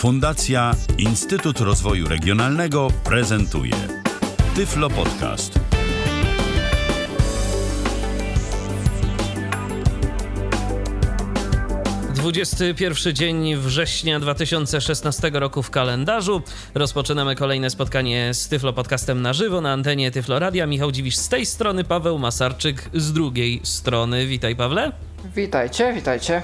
[0.00, 3.74] Fundacja Instytut Rozwoju Regionalnego prezentuje
[4.56, 5.60] Tyflo Podcast.
[12.14, 16.42] Dwudziesty pierwszy dzień września 2016 roku w kalendarzu.
[16.74, 20.66] Rozpoczynamy kolejne spotkanie z Tyflo Podcastem na żywo na antenie Tyflo Radia.
[20.66, 24.26] Michał Dziwisz z tej strony, Paweł Masarczyk z drugiej strony.
[24.26, 24.92] Witaj Pawle.
[25.34, 26.42] Witajcie, witajcie.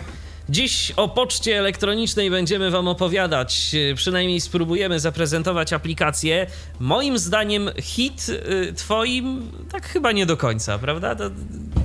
[0.49, 3.77] Dziś o poczcie elektronicznej będziemy Wam opowiadać.
[3.97, 6.47] Przynajmniej spróbujemy zaprezentować aplikację.
[6.81, 11.15] Moim zdaniem hit y, Twoim tak chyba nie do końca, prawda?
[11.15, 11.25] To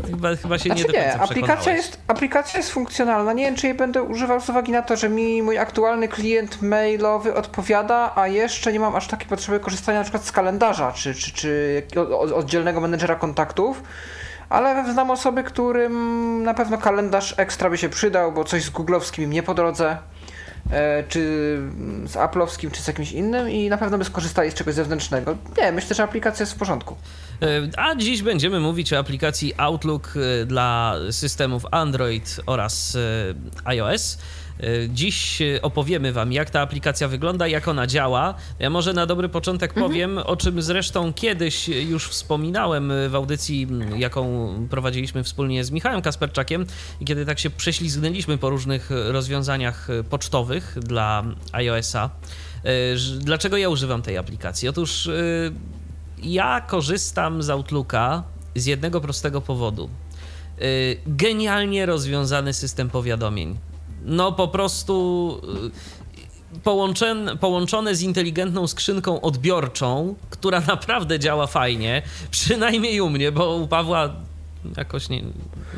[0.09, 3.33] chyba, chyba się znaczy nie do końca nie, aplikacja jest, aplikacja jest funkcjonalna.
[3.33, 6.61] Nie wiem, czy jej będę używał z uwagi na to, że mi mój aktualny klient
[6.61, 11.13] mailowy odpowiada, a jeszcze nie mam aż takiej potrzeby korzystania na przykład z kalendarza, czy,
[11.13, 11.83] czy, czy
[12.35, 13.83] oddzielnego menedżera kontaktów
[14.51, 19.23] ale znam osoby, którym na pewno kalendarz ekstra by się przydał, bo coś z googlowskim
[19.23, 19.97] im nie po drodze,
[20.71, 21.19] e, czy
[22.05, 25.37] z Apple'owskim, czy z jakimś innym i na pewno by skorzystali z czegoś zewnętrznego.
[25.57, 26.95] Nie, myślę, że aplikacja jest w porządku.
[27.41, 32.97] E, a dziś będziemy mówić o aplikacji Outlook e, dla systemów Android oraz
[33.65, 34.17] iOS.
[34.61, 38.33] E, dziś opowiemy Wam, jak ta aplikacja wygląda, jak ona działa.
[38.59, 39.87] Ja może na dobry początek mhm.
[39.87, 43.67] powiem, o czym zresztą kiedyś już wspominałem w audycji,
[43.97, 46.65] jaką prowadziliśmy wspólnie z Michałem Kasperczakiem
[46.99, 52.09] i kiedy tak się prześlizgnęliśmy po różnych rozwiązaniach pocztowych dla iOS-a.
[52.63, 52.69] E,
[53.19, 54.67] dlaczego ja używam tej aplikacji?
[54.67, 55.11] Otóż e,
[56.23, 58.23] ja korzystam z Outlooka
[58.55, 59.89] z jednego prostego powodu.
[61.07, 63.57] Genialnie rozwiązany system powiadomień
[64.05, 65.41] no po prostu
[66.55, 73.55] y, połączone, połączone z inteligentną skrzynką odbiorczą, która naprawdę działa fajnie, przynajmniej u mnie, bo
[73.55, 74.09] u Pawła
[74.77, 75.23] jakoś nie,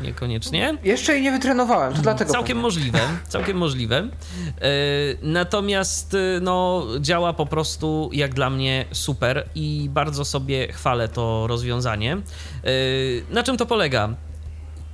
[0.02, 0.78] niekoniecznie.
[0.84, 2.32] Jeszcze jej nie wytrenowałem, to dlatego.
[2.32, 2.62] Całkiem pewnie.
[2.62, 3.96] możliwe, całkiem możliwe.
[3.96, 4.08] E,
[5.22, 11.46] natomiast y, no, działa po prostu jak dla mnie super i bardzo sobie chwalę to
[11.46, 12.16] rozwiązanie.
[13.30, 14.08] Na czym to polega?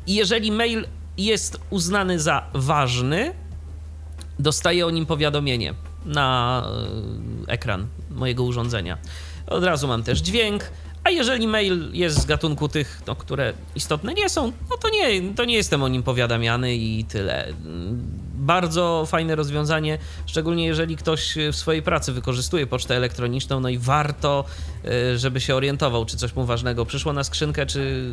[0.07, 0.87] Jeżeli mail
[1.19, 3.35] jest uznany za ważny,
[4.39, 6.63] dostaję o nim powiadomienie na
[7.47, 8.99] e, ekran mojego urządzenia.
[9.47, 10.71] Od razu mam też dźwięk,
[11.05, 15.35] a jeżeli mail jest z gatunku tych, no, które istotne nie są, no to nie,
[15.35, 17.53] to nie jestem o nim powiadamiany i tyle.
[18.41, 24.45] Bardzo fajne rozwiązanie, szczególnie jeżeli ktoś w swojej pracy wykorzystuje pocztę elektroniczną, no i warto,
[24.85, 28.13] e, żeby się orientował, czy coś mu ważnego przyszło na skrzynkę, czy,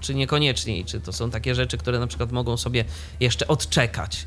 [0.00, 0.84] czy niekoniecznie.
[0.84, 2.84] Czy to są takie rzeczy, które na przykład mogą sobie
[3.20, 4.26] jeszcze odczekać.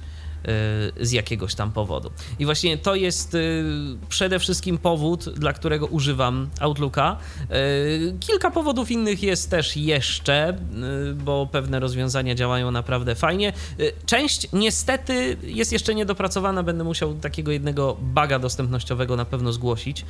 [0.99, 2.11] Y, z jakiegoś tam powodu.
[2.39, 3.63] I właśnie to jest y,
[4.09, 7.17] przede wszystkim powód, dla którego używam Outlooka.
[7.51, 10.57] Y, kilka powodów innych jest też jeszcze,
[11.15, 13.53] bo pewne rozwiązania działają naprawdę fajnie.
[14.05, 20.05] Część niestety jest jeszcze niedopracowana, będę musiał takiego jednego baga dostępnościowego na pewno zgłosić.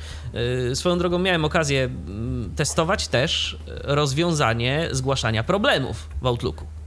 [0.74, 6.81] Swoją drogą miałem okazję mm, testować też rozwiązanie zgłaszania problemów w Outlooku.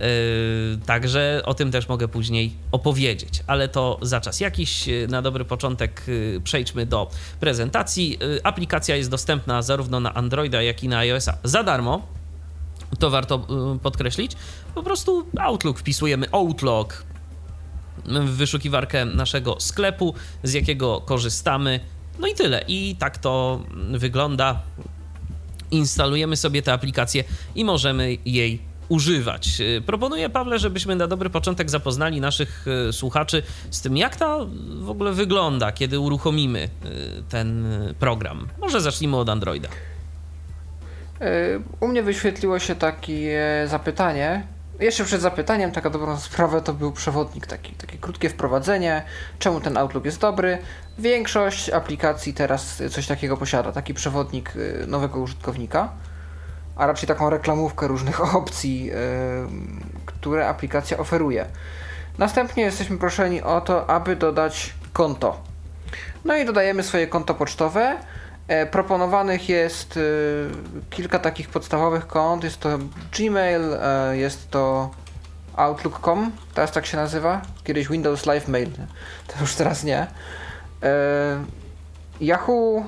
[0.00, 4.86] Yy, także o tym też mogę później opowiedzieć, ale to za czas jakiś.
[4.86, 8.18] Yy, na dobry początek yy, przejdźmy do prezentacji.
[8.42, 12.06] Aplikacja jest dostępna zarówno na Androida, jak i na iOS-a za darmo.
[12.98, 13.46] To warto
[13.82, 14.32] podkreślić.
[14.74, 17.04] Po prostu Outlook wpisujemy Outlook
[18.06, 21.80] w wyszukiwarkę naszego sklepu, z jakiego korzystamy.
[22.18, 22.64] No i tyle.
[22.68, 23.60] I tak to
[23.92, 24.62] wygląda.
[25.70, 27.24] Instalujemy sobie tę aplikację
[27.54, 29.60] i możemy jej używać.
[29.60, 34.46] Y, proponuję, Pawle, żebyśmy na dobry początek zapoznali naszych y, słuchaczy z tym, jak to
[34.80, 36.68] w ogóle wygląda, kiedy uruchomimy y,
[37.28, 37.68] ten
[37.98, 38.48] program.
[38.60, 39.68] Może zacznijmy od Androida.
[41.80, 44.46] U mnie wyświetliło się takie zapytanie.
[44.80, 49.02] Jeszcze przed zapytaniem, taka dobrą sprawę, to był przewodnik, taki, takie krótkie wprowadzenie,
[49.38, 50.58] czemu ten Outlook jest dobry.
[50.98, 54.52] Większość aplikacji teraz coś takiego posiada, taki przewodnik
[54.86, 55.92] nowego użytkownika
[56.80, 58.94] a raczej taką reklamówkę różnych opcji, yy,
[60.06, 61.46] które aplikacja oferuje.
[62.18, 65.40] Następnie jesteśmy proszeni o to, aby dodać konto.
[66.24, 67.96] No i dodajemy swoje konto pocztowe.
[68.48, 70.00] E, proponowanych jest e,
[70.90, 72.44] kilka takich podstawowych kont.
[72.44, 72.78] Jest to
[73.18, 74.90] Gmail, e, jest to
[75.56, 77.42] Outlook.com, teraz tak się nazywa.
[77.64, 78.70] Kiedyś Windows Live Mail,
[79.26, 80.06] to już teraz nie.
[80.82, 81.44] E,
[82.20, 82.84] Yahoo,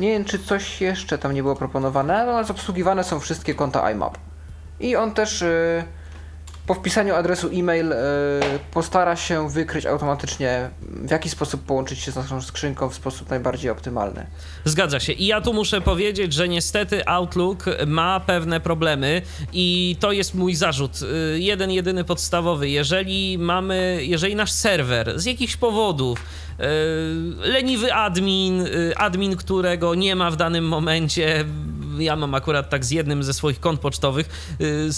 [0.00, 4.18] nie wiem, czy coś jeszcze tam nie było proponowane, natomiast obsługiwane są wszystkie konta IMAP.
[4.80, 5.84] I on też yy,
[6.70, 7.94] po wpisaniu adresu e-mail
[8.72, 13.70] postara się wykryć automatycznie, w jaki sposób połączyć się z naszą skrzynką w sposób najbardziej
[13.70, 14.26] optymalny.
[14.64, 15.12] Zgadza się.
[15.12, 19.22] I ja tu muszę powiedzieć, że niestety Outlook ma pewne problemy
[19.52, 20.92] i to jest mój zarzut.
[21.34, 22.68] Jeden, jedyny podstawowy.
[22.68, 26.22] Jeżeli mamy, jeżeli nasz serwer z jakichś powodów
[27.42, 31.44] leniwy admin, admin, którego nie ma w danym momencie,
[31.98, 34.90] ja mam akurat tak z jednym ze swoich kont pocztowych, y,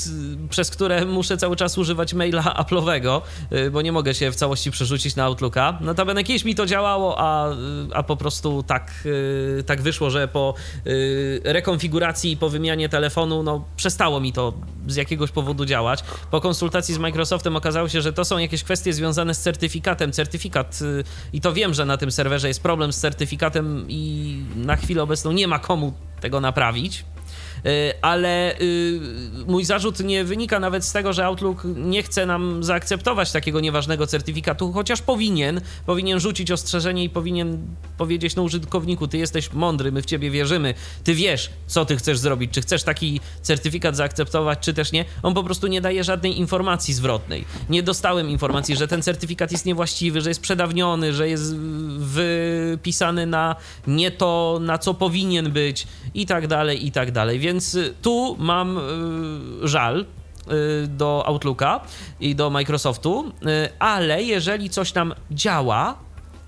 [0.50, 3.20] przez które muszę cały czas używać maila Apple'owego,
[3.52, 5.78] y, bo nie mogę się w całości przerzucić na Outlooka.
[5.80, 7.54] Notabene kiedyś mi to działało, a, y,
[7.94, 8.92] a po prostu tak,
[9.66, 10.54] tak wyszło, że po
[11.44, 14.52] rekonfiguracji i po wymianie telefonu, no przestało mi to
[14.86, 16.04] z jakiegoś powodu działać.
[16.30, 20.12] Po konsultacji z Microsoftem okazało się, że to są jakieś kwestie związane z certyfikatem.
[20.12, 20.80] Certyfikat,
[21.32, 25.32] i to wiem, że na tym serwerze jest problem z certyfikatem i na chwilę obecną
[25.32, 25.92] nie ma komu
[26.22, 27.04] tego naprawić.
[27.66, 29.00] Y, ale y,
[29.46, 34.06] mój zarzut nie wynika nawet z tego, że Outlook nie chce nam zaakceptować takiego nieważnego
[34.06, 37.58] certyfikatu, chociaż powinien, powinien rzucić ostrzeżenie i powinien
[37.96, 40.74] powiedzieć no użytkowniku, ty jesteś mądry, my w ciebie wierzymy,
[41.04, 45.04] ty wiesz, co ty chcesz zrobić, czy chcesz taki certyfikat zaakceptować, czy też nie.
[45.22, 47.44] On po prostu nie daje żadnej informacji zwrotnej.
[47.68, 51.56] Nie dostałem informacji, że ten certyfikat jest niewłaściwy, że jest przedawniony, że jest
[51.98, 53.56] wypisany na
[53.86, 57.38] nie to, na co powinien być i tak dalej, i tak dalej.
[57.38, 61.80] Więc więc y, tu mam y, żal y, do Outlooka
[62.20, 63.32] i do Microsoftu,
[63.78, 65.98] ale jeżeli coś tam działa,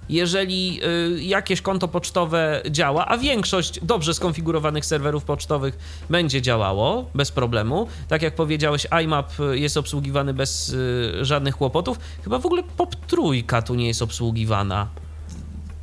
[0.08, 0.80] jeżeli
[1.18, 5.78] jakieś konto pocztowe działa, a większość dobrze skonfigurowanych serwerów pocztowych
[6.10, 10.76] będzie działało bez problemu, tak jak powiedziałeś, IMAP jest obsługiwany bez
[11.20, 11.98] żadnych kłopotów.
[12.24, 14.88] Chyba w ogóle POP trójka tu nie jest obsługiwana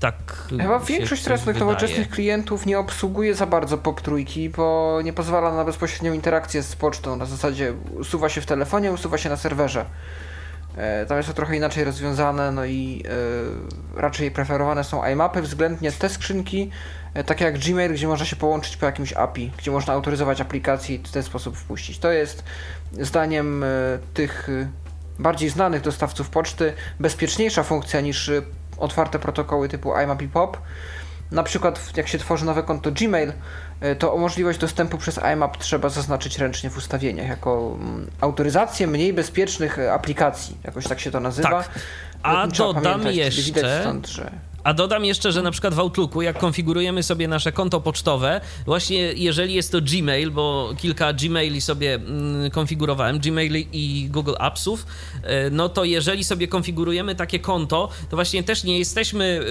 [0.02, 0.48] tak.
[0.50, 5.66] Chyba większość teraz nowoczesnych klientów nie obsługuje za bardzo pop trójki, bo nie pozwala na
[5.66, 7.16] bezpośrednią interakcję z pocztą.
[7.16, 9.86] Na zasadzie usuwa się w telefonie, usuwa się na serwerze.
[10.78, 13.04] E, tam jest to trochę inaczej rozwiązane, no i
[13.96, 16.72] e, raczej preferowane są iMapy, względnie te skrzynki,
[17.14, 20.96] e, takie jak Gmail, gdzie można się połączyć po jakimś API, gdzie można autoryzować aplikacje
[20.96, 22.00] i w ten sposób wpuścić.
[22.00, 22.44] To jest
[22.92, 23.68] zdaniem e,
[24.14, 24.50] tych
[25.20, 28.32] bardziej znanych dostawców poczty bezpieczniejsza funkcja niż
[28.82, 30.58] otwarte protokoły typu IMAP i POP.
[31.32, 33.34] Na przykład jak się tworzy nowe konto Gmail,
[33.84, 39.14] y, to możliwość dostępu przez IMAP trzeba zaznaczyć ręcznie w ustawieniach jako mm, autoryzację mniej
[39.14, 41.50] bezpiecznych aplikacji, jakoś tak się to nazywa.
[41.50, 41.70] Tak.
[42.24, 44.32] A dodam jeszcze, widać stąd, że...
[44.64, 49.14] A dodam jeszcze, że na przykład w Outlooku, jak konfigurujemy sobie nasze konto pocztowe, właśnie
[49.14, 54.86] jeżeli jest to Gmail, bo kilka Gmaili sobie mm, konfigurowałem, Gmail i Google Appsów,
[55.24, 59.42] e, no to jeżeli sobie konfigurujemy takie konto, to właśnie też nie jesteśmy,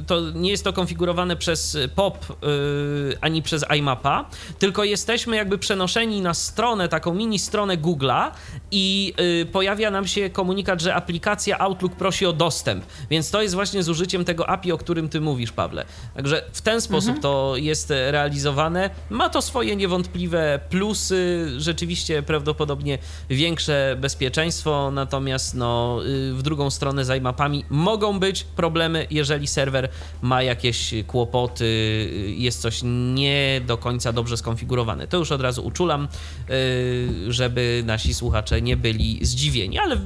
[0.00, 5.58] y, to nie jest to konfigurowane przez POP y, ani przez iMapa, tylko jesteśmy jakby
[5.58, 8.30] przenoszeni na stronę, taką mini stronę Google'a
[8.70, 13.54] i y, pojawia nam się komunikat, że aplikacja Outlook prosi o dostęp, więc to jest
[13.54, 15.84] właśnie z użyciem tego API, o którym ty mówisz, Pawle.
[16.14, 17.22] Także w ten sposób mhm.
[17.22, 18.90] to jest realizowane.
[19.10, 22.98] Ma to swoje niewątpliwe plusy, rzeczywiście prawdopodobnie
[23.30, 29.88] większe bezpieczeństwo, natomiast no, y, w drugą stronę z iMapami mogą być problemy, jeżeli serwer
[30.22, 32.80] ma jakieś kłopoty, y, jest coś
[33.14, 35.06] nie do końca dobrze skonfigurowane.
[35.06, 36.08] To już od razu uczulam,
[36.50, 40.00] y, żeby nasi słuchacze nie byli zdziwieni, ale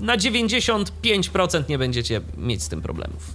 [0.00, 3.34] na 95% nie będziecie mieć z tym problemów.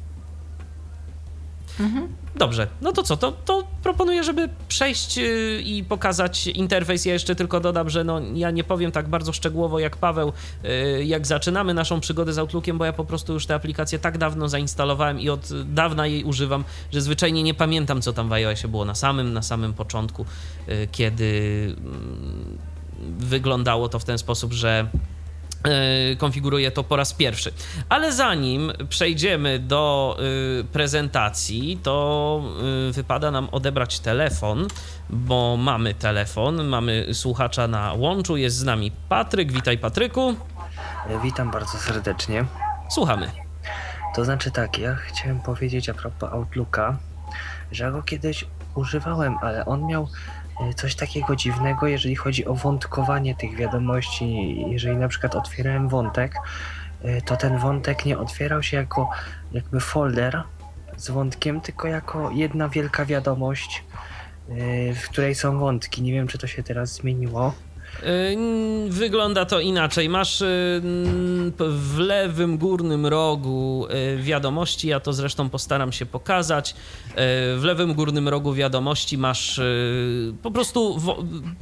[1.80, 2.08] Mhm.
[2.36, 7.06] Dobrze, no to co, to, to proponuję, żeby przejść y, i pokazać interfejs.
[7.06, 10.34] Ja jeszcze tylko dodam, że no, ja nie powiem tak bardzo szczegółowo jak Paweł,
[10.66, 14.18] y, jak zaczynamy naszą przygodę z Outlookiem, bo ja po prostu już tę aplikację tak
[14.18, 18.68] dawno zainstalowałem i od dawna jej używam, że zwyczajnie nie pamiętam, co tam w iOSie
[18.68, 20.26] było na samym, na samym początku,
[20.70, 22.58] y, kiedy mm,
[23.20, 24.88] wyglądało to w ten sposób, że
[26.18, 27.52] konfiguruję to po raz pierwszy.
[27.90, 30.18] Ale zanim przejdziemy do
[30.62, 32.44] y, prezentacji, to
[32.90, 34.68] y, wypada nam odebrać telefon,
[35.10, 39.52] bo mamy telefon, mamy słuchacza na łączu, jest z nami Patryk.
[39.52, 40.36] Witaj Patryku.
[41.10, 42.46] E, witam bardzo serdecznie.
[42.90, 43.32] Słuchamy.
[44.16, 46.98] To znaczy tak, ja chciałem powiedzieć a propos Outlooka,
[47.72, 48.46] że go kiedyś
[48.76, 50.08] używałem, ale on miał
[50.45, 50.45] E,
[50.76, 54.56] coś takiego dziwnego, jeżeli chodzi o wątkowanie tych wiadomości.
[54.72, 56.36] Jeżeli na przykład otwierałem wątek,
[57.04, 59.10] e, to ten wątek nie otwierał się jako
[59.52, 60.44] jakby folder
[60.98, 63.84] z wątkiem, tylko jako jedna wielka wiadomość,
[64.50, 66.02] e, w której są wątki.
[66.02, 67.54] Nie wiem, czy to się teraz zmieniło.
[68.04, 70.10] Y, wygląda to inaczej.
[70.10, 70.46] Masz y,
[71.60, 76.76] w lewym górnym rogu y, wiadomości, ja to zresztą postaram się pokazać.
[77.58, 79.62] W lewym górnym rogu wiadomości masz
[80.44, 81.02] po prostu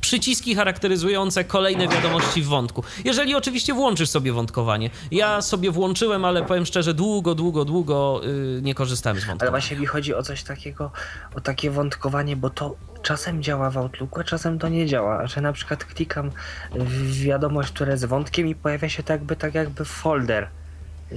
[0.01, 2.83] przyciski charakteryzujące kolejne wiadomości w wątku.
[3.05, 4.89] Jeżeli oczywiście włączysz sobie wątkowanie.
[5.11, 8.21] Ja sobie włączyłem, ale powiem szczerze, długo, długo, długo
[8.61, 9.51] nie korzystałem z wątkowania.
[9.51, 10.91] Ale właśnie mi chodzi o coś takiego,
[11.35, 15.27] o takie wątkowanie, bo to czasem działa w Outlooku, a czasem to nie działa.
[15.27, 16.31] Że na przykład klikam
[16.72, 20.48] w wiadomość, która jest wątkiem i pojawia się tak jakby, tak jakby folder.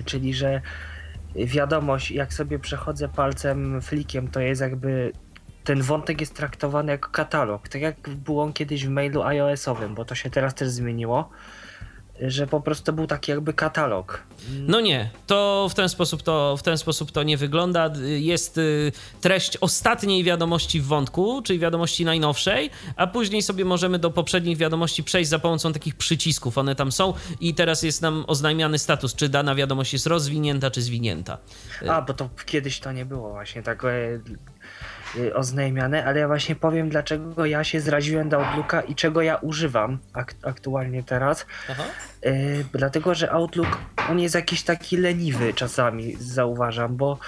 [0.04, 0.60] Czyli, że
[1.34, 5.12] wiadomość, jak sobie przechodzę palcem, flikiem, to jest jakby
[5.64, 7.68] ten wątek jest traktowany jako katalog.
[7.68, 11.30] Tak jak było on kiedyś w mailu iOS-owym, bo to się teraz też zmieniło
[12.20, 14.22] że po prostu był taki jakby katalog.
[14.58, 17.90] No nie, to w ten sposób to, w ten sposób to nie wygląda.
[18.04, 24.10] Jest y, treść ostatniej wiadomości w wątku, czyli wiadomości najnowszej, a później sobie możemy do
[24.10, 26.58] poprzednich wiadomości przejść za pomocą takich przycisków.
[26.58, 30.82] One tam są i teraz jest nam oznajmiany status, czy dana wiadomość jest rozwinięta, czy
[30.82, 31.38] zwinięta.
[31.88, 34.20] A, bo to kiedyś to nie było właśnie tak Y,
[35.34, 39.98] oznajmiane, ale ja właśnie powiem, dlaczego ja się zraziłem do Outlooka i czego ja używam
[40.12, 41.46] ak aktualnie teraz.
[42.26, 43.78] Y, dlatego, że Outlook
[44.10, 47.18] on jest jakiś taki leniwy czasami, zauważam, bo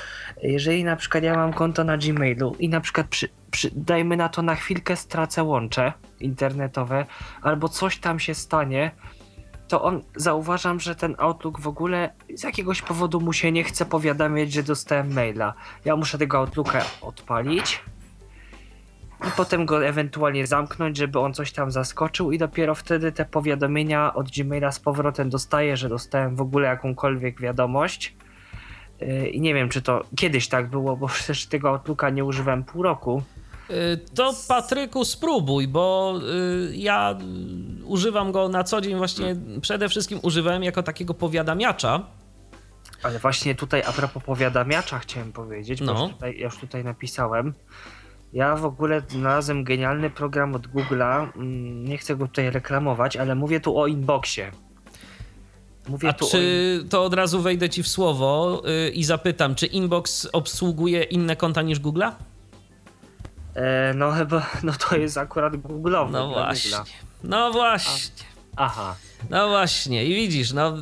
[0.42, 4.28] jeżeli na przykład ja mam konto na Gmailu i na przykład przy, przy, dajmy na
[4.28, 7.06] to na chwilkę stracę łącze internetowe
[7.42, 8.90] albo coś tam się stanie,
[9.68, 13.86] to on zauważam, że ten Outlook w ogóle z jakiegoś powodu mu się nie chce
[13.86, 15.54] powiadamiać, że dostałem maila.
[15.84, 17.80] Ja muszę tego Outlooka odpalić
[19.28, 24.14] i potem go ewentualnie zamknąć, żeby on coś tam zaskoczył i dopiero wtedy te powiadomienia
[24.14, 28.16] od Gmaila z powrotem dostaję, że dostałem w ogóle jakąkolwiek wiadomość.
[29.00, 32.64] Yy, I nie wiem, czy to kiedyś tak było, bo przecież tego Outlooka nie używałem
[32.64, 33.22] pół roku.
[33.70, 36.14] Y, to Patryku spróbuj, bo
[36.70, 37.18] y, ja
[37.84, 42.06] używam go na co dzień właśnie, przede wszystkim używałem jako takiego powiadamiacza.
[43.02, 45.94] Ale właśnie tutaj a propos powiadamiacza chciałem powiedzieć, no.
[45.94, 47.54] bo już tutaj, ja już tutaj napisałem.
[48.32, 51.28] Ja w ogóle znalazłem genialny program od Google'a.
[51.36, 54.52] Mm, nie chcę go tutaj reklamować, ale mówię tu o inboxie.
[55.88, 56.88] Mówię A czy o...
[56.88, 61.62] to od razu wejdę ci w słowo yy, i zapytam, czy inbox obsługuje inne konta
[61.62, 62.12] niż Google'a?
[63.58, 66.10] E, no chyba, no to jest akurat Google'owy.
[66.10, 66.70] No właśnie.
[67.24, 68.24] No właśnie.
[68.56, 68.96] A, aha.
[69.30, 70.74] No właśnie, i widzisz, no,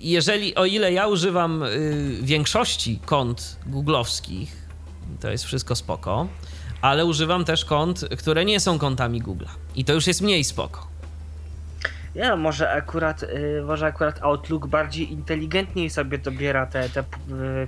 [0.00, 4.68] jeżeli, o ile ja używam y, większości kont googlowskich,
[5.20, 6.28] to jest wszystko spoko,
[6.82, 9.48] ale używam też kont, które nie są kontami Google'a.
[9.74, 10.87] I to już jest mniej spoko.
[12.18, 17.04] Ja może akurat, y, może akurat Outlook bardziej inteligentniej sobie dobiera te, te y,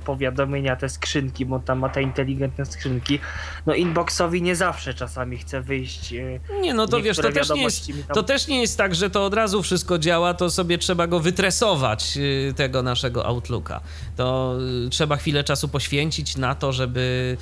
[0.05, 3.19] powiadomienia, te skrzynki, bo tam ma te inteligentne skrzynki.
[3.67, 6.13] No inboxowi nie zawsze czasami chce wyjść.
[6.13, 8.15] Y, nie, no to wiesz, to też nie, jest, tam...
[8.15, 11.21] to też nie jest tak, że to od razu wszystko działa, to sobie trzeba go
[11.21, 12.19] wytresować,
[12.57, 13.81] tego naszego Outlooka.
[14.17, 14.57] To
[14.91, 17.37] trzeba chwilę czasu poświęcić na to, żeby,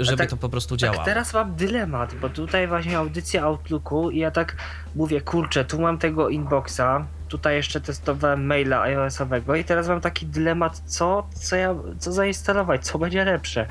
[0.00, 0.96] żeby tak, to po prostu działało.
[0.96, 4.56] Tak teraz mam dylemat, bo tutaj właśnie audycja Outlooku i ja tak
[4.94, 10.26] mówię, kurczę, tu mam tego inboxa, tutaj jeszcze testowałem maila iOS-owego i teraz mam taki
[10.26, 13.66] dylemat, co, co, ja, co zainstalować, co będzie lepsze.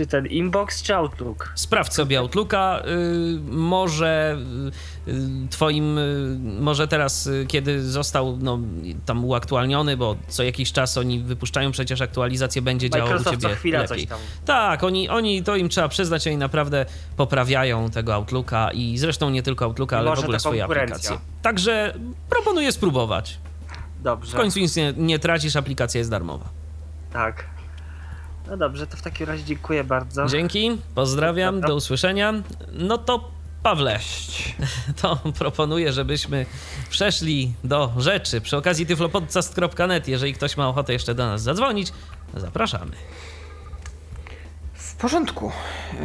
[0.00, 1.52] Czy ten inbox, czy Outlook?
[1.54, 2.82] Sprawdź sobie Outlooka.
[2.86, 4.38] Y, może
[5.08, 5.12] y,
[5.50, 8.58] twoim, y, może teraz, kiedy został no,
[9.06, 14.08] tam uaktualniony, bo co jakiś czas oni wypuszczają przecież aktualizację, będzie działał u ciebie lepiej.
[14.44, 19.42] Tak, oni, oni, to im trzeba przyznać, oni naprawdę poprawiają tego Outlooka i zresztą nie
[19.42, 21.18] tylko Outlooka, ale w ogóle swoje aplikacje.
[21.42, 21.94] Także
[22.30, 23.38] proponuję spróbować.
[24.02, 24.32] Dobrze.
[24.32, 26.48] W końcu nic nie, nie tracisz, aplikacja jest darmowa.
[27.12, 27.59] Tak.
[28.50, 30.26] No dobrze, to w takim razie dziękuję bardzo.
[30.26, 32.34] Dzięki, pozdrawiam, do usłyszenia.
[32.72, 33.30] No to
[33.62, 33.98] Pawle,
[35.02, 36.46] to proponuję, żebyśmy
[36.88, 38.40] przeszli do rzeczy.
[38.40, 41.92] Przy okazji tyflopodcast.net, jeżeli ktoś ma ochotę jeszcze do nas zadzwonić,
[42.36, 42.92] zapraszamy.
[45.00, 45.52] W porządku.
[45.92, 46.00] Yy,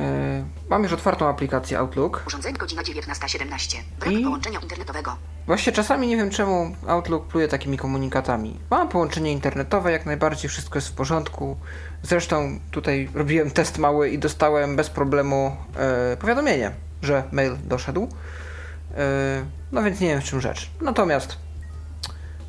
[0.70, 2.24] mam już otwartą aplikację Outlook.
[2.28, 3.78] Urządzenie godzina 19.17.
[4.00, 4.24] Brak I...
[4.24, 5.18] połączenia internetowego.
[5.48, 8.60] Właśnie czasami nie wiem czemu Outlook pluje takimi komunikatami.
[8.70, 11.58] Mam połączenie internetowe, jak najbardziej wszystko jest w porządku.
[12.04, 16.72] Zresztą tutaj robiłem test mały i dostałem bez problemu e, powiadomienie,
[17.02, 18.08] że mail doszedł.
[18.98, 20.70] E, no więc nie wiem w czym rzecz.
[20.82, 21.38] Natomiast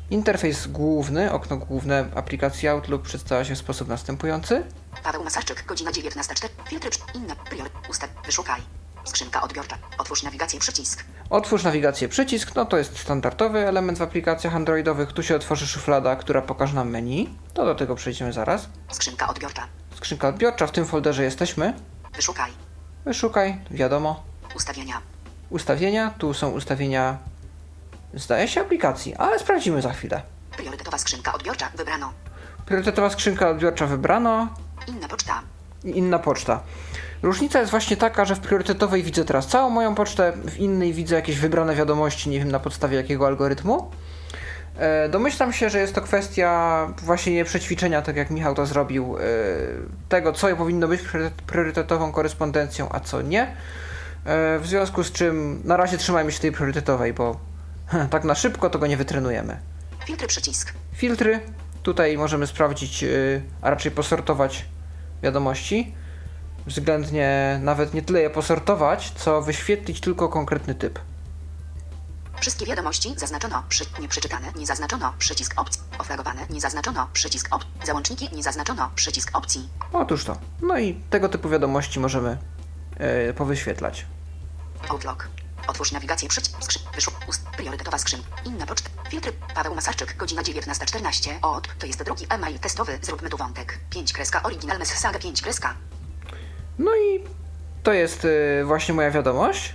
[0.09, 4.63] interfejs główny, okno główne aplikacji Outlook przedstawia się w sposób następujący.
[5.03, 6.47] Paweł Masarczyk, godzina 19.04.
[6.69, 8.61] Filtry, inne, prior, ustaw, wyszukaj.
[9.03, 9.77] Skrzynka odbiorcza.
[9.97, 11.03] Otwórz nawigację przycisk.
[11.29, 15.13] Otwórz nawigację przycisk, no to jest standardowy element w aplikacjach androidowych.
[15.13, 17.29] Tu się otworzy szuflada, która pokaże nam menu.
[17.53, 18.69] To do tego przejdziemy zaraz.
[18.91, 19.67] Skrzynka odbiorcza.
[19.95, 21.73] Skrzynka odbiorcza, w tym folderze jesteśmy.
[22.15, 22.51] Wyszukaj.
[23.05, 24.23] Wyszukaj, wiadomo.
[24.55, 25.01] Ustawienia.
[25.49, 27.17] ustawienia, tu są ustawienia,
[28.13, 30.21] zdaje się, aplikacji, ale sprawdzimy za chwilę.
[30.57, 32.13] Priorytetowa skrzynka odbiorcza wybrano.
[32.65, 34.47] Priorytetowa skrzynka odbiorcza wybrano,
[34.87, 35.41] Inna poczta.
[35.83, 36.63] inna poczta.
[37.23, 41.15] Różnica jest właśnie taka, że w priorytetowej widzę teraz całą moją pocztę, w innej widzę
[41.15, 43.91] jakieś wybrane wiadomości, nie wiem na podstawie jakiego algorytmu.
[44.77, 49.17] E, Domyślam się, że jest to kwestia właśnie nie przećwiczenia, tak jak Michał to zrobił,
[49.17, 49.21] e,
[50.09, 53.41] tego, co powinno być priorytet- priorytetową korespondencją, a co nie.
[53.43, 57.39] E, W związku z czym na razie trzymajmy się tej priorytetowej, bo
[58.09, 59.57] tak na szybko to go nie wytrenujemy.
[60.05, 60.73] Filtry przycisk.
[60.93, 61.39] Filtry.
[61.83, 63.05] Tutaj możemy sprawdzić,
[63.61, 64.65] a raczej posortować
[65.23, 65.95] wiadomości.
[66.67, 70.99] Względnie nawet nie tyle je posortować, co wyświetlić tylko konkretny typ.
[72.39, 73.63] Wszystkie wiadomości zaznaczono.
[73.69, 73.85] Przy...
[73.99, 74.47] Nieprzeczytane.
[74.55, 75.13] Nie zaznaczono.
[75.19, 75.81] Przycisk opcji.
[75.99, 76.41] Oflagowane.
[76.49, 77.07] Nie zaznaczono.
[77.13, 77.65] Przycisk op...
[77.85, 78.29] Załączniki.
[78.35, 78.91] Nie zaznaczono.
[78.95, 79.69] Przycisk opcji.
[79.93, 80.37] Otóż to.
[80.61, 82.37] No i tego typu wiadomości możemy
[82.99, 84.05] yy, powyświetlać.
[84.89, 85.29] Outlook.
[85.67, 86.63] Otwórz nawigację przycisk.
[86.63, 86.81] Skrzyn.
[86.95, 87.13] Wyszuk.
[87.27, 87.41] Ust.
[87.57, 88.23] Priorytetowa skrzyn.
[88.45, 88.89] Inna poczta.
[89.09, 89.33] Filtry.
[89.55, 90.17] Paweł Masarczyk.
[90.17, 91.29] Godzina 19.14.
[91.41, 91.67] Od.
[91.79, 92.99] To jest drugi e-mail testowy.
[93.01, 93.79] Zróbmy tu wątek.
[93.89, 94.43] 5 kreska.
[94.43, 95.75] Original mess saga 5 kreska.
[96.79, 97.23] No i
[97.83, 99.73] to jest yy, właśnie moja wiadomość.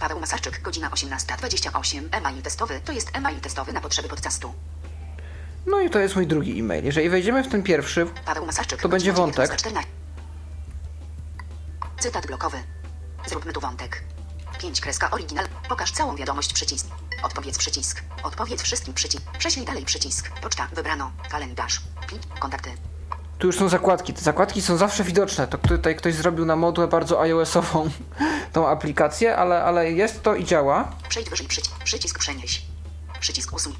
[0.00, 0.62] Paweł Masarczyk.
[0.62, 2.02] Godzina 18.28.
[2.10, 2.80] E-mail testowy.
[2.84, 4.54] To jest e-mail testowy na potrzeby podcastu.
[5.66, 6.84] No i to jest mój drugi e-mail.
[6.84, 8.06] Jeżeli wejdziemy w ten pierwszy.
[8.82, 9.50] To będzie wątek.
[9.50, 9.82] 19:14.
[12.00, 12.56] Cytat blokowy.
[13.26, 14.02] Zróbmy tu wątek.
[14.60, 15.46] 5 kreska oryginal.
[15.68, 16.86] Pokaż całą wiadomość przycisk.
[17.22, 18.02] Odpowiedz przycisk.
[18.22, 19.22] Odpowiedz wszystkim przycisk.
[19.38, 20.30] Prześlij dalej przycisk.
[20.42, 20.68] Poczta.
[20.72, 21.12] Wybrano.
[21.30, 21.80] Kalendarz.
[22.08, 22.22] Plik.
[22.38, 22.70] Kontakty.
[23.38, 24.14] tu już są zakładki.
[24.14, 25.46] Te zakładki są zawsze widoczne.
[25.46, 27.90] To tutaj ktoś zrobił na modłę bardzo iOS-ową
[28.52, 30.92] tą aplikację, ale, ale jest to i działa.
[31.08, 31.84] Przejdź wyżej przycisk.
[31.84, 32.62] Przycisk przenieś.
[33.20, 33.74] Przycisk usuń.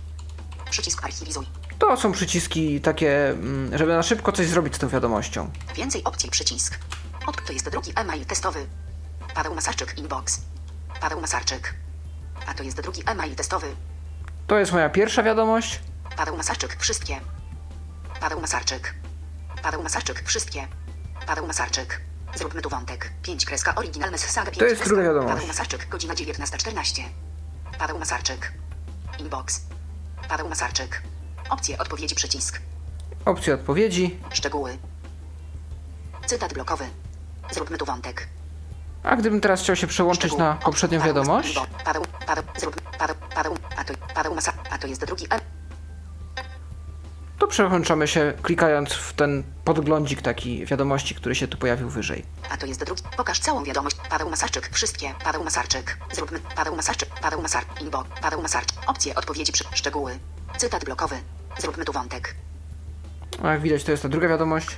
[0.70, 1.46] Przycisk archiwizuj.
[1.78, 5.50] To są przyciski takie, mm, żeby na szybko coś zrobić z tą wiadomością.
[5.76, 6.78] Więcej opcji przycisk.
[7.26, 8.66] Od to jest drugi e-mail testowy.
[9.34, 10.40] Paweł Masarczyk inbox.
[11.00, 11.74] Paweł Masarczyk.
[12.46, 13.66] A to jest drugi e-mail testowy.
[14.46, 15.80] To jest moja pierwsza wiadomość.
[16.16, 17.20] Paweł Masarczyk, wszystkie.
[18.20, 18.94] Paweł Masarczyk.
[19.62, 20.68] Paweł Masarczyk, wszystkie.
[21.26, 22.00] Paweł Masarczyk.
[22.34, 23.10] Zróbmy tu wątek.
[23.22, 25.32] 5 kreska oryginal mess saga 5 To jest druga wiadomość.
[25.34, 27.02] Paweł Masarczyk, godzina 19.14.
[27.78, 28.52] Paweł Masarczyk.
[29.18, 29.60] Inbox.
[30.28, 31.02] Paweł Masarczyk.
[31.50, 32.60] Opcje odpowiedzi przycisk.
[33.24, 34.20] Opcja odpowiedzi.
[34.32, 34.78] Szczegóły.
[36.26, 36.84] Cytat blokowy.
[37.50, 38.28] Zróbmy tu wątek.
[39.06, 43.56] A gdybym teraz chciał się przełączyć na poprzednią wiadomość, Inbo- Paweł, Paweł, zrób, Paweł, Paweł,
[43.76, 45.26] a to, Paweł Masa, a to jest drugi
[47.38, 52.24] to przełączamy się klikając w ten podglądzik taki wiadomości, który się tu pojawił wyżej.
[52.50, 53.02] A to jest drugi.
[53.16, 53.96] Pokaż całą wiadomość.
[54.10, 54.70] Paweł Masarczyk.
[54.72, 55.14] Wszystkie.
[55.24, 55.98] Paweł Masarczyk.
[56.12, 56.40] Zróbmy.
[56.56, 57.08] Paweł Masarczyk.
[57.20, 57.64] Paweł Masar.
[57.80, 58.04] Inbo.
[58.22, 58.78] Paweł Masarczyk.
[58.86, 59.64] Opcje odpowiedzi przy.
[59.74, 60.18] Szczegóły.
[60.56, 61.16] Cytat blokowy.
[61.58, 62.34] Zróbmy tu wątek.
[63.42, 64.68] A jak widać, to jest ta druga wiadomość.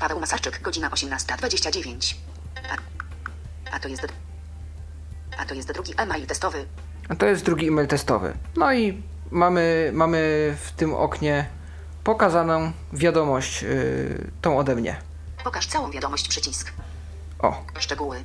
[0.00, 0.62] Paweł Masarczyk.
[0.62, 2.14] Godzina 18.29.
[3.72, 4.06] A, to jest...
[5.38, 6.66] A to jest drugi e-mail testowy.
[7.08, 8.32] A to jest drugi e-mail testowy.
[8.56, 10.18] No i mamy, mamy
[10.60, 11.46] w tym oknie
[12.04, 14.96] pokazaną wiadomość, yy, tą ode mnie.
[15.44, 16.72] Pokaż całą wiadomość przycisk.
[17.38, 18.24] O, Szczegóły.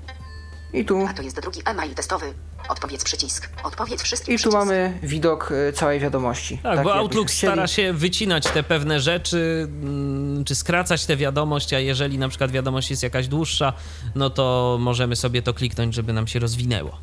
[0.74, 2.34] I tu, A to jest drugi e-mail testowy.
[2.70, 3.50] Odpowiedz przycisk.
[3.64, 4.58] Odpowiedz wszystkim i tu przycisk.
[4.58, 6.58] mamy widok y, całej wiadomości.
[6.58, 7.54] Tak, bo jakbyśmy Outlook chcieli.
[7.54, 12.52] stara się wycinać te pewne rzeczy, mm, czy skracać te wiadomość, a jeżeli na przykład
[12.52, 13.74] wiadomość jest jakaś dłuższa,
[14.16, 16.98] no to możemy sobie to kliknąć, żeby nam się rozwinęło.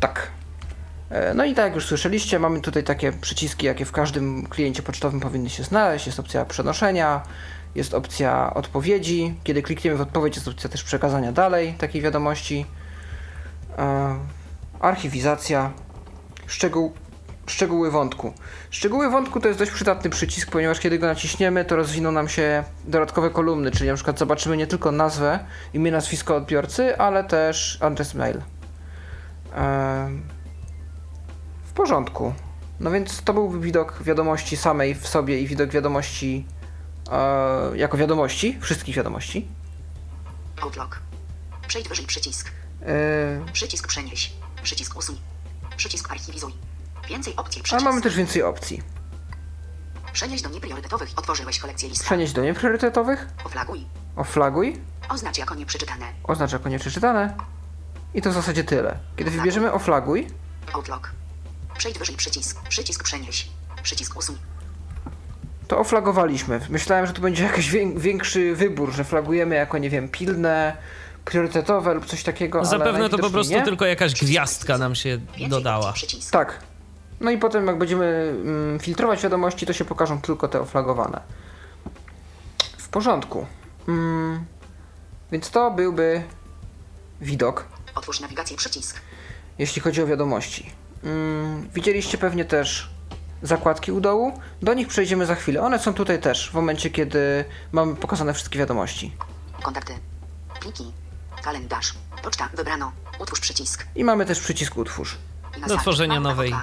[0.00, 0.30] Tak.
[1.10, 4.82] E, No i tak jak już słyszeliście, mamy tutaj takie przyciski, jakie w każdym kliencie
[4.82, 6.06] pocztowym powinny się znaleźć.
[6.06, 7.22] Jest opcja przenoszenia,
[7.74, 9.34] jest opcja odpowiedzi.
[9.44, 12.66] Kiedy klikniemy w odpowiedź, jest opcja też przekazania dalej takiej wiadomości.
[13.78, 14.16] E,
[14.80, 15.70] Archiwizacja.
[16.46, 16.92] Szczegół,
[17.46, 18.32] szczegóły wątku.
[18.70, 22.64] Szczegóły wątku to jest dość przydatny przycisk, ponieważ kiedy go naciśniemy, to rozwiną nam się
[22.84, 25.38] dodatkowe kolumny, czyli na przykład zobaczymy nie tylko nazwę,
[25.74, 28.42] imię, nazwisko odbiorcy, ale też adres mail.
[29.54, 30.22] Em,
[31.64, 32.34] W porządku.
[32.80, 36.46] No więc to był widok wiadomości samej w sobie i widok wiadomości
[37.10, 39.48] e, jako wiadomości, wszystkich wiadomości.
[40.62, 41.00] Outlook.
[41.68, 42.50] Przejdź wyżej przycisk.
[42.82, 44.32] E, Przycisk przenieś.
[44.62, 45.20] Przycisk usuń.
[45.76, 46.52] Przycisk archiwizuj.
[47.08, 47.84] Więcej opcji przycisk.
[47.84, 48.82] mamy też więcej opcji.
[50.12, 51.10] Przenieś do niepriorytetowych.
[51.16, 52.04] Otworzyłeś kolekcję list.
[52.04, 53.86] Przenieść do niepriorytetowych, Oflaguj.
[54.16, 56.06] oflaguj, Oznacz jako nieprzeczytane.
[56.24, 57.34] oznacz jako nieprzeczytane
[58.14, 58.98] i to w zasadzie tyle.
[59.16, 60.26] Kiedy wybierzemy oflaguj,
[60.72, 61.10] Outlook.
[61.78, 62.62] Przejdź wyżej przycisk.
[62.68, 63.48] Przycisk przenieś.
[63.82, 64.36] Przycisk usuń.
[65.68, 66.60] To oflagowaliśmy.
[66.70, 70.76] Myślałem, że tu będzie jakiś wię- większy wybór, że flagujemy jako, nie wiem, pilne,
[71.24, 72.58] priorytetowe lub coś takiego.
[72.58, 73.62] ale Zapewne to po prostu nie.
[73.62, 75.94] tylko jakaś gwiazdka nam się dodała.
[76.30, 76.58] Tak.
[77.20, 81.20] No i potem jak będziemy mm, filtrować wiadomości, to się pokażą tylko te oflagowane.
[82.78, 83.46] W porządku.
[83.88, 84.44] Mm,
[85.32, 86.22] więc to byłby
[87.20, 89.00] widok Otwórz nawigację przycisk.
[89.58, 90.70] jeśli chodzi o wiadomości.
[91.04, 92.90] Mm, widzieliście pewnie też
[93.44, 94.40] zakładki u dołu.
[94.62, 95.62] Do nich przejdziemy za chwilę.
[95.62, 99.16] One są tutaj też, w momencie kiedy mamy pokazane wszystkie wiadomości.
[99.62, 99.92] Kontakty.
[100.60, 100.92] Pliki.
[101.42, 101.94] Kalendarz.
[102.22, 102.48] Poczta.
[102.56, 102.92] Wybrano.
[103.18, 103.86] Utwórz przycisk.
[103.96, 105.16] I mamy też przycisk utwórz.
[105.60, 106.54] Na Do tworzenia nowej.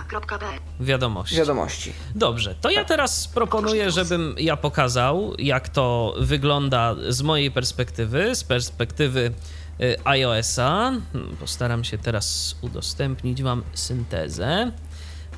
[0.79, 1.35] Wiadomości.
[1.35, 1.93] Wiadomości.
[2.15, 8.43] Dobrze, to ja teraz proponuję, żebym ja pokazał, jak to wygląda z mojej perspektywy, z
[8.43, 9.33] perspektywy
[9.81, 10.91] y, iOS-a.
[11.39, 14.71] Postaram się teraz udostępnić Wam syntezę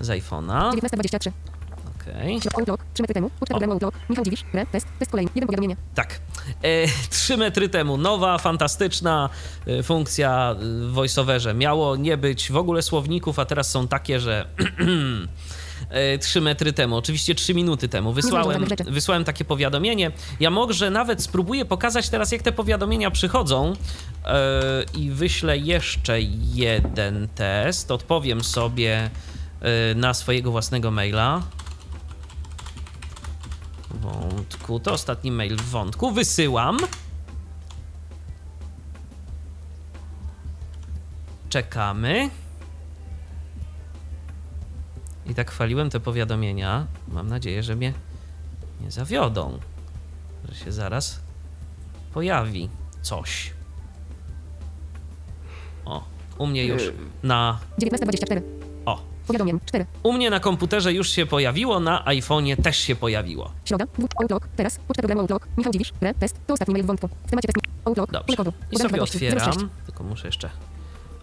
[0.03, 0.71] z iPhone'a.
[0.71, 1.31] 19.23.
[2.01, 2.39] Okej.
[2.57, 2.81] Outlook.
[2.93, 3.31] 3 metry temu.
[3.39, 3.95] Uczta programu Outlook.
[4.09, 4.45] Michał Dziwisz.
[4.53, 4.65] Re.
[4.65, 4.87] Test.
[4.99, 5.31] Test kolejny.
[5.35, 5.75] Jeden powiadomienie.
[5.95, 6.19] Tak.
[6.61, 9.29] E, Trzy metry temu nowa, fantastyczna
[9.67, 11.53] e, funkcja e, w VoiceOverze.
[11.53, 14.45] Miało nie być w ogóle słowników, a teraz są takie, że
[15.89, 20.11] e, trzy metry temu, oczywiście trzy minuty temu wysłałem, wysłałem takie powiadomienie.
[20.39, 23.73] Ja może nawet spróbuję pokazać teraz, jak te powiadomienia przychodzą
[24.25, 26.21] e, i wyślę jeszcze
[26.53, 27.91] jeden test.
[27.91, 29.32] Odpowiem sobie e,
[29.95, 31.41] na swojego własnego maila.
[33.89, 36.11] Wątku, to ostatni mail w wątku.
[36.11, 36.77] Wysyłam.
[41.49, 42.29] Czekamy.
[45.25, 46.87] I tak chwaliłem te powiadomienia.
[47.07, 47.93] Mam nadzieję, że mnie
[48.81, 49.59] nie zawiodą.
[50.49, 51.19] Że się zaraz
[52.13, 52.69] pojawi
[53.01, 53.53] coś.
[55.85, 56.03] O,
[56.37, 56.83] u mnie już
[57.23, 57.59] na.
[57.79, 58.62] 19.24.
[59.23, 59.59] O, Powiadomień.
[59.65, 59.85] 4.
[60.03, 63.51] u mnie na komputerze już się pojawiło, na iPhone'ie też się pojawiło.
[63.65, 63.85] Środa.
[64.21, 64.47] Outlook.
[64.55, 64.79] Teraz.
[64.87, 65.47] Poczta programu Outlook.
[65.57, 65.93] Michał Dziwisz.
[66.01, 66.13] Re.
[66.13, 66.35] Test.
[66.47, 67.09] To ostatni mail w wątku.
[67.27, 67.67] W temacie test.
[67.85, 68.11] Outlook.
[68.11, 68.35] Dobrze.
[68.71, 69.19] I sobie wartości.
[69.19, 69.35] 06.
[69.35, 69.69] otwieram.
[69.85, 70.49] Tylko muszę jeszcze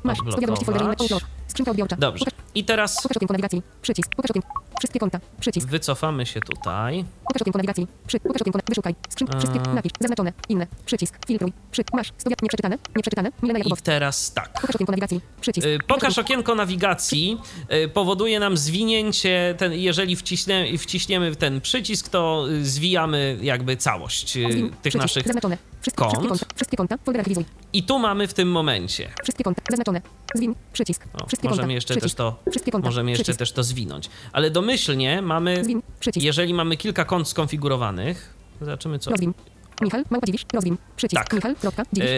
[0.05, 0.19] Masz.
[0.19, 0.87] sto wiadomości foldery.
[0.87, 1.23] Outlook.
[1.51, 1.97] Skrzynka odbiorcza.
[1.97, 2.25] Dobrze.
[2.55, 3.63] I teraz pokaż okienko nawigacji.
[3.83, 4.15] Przycisk.
[4.17, 4.49] Pokaż okienko.
[4.79, 5.21] Wszystkie konta.
[5.41, 5.69] Przycisk.
[5.69, 7.05] wycofamy się tutaj.
[7.25, 7.87] Pokaż okienko nawigacji.
[8.07, 8.21] Przy.
[8.21, 8.59] Pokaż okienko.
[8.69, 8.95] Wyszukaj.
[9.09, 9.39] Skrzynka.
[9.39, 9.61] Wszystkie.
[9.61, 9.75] A.
[9.75, 9.93] Napisz.
[10.01, 10.33] Zaznaczone.
[10.49, 10.67] Inne.
[10.87, 11.19] Przycisk.
[11.27, 11.53] Filtruj.
[11.71, 11.83] Przy.
[11.93, 12.13] Masz.
[12.19, 12.79] Sto wiad- Nieprzeczytane.
[12.97, 13.31] Nieprzeczytane.
[13.43, 13.85] Milena I Jakubowska.
[13.85, 14.53] teraz tak.
[14.61, 15.21] Pokaż okienko nawigacji.
[15.41, 15.67] Przycisk.
[15.67, 17.39] Y, Pokaż okienko nawigacji
[17.85, 24.37] y, powoduje nam zwinięcie, ten, jeżeli wciśnie, wciśniemy ten przycisk, to y, zwijamy jakby całość
[24.37, 24.69] y, Zwin.
[24.71, 24.99] tych Przycisk.
[25.03, 25.59] naszych Zaznaczone.
[25.81, 26.29] Wszystkie, wszystkie kont.
[26.41, 26.55] konta.
[26.57, 26.97] Wszystkie konta.
[27.05, 27.45] Folder aktywizuj.
[27.73, 29.09] I tu mamy w tym momencie.
[29.23, 29.63] Wszystkie konta.
[29.71, 30.01] Zaznaczone.
[30.35, 30.55] Zwin.
[30.73, 31.05] Przycisk.
[31.23, 31.75] O, Wszystkie możemy konta.
[31.75, 32.03] jeszcze przycisk.
[32.05, 32.89] też to Wszystkie konta.
[32.89, 33.39] możemy jeszcze przycisk.
[33.39, 34.11] też to zwinąć.
[34.33, 35.83] Ale domyślnie mamy, Zwin.
[36.01, 36.25] Przycisk.
[36.25, 39.11] jeżeli mamy kilka kont skonfigurowanych, zobaczymy co.
[39.11, 39.35] Rozwin.
[39.83, 40.77] Michal, małpa dziwisz, rozwin.
[40.97, 41.23] Przycisk.
[41.23, 41.33] Tak.
[41.33, 42.11] Michal, kropka, dziwisz.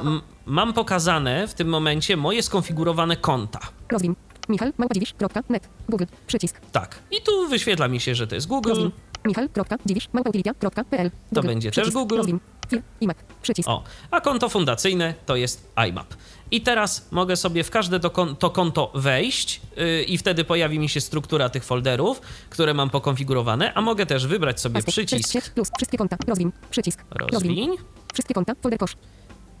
[0.00, 3.58] M- Mam pokazane w tym momencie moje skonfigurowane konta.
[3.88, 4.14] Rozwin.
[4.48, 5.68] Michal, małpa dziwisz, kropka, net.
[5.88, 6.04] Google.
[6.26, 6.60] Przycisk.
[6.72, 6.98] Tak.
[7.10, 8.68] I tu wyświetla mi się, że to jest Google.
[8.68, 8.90] Rozwin.
[9.28, 11.10] Michal, kropka, dziwisz, małpa utilitya, kropka, pl.
[11.32, 11.48] Google.
[11.48, 11.94] będzie też Przycisk.
[11.94, 12.16] Google.
[12.16, 12.40] Rozwin.
[12.70, 13.16] Fil, iMac.
[13.42, 13.68] Przycisk.
[13.68, 16.14] O, a konto fundacyjne to jest IMAP.
[16.50, 20.78] I teraz mogę sobie w każde to, kon- to konto wejść yy, i wtedy pojawi
[20.78, 24.90] mi się struktura tych folderów, które mam pokonfigurowane, a mogę też wybrać sobie Pasek.
[24.90, 25.70] przycisk Sieć plus.
[25.76, 26.16] Wszystkie konta.
[26.26, 26.52] Rozwin.
[26.70, 27.04] Przycisk.
[27.10, 27.70] rozwiń.
[28.12, 28.52] Wszystkie konta.
[28.62, 28.96] Folder kosz.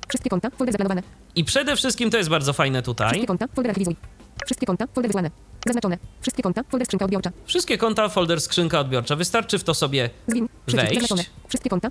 [0.08, 0.50] Wszystkie konta.
[0.50, 1.02] Folder zaplanowane.
[1.36, 3.08] I przede wszystkim to jest bardzo fajne tutaj.
[3.08, 3.46] Wszystkie konta.
[3.54, 3.96] Folder aktywizuj.
[4.46, 4.86] Wszystkie konta.
[4.86, 5.30] Folder wysłane.
[5.66, 5.98] Zaznaczone.
[6.20, 6.62] Wszystkie konta.
[6.70, 7.30] Folder skrzynka odbiorcza.
[7.46, 9.16] Wszystkie konta, folder skrzynka odbiorcza.
[9.16, 10.48] Wystarczy w to sobie Zwin.
[10.68, 10.92] Wejść.
[10.92, 11.24] Zaznaczone.
[11.48, 11.88] Wszystkie konta.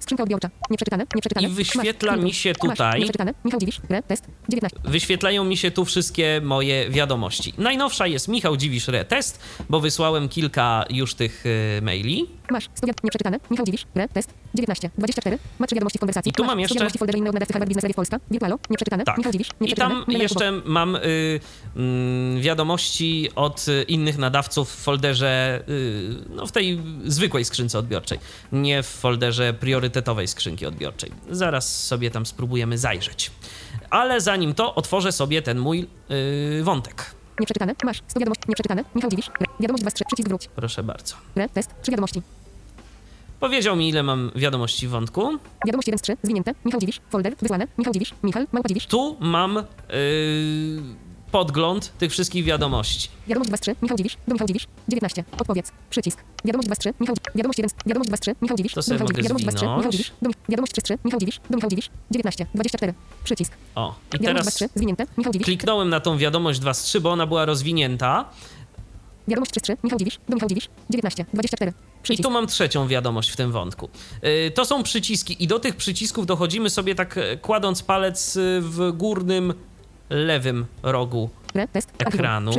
[0.00, 0.50] Skrzynka odbiorcza.
[0.70, 1.04] Nieprzeczytane.
[1.14, 1.48] Nieprzeczytane.
[1.48, 3.34] I wyświetla mi się tutaj- Nieprzeczytane.
[3.44, 3.80] Michał Dziwisz.
[3.90, 4.02] Re.
[4.02, 4.24] Test.
[4.48, 4.78] 19.
[4.84, 7.54] wyświetlają mi się tu wszystkie moje wiadomości.
[7.58, 12.26] Najnowsza jest Michał Dziwisz Retest, bo wysłałem kilka już tych yy, maili.
[12.50, 12.68] Masz.
[12.74, 13.38] 100 wiad- Nieprzeczytane.
[13.50, 13.86] Michał Dziwisz.
[13.94, 14.08] Re.
[14.08, 14.30] Test.
[14.54, 14.90] 19.
[14.98, 15.38] 24.
[15.58, 16.30] Masz wiadomości w konwersacji.
[16.30, 18.18] I tu mam 100 jeszcze- wiadomości foldery inne od nadawcy Harvard Business Polska.
[18.30, 18.58] Wirtualo.
[18.70, 19.04] Nieprzeczytane.
[19.04, 19.18] Tak.
[19.18, 19.48] Michał Dziwisz.
[19.60, 21.40] I tam jeszcze mam y,
[21.76, 28.18] mm, wiadomości od y, innych nadawców w folderze, y, no w tej zwykłej skrzynce odbiorczej,
[28.52, 31.10] nie w folderze priorytetowej skrzynki odbiorczej.
[31.30, 33.30] Zaraz sobie tam spróbujemy zajrzeć.
[33.90, 35.86] Ale zanim to, otworzę sobie ten mój
[36.60, 37.15] y, wątek.
[37.40, 37.74] Nieprzeczytane.
[37.84, 38.02] Masz.
[38.08, 38.44] 100 wiadomości.
[38.48, 38.84] Nieprzeczytane.
[38.94, 39.28] Michał Dziwisz.
[39.40, 39.46] Re.
[39.60, 40.04] Wiadomość 2 3.
[40.04, 40.48] Przycisk wróć.
[40.56, 41.14] Proszę bardzo.
[41.36, 41.48] Re.
[41.48, 41.70] Test.
[41.82, 42.22] 3 wiadomości.
[43.40, 45.38] Powiedział mi, ile mam wiadomości w wątku.
[45.66, 46.16] Wiadomość 1 z 3.
[46.22, 46.54] Zwinięte.
[46.64, 47.00] Michał Dziwisz.
[47.10, 47.36] Folder.
[47.42, 47.66] Wysłane.
[47.78, 48.14] Michał Dziwisz.
[48.22, 48.46] Michal.
[48.52, 48.86] Małpa Dziwisz.
[48.86, 49.62] Tu mam y,
[51.32, 53.08] podgląd tych wszystkich wiadomości.
[53.28, 53.74] Wiadomość 2 z 3.
[53.82, 54.16] Michał Dziwisz.
[54.28, 54.66] Do Michał Dziwisz.
[54.88, 55.24] 19.
[55.38, 55.72] Odpowiedz.
[55.90, 56.18] Przycisk.
[56.44, 56.92] Wiadomość 2 z 3.
[57.00, 57.34] Michał Dziwisz.
[57.34, 57.74] Wiadomość 1 z...
[57.86, 58.34] Wiadomość 2 z 3.
[58.42, 58.74] Michał Dziwisz.
[58.74, 59.22] To Do Michał Dziwisz.
[59.22, 59.66] Wiadomość 2 z 3.
[59.76, 59.90] Michał.
[59.92, 60.12] Dziwisz.
[60.22, 60.30] Do...
[60.48, 60.98] Wiadomość 3 z 3.
[61.04, 61.40] Michał Dziwisz.
[61.50, 61.90] Do Michał Dziwisz.
[62.10, 62.46] 19.
[62.54, 62.94] 24.
[63.24, 63.52] Przycisk.
[63.74, 64.78] O, i Wiadomość 2 z teraz 3.
[64.78, 65.06] Zwinięte.
[65.18, 65.44] Michał Dziwisz.
[65.46, 68.24] kliknąłem na tą wiadomość 2 z 3, bo ona była rozwinięta.
[69.28, 69.76] Wiadomość 3 z 3.
[69.84, 70.18] Michał Dziwisz.
[70.28, 70.68] Do Michał Dziwisz.
[70.90, 71.26] 19.
[71.34, 71.70] 24.
[71.70, 72.22] I Przycisk.
[72.22, 73.88] tu mam trzecią wiadomość w tym wątku.
[74.24, 78.60] Y, To są przyciski i do tych przycisków dochodzimy sobie tak e, kładąc palec y,
[78.62, 79.54] w górnym
[80.10, 81.30] lewym rogu
[81.98, 82.52] ekranu.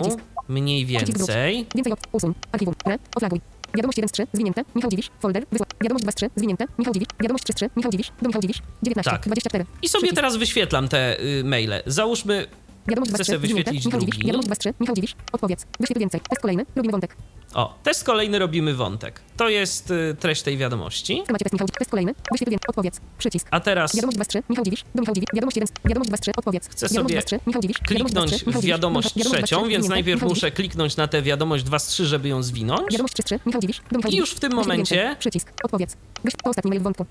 [0.49, 1.65] Mniej więcej.
[1.75, 1.99] Więcej op.
[2.11, 2.33] Usuń.
[2.51, 2.75] Archiwum.
[2.85, 2.97] Re.
[3.15, 3.41] Oflaguj.
[3.75, 4.27] Wiadomość 1 z 3.
[4.33, 4.63] Zwinięte.
[4.75, 5.09] Michał Dziwisz.
[5.19, 5.45] Folder.
[5.51, 5.65] Wysła.
[5.81, 6.29] Wiadomość 2 z 3.
[6.35, 6.65] Zwinięte.
[6.79, 7.07] Michał Dziwisz.
[7.21, 7.69] Wiadomość 3 z 3.
[7.75, 8.11] Michał Dziwisz.
[8.21, 8.61] Do Michał Dziwisz.
[8.83, 9.11] 19.
[9.11, 9.21] Tak.
[9.25, 9.65] 24.
[9.81, 10.15] I sobie Przycisk.
[10.15, 11.81] teraz wyświetlam te y, maile.
[11.85, 12.45] Załóżmy,
[12.87, 13.71] Wiadomość Chcę 2 sobie 3 zwinięte.
[13.71, 14.15] wyświetlić Michał Dziwisz.
[14.15, 14.27] drugi.
[14.27, 15.15] Wiadomość 2 3 Michał Dziwisz.
[15.31, 15.65] Odpowiedz.
[15.79, 16.21] Wyświetl więcej.
[16.29, 16.65] Test kolejny.
[16.75, 17.15] Robimy wątek.
[17.53, 19.21] O, test kolejny robimy wątek.
[19.37, 21.21] To jest y, treść tej wiadomości.
[21.23, 21.79] W temacie test Michał Dziwisz.
[21.79, 22.13] Test kolejny.
[22.31, 22.67] Wyświetl więcej.
[22.69, 23.01] Odpowiedz.
[23.17, 23.47] Przycisk.
[23.51, 24.83] A teraz Wiadomość 2 3 Michał Dziwisz.
[24.95, 25.27] Do Michał Dziwisz.
[25.33, 25.75] Wiadomość 1.
[25.85, 26.67] Wiadomość 2 3 Odpowiedz.
[26.69, 27.77] Chcę Wiadomość sobie 2 3 Michał Dziwisz.
[27.89, 28.69] Wiadomość 2 kliknąć 3 Michał w Dziwisz.
[28.71, 29.89] wiadomość Wiadomość 2 3 trzecią, więc zwinięte.
[29.89, 32.91] najpierw Michał muszę kliknąć na tę wiadomość 2-3, żeby ją zwinąć.
[32.91, 33.81] Wiadomość 3 3 Michał Dziwisz.
[33.91, 34.19] Do Michał I Dziwisz.
[34.29, 35.15] już w tym Wyświetl momencie-.
[35.19, 35.51] Przycisk.
[35.63, 35.97] Odpowiedz.
[36.23, 37.05] Wyświetl ostatni mail w wątku.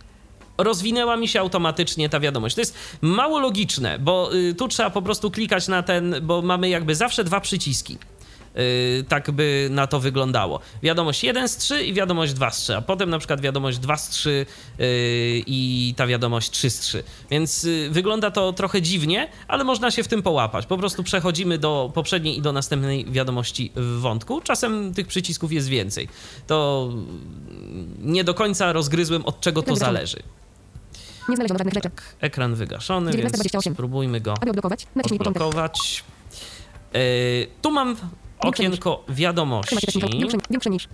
[0.59, 2.55] Rozwinęła mi się automatycznie ta wiadomość.
[2.55, 6.69] To jest mało logiczne, bo y, tu trzeba po prostu klikać na ten, bo mamy
[6.69, 7.99] jakby zawsze dwa przyciski.
[8.59, 10.61] Y, tak by na to wyglądało.
[10.83, 13.97] Wiadomość 1 z 3 i wiadomość 2 z 3, a potem na przykład wiadomość 2
[13.97, 14.31] z 3
[14.81, 17.03] y, i ta wiadomość 3 z 3.
[17.31, 20.66] Więc y, wygląda to trochę dziwnie, ale można się w tym połapać.
[20.66, 24.40] Po prostu przechodzimy do poprzedniej i do następnej wiadomości w wątku.
[24.40, 26.09] Czasem tych przycisków jest więcej.
[26.47, 26.97] To y,
[27.99, 30.23] nie do końca rozgryzłem od czego to zależy.
[31.29, 31.91] Nie znaleziono żadnych rzeczy.
[32.21, 33.75] Ekran wygaszony, więc 1928.
[33.75, 36.05] spróbujmy go Aby odblokować, naciśnij odblokować.
[36.95, 37.01] Yy,
[37.62, 37.97] tu mam
[38.39, 39.77] okienko wiadomości.
[40.51, 40.89] Większy, niż.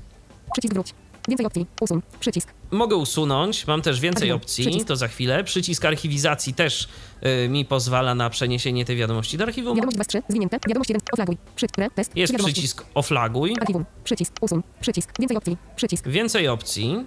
[0.53, 0.95] Przycisk wróć.
[1.29, 1.67] Więcej opcji.
[1.81, 2.03] Usuń.
[2.21, 2.49] Przycisk.
[2.71, 4.43] Mogę usunąć, mam też więcej Archiwum.
[4.43, 4.89] opcji, Przycisk.
[4.89, 5.45] to za chwilę.
[5.45, 6.89] Przycisk archiwizacji też
[7.23, 9.75] yy, mi pozwala na przeniesienie tej wiadomości do archiwum.
[9.77, 10.59] Wiadomość 2 3 zwinięte.
[10.69, 11.01] Wiadomość 1.
[11.13, 11.37] Oflaguj.
[11.57, 11.77] Przycisk.
[11.95, 12.17] Test.
[12.17, 12.55] Jest Wiadomości.
[12.55, 13.85] przycisk oflaguj, Archiwum.
[14.05, 14.33] Przycisk.
[14.41, 14.63] Usuń.
[14.81, 15.11] Przycisk.
[15.19, 15.57] Więcej opcji.
[15.77, 16.09] Przycisk.
[16.09, 17.05] więcej opcji.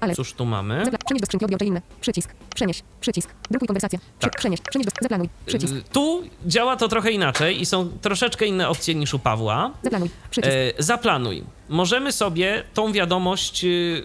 [0.00, 0.14] Ale.
[0.14, 0.84] Cóż tu mamy?
[0.84, 1.82] Zapla- Przenieś do skrzynki odbiorczej inne.
[2.00, 2.34] Przycisk.
[2.54, 2.82] Przenieś.
[3.00, 3.30] Przycisk.
[3.50, 3.98] Drukuj konwersację.
[3.98, 4.36] Przy- Tak.
[4.38, 4.60] Przenieś.
[4.70, 5.28] Przenieś do Zaplanuj.
[5.46, 5.74] Przycisk.
[5.74, 9.70] Yy, Tu działa to trochę inaczej i są troszeczkę inne opcje niż u Pawła.
[9.82, 10.10] Zaplanuj.
[10.30, 10.54] Przycisk.
[10.78, 11.44] E, zaplanuj.
[11.68, 14.02] Możemy sobie tą wiadomość y,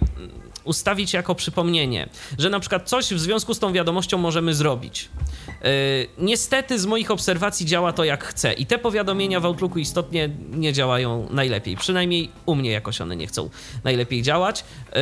[0.64, 5.10] ustawić jako przypomnienie, że na przykład coś w związku z tą wiadomością możemy zrobić.
[5.62, 5.70] E,
[6.18, 10.74] niestety z moich obserwacji działa to jak chcę i te powiadomienia w Outlooku istotnie nie
[10.74, 11.78] działają najlepiej.
[11.78, 13.50] Przynajmniej u mnie jakoś one nie chcą
[13.84, 14.64] najlepiej działać.
[14.92, 15.02] E,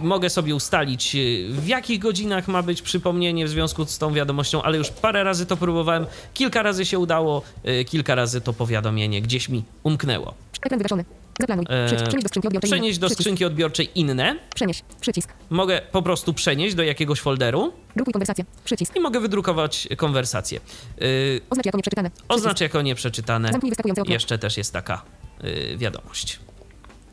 [0.00, 4.62] mogę sobie ustalić y, w jakich godzinach ma być przypomnienie w związku z tą wiadomością,
[4.62, 6.06] ale już parę razy to próbowałem.
[6.34, 10.34] Kilka razy się udało, y, kilka razy to powiadomienie gdzieś mi umknęło.
[10.62, 11.04] Ekran wygaszony.
[11.38, 11.64] Zaplanuj.
[11.68, 12.08] E, Przycisk.
[12.08, 12.78] Przenieś do skrzynki odbiorczej inne.
[12.78, 13.20] Przenieść do Przycisk.
[13.22, 14.36] skrzynki odbiorczej inne.
[14.54, 14.82] Przenieś.
[15.00, 15.32] Przycisk.
[15.50, 18.44] Mogę po prostu przenieść do jakiegoś folderu Drukuj konwersację.
[18.64, 18.96] Przycisk.
[18.96, 20.60] i mogę wydrukować konwersację.
[21.00, 22.10] Yy, Oznacz jako nieprzeczytane.
[22.10, 22.32] Przycisk.
[22.32, 23.52] oznacz jako nieprzeczytane.
[23.52, 24.14] Zamknij wyskakujące okno.
[24.14, 25.02] Jeszcze też jest taka
[25.42, 26.38] yy, wiadomość.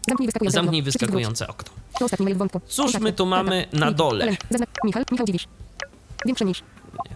[0.07, 1.69] Zamknij wyskakujące Zamknij wyskakujące okno.
[1.99, 2.61] To ostatni mail wątku.
[2.67, 4.35] Cóż my tu mamy na dole?
[4.83, 5.03] Michał.
[5.11, 5.47] Michał Dziwisz.
[6.25, 6.63] Większy niż.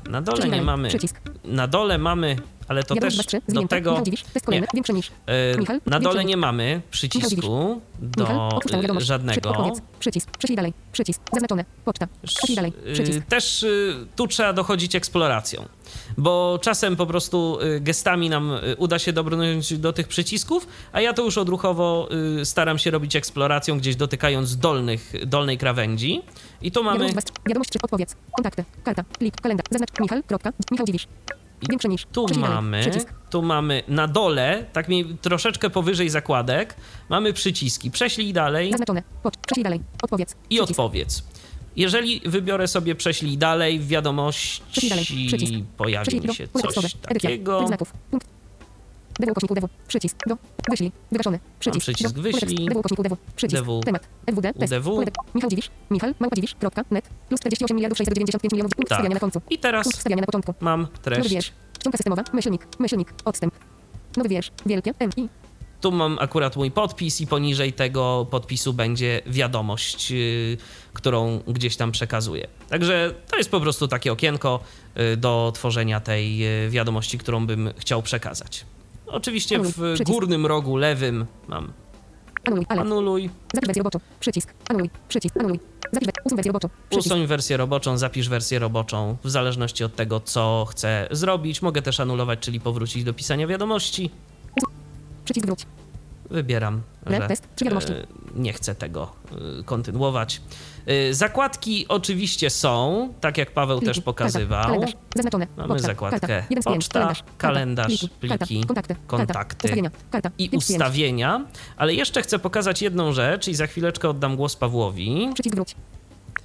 [0.09, 0.89] Na dole nie mamy.
[0.89, 1.21] Przycisk.
[1.43, 2.35] Na dole mamy,
[2.67, 4.03] ale to też 2 3 do tego.
[4.47, 4.63] Nie.
[5.57, 9.73] Michał, na dole nie mamy przycisku do żadnego.
[9.99, 10.37] Przycisk.
[10.37, 10.73] Prześlij dalej.
[10.91, 11.21] Przycisk.
[11.33, 11.65] Zaznaczone.
[11.85, 12.07] Poczta.
[12.23, 12.73] Prześlij dalej.
[12.87, 13.25] Y, Przycisk.
[13.25, 15.65] Też y, tu trzeba dochodzić eksploracją,
[16.17, 21.13] bo czasem po prostu y, gestami nam uda się dobrnąć do tych przycisków, a ja
[21.13, 22.09] to już odruchowo
[22.43, 26.21] staram się robić eksploracją, gdzieś dotykając dolnych, dolnej krawędzi.
[26.61, 26.99] I tu mamy.
[26.99, 27.79] Wiadomość 2 3 Wiadomość 3.
[27.83, 28.15] Odpowiedz.
[28.31, 28.63] Kontakty.
[28.83, 29.03] Karta.
[29.03, 29.41] Plik.
[29.41, 29.65] Kalendarz.
[29.71, 29.89] Zaznacz.
[29.99, 30.23] Michał.
[30.23, 30.51] Kropka.
[30.71, 31.07] Michał Dziwisz.
[31.69, 32.05] Większy niż.
[32.11, 32.41] Tu dalej.
[32.49, 33.13] mamy, Przycisk.
[33.29, 36.75] tu mamy na dole, tak mi troszeczkę powyżej zakładek,
[37.09, 37.91] mamy przyciski.
[37.91, 39.03] Prześlij dalej Zaznaczone.
[39.23, 39.33] Pocz.
[39.47, 39.81] Prześlij dalej.
[40.03, 40.31] Odpowiedz.
[40.31, 40.69] i Przycisk.
[40.71, 41.23] odpowiedz.
[41.75, 43.89] Jeżeli wybiorę sobie prześlij dalej, w dalej.
[43.89, 45.53] wiadomości Przycisk.
[45.77, 47.65] pojawi Prześlij mi się coś takiego.
[48.11, 48.27] Punkt.
[49.19, 49.69] DW ukośniku DW.
[49.87, 50.17] Przycisk.
[50.27, 50.37] Do.
[50.69, 50.91] Wyślij.
[51.11, 51.39] Wygaszony.
[51.59, 51.83] Przycisk.
[51.83, 52.21] przycisk do.
[52.21, 52.65] Wyślij.
[52.65, 53.17] DW ukośniku DW.
[53.35, 53.63] Przycisk.
[53.63, 53.81] DW.
[53.83, 54.07] Temat.
[54.31, 54.53] FWD.
[54.53, 54.73] Test.
[54.73, 55.11] UDW.
[55.35, 55.69] Michał Dziwisz.
[55.91, 56.13] Michał.
[56.19, 56.55] Małpa Dziwisz.
[56.55, 56.83] Kropka.
[56.91, 57.09] Net.
[57.27, 58.71] Plus 48 miliardów 695 milionów.
[58.75, 59.09] Punkt Tak.
[59.09, 59.41] na końcu.
[59.49, 60.53] I teraz Punkt wstawiania na początku.
[60.59, 61.29] mam Nowy treść.
[61.29, 61.51] wiersz.
[61.79, 62.23] Czcionka systemowa.
[62.33, 62.67] Myślnik.
[62.79, 63.13] Myślnik.
[63.25, 63.53] Odstęp.
[64.17, 64.51] Nowy wiersz.
[64.65, 64.93] Wielkie.
[64.99, 65.09] M.
[65.17, 65.27] I.
[65.81, 70.57] Tu mam akurat mój podpis i poniżej tego podpisu będzie wiadomość, yy,
[70.93, 72.47] którą gdzieś tam przekazuję.
[72.69, 74.59] Także to jest po prostu takie okienko
[74.95, 78.65] yy, do tworzenia tej yy, wiadomości, którą bym chciał przekazać.
[79.11, 79.73] Oczywiście Anuluj.
[79.73, 80.11] w Przycisk.
[80.11, 81.71] górnym rogu lewym mam
[82.47, 82.65] Anuluj.
[82.69, 82.81] Ale.
[82.81, 83.99] anuluj, Zapisz wersję roboczą.
[84.19, 84.53] Przycisk.
[84.69, 84.89] Anuluj.
[85.09, 85.37] Przycisk.
[85.37, 85.59] Anuluj.
[85.93, 86.11] Zapisz we...
[86.25, 86.69] Usuń wersję roboczą.
[86.89, 87.05] Przycisk.
[87.13, 91.61] usuń wersję roboczą, zapisz wersję roboczą, w zależności od tego, co chcę zrobić.
[91.61, 94.09] Mogę też anulować, czyli powrócić do pisania wiadomości.
[95.25, 95.65] Przycisk wróć.
[96.29, 99.11] Wybieram, że e, nie chcę tego
[99.59, 100.41] e, kontynuować.
[100.85, 104.01] E, Zakładki oczywiście są, tak jak Paweł też Pliki.
[104.01, 104.61] pokazywał.
[104.63, 104.75] Karta.
[104.75, 104.93] Kalendarz.
[105.15, 105.47] Zaznaczone.
[105.57, 105.87] Mamy Poczta.
[105.87, 106.71] zakładkę Karta.
[106.71, 108.05] Poczta, Kalendarz.
[108.19, 108.63] pliki.
[108.65, 108.95] Kontakty.
[109.07, 109.67] kontakty.
[109.67, 109.91] Ustawienia.
[110.11, 110.31] Karta.
[110.37, 111.45] i ustawienia.
[111.77, 115.29] Ale jeszcze chcę pokazać jedną rzecz i za chwileczkę oddam głos Pawłowi.
[115.33, 115.75] Przycisk wróć.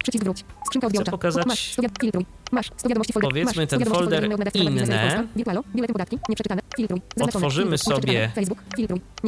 [0.04, 0.44] Przycisk wróć.
[0.66, 1.10] Skrzynka odbiorcza.
[1.10, 1.72] pokazać- Masz.
[1.72, 2.26] sto wiad- Filtruj.
[2.52, 2.66] Masz.
[2.76, 3.30] 100 wiadomości folder.
[3.30, 4.22] Powiedzmy ten 100 wiadomości folder
[4.82, 5.24] inne.
[7.20, 8.30] Otworzymy sobie-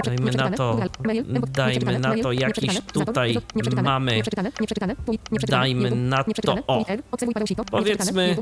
[0.04, 0.80] Dajmy na to-
[1.48, 3.36] dajmy na to jakiś tutaj
[3.82, 4.22] mamy-.
[5.48, 6.84] Dajmy na to, o.
[7.70, 8.36] Powiedzmy-.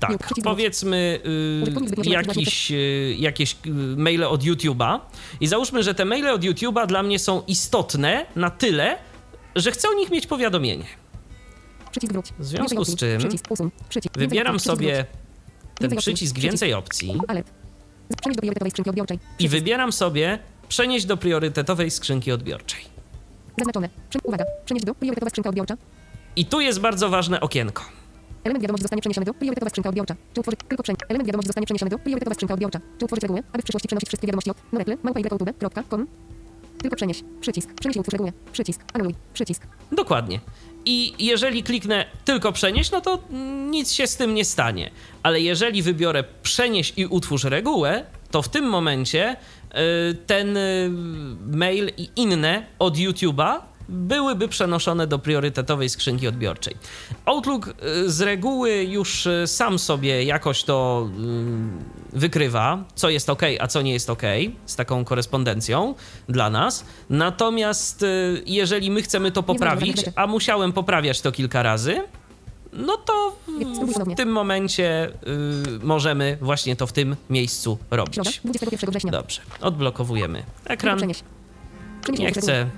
[0.00, 0.10] Tak,
[0.44, 4.98] powiedzmy y, jakiś, y, jakieś y, maile od YouTube'a
[5.40, 8.96] i załóżmy, że te maile od YouTube'a dla mnie są istotne na tyle,
[9.56, 10.84] że chcę o nich mieć powiadomienie.
[12.38, 13.30] W związku z czym
[14.14, 15.06] Wybieram sobie
[15.74, 17.20] ten przycisk więcej opcji.
[18.20, 18.80] Przenieść
[19.38, 20.38] i wybieram sobie
[20.68, 22.84] przenieść do priorytetowej skrzynki odbiorczej.
[23.58, 23.88] Zaznaczone.
[24.24, 24.44] Uwaga.
[24.64, 25.76] Przenieść do priorytetowa skrzynka odbiorcza.
[26.36, 27.84] I tu jest bardzo ważne okienko.
[28.44, 30.14] Element wiadomości zostanie przeniesiony do priorytetowa skrzynka odbiorcza.
[30.34, 30.96] Czy utworzyć tylko przeń.
[31.08, 32.80] Element wiadomości zostanie przeniesiony do priorytetowa skrzynka odbiorcza.
[32.98, 36.06] Czy utworzyć regułę, aby w przyszłości przenosić wszystkie wiadomości od noreple małpa.youtube.com.
[36.78, 37.22] Tylko przenieś.
[37.40, 37.74] Przycisk.
[37.80, 38.32] Przenieś i utwórz regułę.
[38.52, 38.80] Przycisk.
[38.92, 39.14] Anuluj.
[39.34, 39.62] Przycisk.
[39.92, 40.40] Dokładnie.
[40.84, 43.18] I jeżeli kliknę tylko przenieść, no to
[43.70, 44.90] nic się z tym nie stanie.
[45.22, 49.36] Ale jeżeli wybiorę przenieść i utwórz regułę, to w tym momencie
[50.10, 50.90] y, ten y,
[51.50, 53.60] mail i inne od YouTube'a
[53.92, 56.76] byłyby przenoszone do priorytetowej skrzynki odbiorczej.
[57.24, 61.08] Outlook y, z reguły już y, sam sobie jakoś to
[62.12, 64.22] y, wykrywa, co jest ok, a co nie jest ok
[64.66, 65.94] z taką korespondencją
[66.28, 66.84] dla nas.
[67.10, 68.04] Natomiast
[68.46, 72.02] jeżeli my chcemy to poprawić, a musiałem poprawiać to kilka razy,
[72.72, 73.36] no to
[74.12, 75.08] w tym momencie
[75.80, 78.40] y, możemy właśnie to w tym miejscu robić.
[78.44, 79.12] 21 września.
[79.12, 81.00] Dobrze, odblokowujemy ekran.
[82.18, 82.70] Nie chcę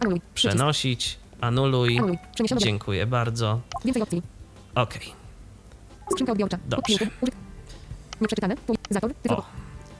[0.00, 0.20] Anuluj.
[0.34, 1.98] Przenosić, anuluj.
[1.98, 2.18] Anuluj.
[2.56, 3.60] Dziękuję bardzo.
[3.84, 4.22] Więcej opcji.
[4.74, 4.94] Ok.
[6.10, 6.58] Skrzynka odbiorcza.
[6.68, 7.06] Dobrze.
[8.20, 8.54] Nieprzeczytane.
[8.90, 9.14] Zator.
[9.22, 9.38] Tytuł.
[9.38, 9.44] O.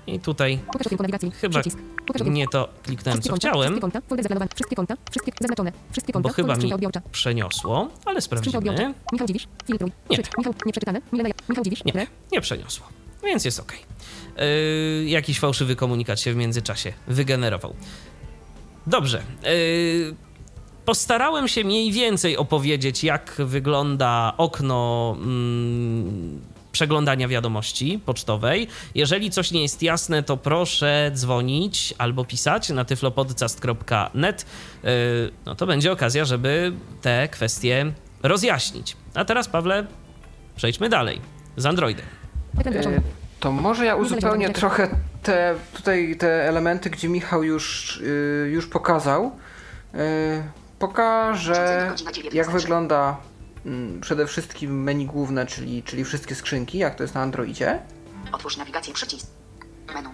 [0.07, 1.31] I tutaj Pokaż okienko nawigacji.
[1.31, 1.79] Chyba Przycisk.
[2.07, 2.37] Pokaż okienko.
[2.37, 6.29] nie to kliknąłem, co konta, chciałem, Wszystkie konta, folder wszystkie konta, wszystkie zaznaczone, wszystkie konta,
[6.29, 7.01] bo chyba mi odbiorcza.
[7.13, 8.95] przeniosło, ale sprawdzimy.
[9.13, 9.93] Michał Dziwisz, filtruj.
[10.11, 10.17] Nie.
[10.17, 10.37] Przyć.
[10.39, 11.01] Michał, nieprzeczytane.
[11.13, 12.87] Milena, Michał Dziwisz, Nie, nie przeniosło,
[13.25, 13.73] więc jest ok.
[14.37, 17.75] Yy, jakiś fałszywy komunikat się w międzyczasie wygenerował.
[18.89, 19.23] Dobrze.
[19.43, 20.15] Yy,
[20.85, 26.41] postarałem się mniej więcej opowiedzieć, jak wygląda okno mm,
[26.73, 28.69] przeglądania wiadomości pocztowej.
[28.95, 34.47] Jeżeli coś nie jest jasne, to proszę dzwonić albo pisać na tyflopodcast.net.
[34.85, 34.91] Yy,
[35.47, 36.73] no to będzie okazja, żeby
[37.03, 38.97] te kwestie rozjaśnić.
[39.15, 39.87] A teraz, Pawle,
[40.57, 41.21] przejdźmy dalej
[41.57, 42.07] z Androidem.
[42.59, 42.97] Ekran wyłączony.
[42.97, 44.89] E, To może ja Niezależnie uzupełnię trochę
[45.23, 49.33] te, tutaj te elementy, gdzie Michał już, y, już pokazał.
[49.95, 49.99] Y,
[50.79, 51.95] pokażę,
[52.33, 53.17] jak wygląda
[53.67, 57.79] mm, przede wszystkim menu główne, czyli, czyli wszystkie skrzynki, jak to jest na Androidzie.
[58.33, 59.27] Otwórz nawigację przycisk.
[59.95, 60.11] Menu.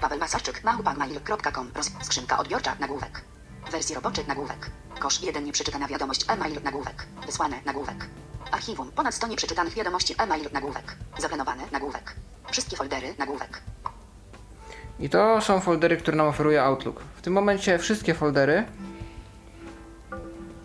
[0.00, 1.70] Paweł Masarczyk, małpa.mail.com.
[1.74, 1.90] Roz...
[2.02, 3.24] Skrzynka odbiorcza, nagłówek.
[3.70, 4.70] Wersji roboczej, nagłówek.
[4.98, 7.06] Kosz 1 nieprzeczytana wiadomość, e-mail, nagłówek.
[7.26, 8.06] Wysłane, nagłówek.
[8.50, 10.96] Archiwum, ponad 100 nieprzeczytanych wiadomości, e-mail, nagłówek.
[11.18, 12.14] Zaplanowane, nagłówek.
[12.50, 13.62] Wszystkie foldery, nagłówek.
[15.00, 17.00] I to są foldery, które nam oferuje Outlook.
[17.16, 18.64] W tym momencie wszystkie foldery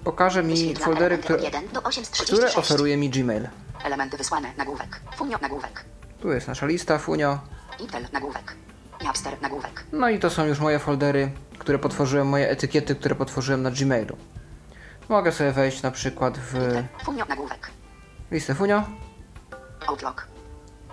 [0.03, 2.57] pokaże mi foldery, które, od 1 do 8 z które 36.
[2.57, 3.47] oferuje mi Gmail.
[3.83, 5.01] Elementy wysłane, nagłówek.
[5.15, 5.85] Funio, nagłówek.
[6.21, 7.39] Tu jest nasza lista, Funio.
[7.79, 8.55] Intel, nagłówek.
[9.03, 9.83] Napster, nagłówek.
[9.91, 14.17] No i to są już moje foldery, które potworzyłem, moje etykiety, które potworzyłem na Gmailu.
[15.09, 16.53] Mogę sobie wejść na przykład w
[17.03, 17.71] Funio, nagłówek.
[18.31, 18.83] listę Funio.
[19.87, 20.27] Outlook.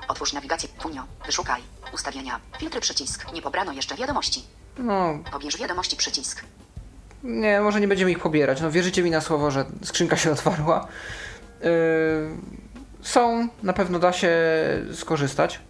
[0.08, 1.02] Otwórz nawigację, Funio.
[1.26, 1.62] Wyszukaj.
[1.94, 2.40] Ustawienia.
[2.58, 3.32] Filtry przycisk.
[3.32, 4.44] Nie pobrano jeszcze wiadomości.
[4.78, 6.44] No, Pobierz wiadomości przycisk.
[7.22, 8.60] nie, może nie będziemy ich pobierać.
[8.60, 10.88] No, wierzycie mi na słowo, że skrzynka się otwarła.
[11.60, 11.68] Yy,
[13.02, 14.30] są, na pewno da się
[14.94, 15.60] skorzystać.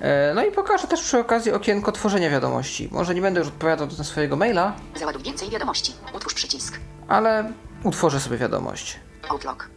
[0.00, 2.88] Yy, no i pokażę też przy okazji okienko tworzenia wiadomości.
[2.92, 5.92] Może nie będę już odpowiadał na swojego maila, Załaduj więcej wiadomości.
[6.14, 6.78] Utwórz przycisk.
[7.08, 7.52] ale
[7.84, 9.00] utworzę sobie wiadomość.
[9.28, 9.68] Outlook.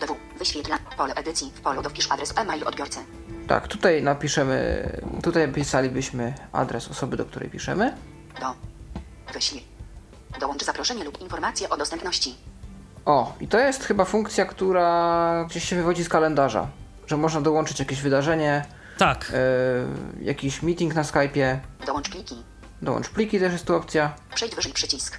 [0.00, 0.16] DW.
[0.38, 0.78] Wyświetla.
[0.96, 1.52] Pole edycji.
[1.54, 2.98] W polu dowpisz adres e-mail odbiorcy.
[3.48, 4.88] Tak, tutaj napiszemy,
[5.22, 7.94] tutaj pisalibyśmy adres osoby, do której piszemy.
[8.40, 8.54] Do.
[9.32, 9.64] Wyślij.
[10.40, 12.34] Dołącz zaproszenie lub informacje o dostępności.
[13.06, 16.66] O, i to jest chyba funkcja, która gdzieś się wywodzi z kalendarza,
[17.06, 18.64] że można dołączyć jakieś wydarzenie,
[18.98, 19.32] Tak,
[20.18, 22.42] yy, jakiś meeting na Skype'ie, Dołącz pliki.
[22.82, 24.14] dołącz pliki też jest tu opcja.
[24.34, 25.18] Przejdź wyżej przycisk.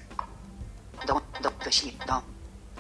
[1.08, 1.22] Do.
[1.42, 1.52] Do.
[1.66, 1.98] Wyślij.
[2.08, 2.22] Do.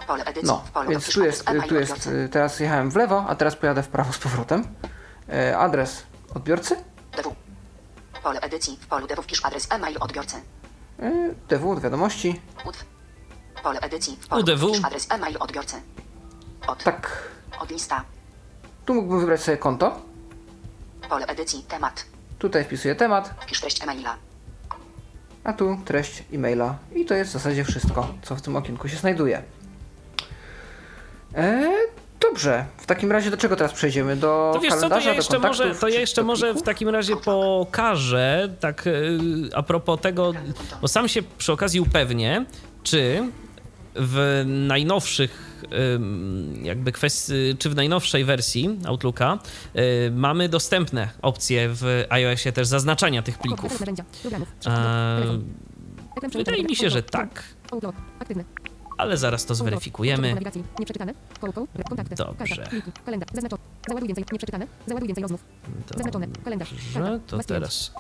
[0.08, 0.48] Pole edycji.
[0.48, 3.56] No, w polu więc tu jest, tu jest, y, teraz jechałem w lewo, a teraz
[3.56, 4.68] pojadę w prawo z powrotem.
[5.28, 6.04] Yy, adres
[6.36, 6.76] odbiorcy,
[7.18, 7.36] DW.
[8.24, 8.78] Pole edycji.
[8.82, 10.36] W polu DW wpisz adres e-mail odbiorcy.
[11.00, 12.84] yy, DW od wiadomości, UDW.
[13.64, 14.18] Pole edycji.
[14.22, 14.68] W polu UDW.
[14.70, 15.76] wpisz adres e-mail odbiorcy.
[16.68, 16.84] Od.
[16.84, 17.24] tak,
[17.62, 18.04] Od lista.
[18.86, 20.02] tu mógłbym wybrać sobie konto,
[21.10, 21.64] Pole edycji.
[21.68, 22.06] Temat.
[22.40, 24.16] tutaj wpisuję temat, Wpisz treść e-maila.
[25.44, 26.76] a tu treść e-maila.
[26.96, 29.44] I to jest w zasadzie wszystko, co w tym okienku się znajduje.
[31.36, 31.72] E,
[32.20, 34.16] dobrze, w takim razie do czego teraz przejdziemy?
[34.16, 36.90] Do to wiesz co, to kalendarza, ja jeszcze może, to ja jeszcze może w takim
[36.90, 39.20] razie pokażę, tak y,
[39.56, 40.34] a propos tego,
[40.82, 42.46] bo sam się przy okazji upewnię,
[42.84, 43.24] czy
[43.96, 45.49] w najnowszych
[46.64, 49.40] jakby kwestii, czy w najnowszej wersji Outlooka
[49.76, 53.84] y, mamy dostępne opcje w iOSie też zaznaczania tych plików.
[56.34, 57.44] Wydaje mi się, że tak,
[58.98, 60.36] ale zaraz to zweryfikujemy.
[62.18, 62.70] Dobrze.
[63.88, 64.26] Załaduj więcej.
[64.32, 64.68] Nieprzeczytane.
[64.88, 65.44] Załaduj więcej rozmów.
[65.96, 66.28] Zaznaczone.
[66.44, 66.74] Kalendarz.
[66.94, 67.10] Karta.
[67.10, 67.92] Dobrze, to teraz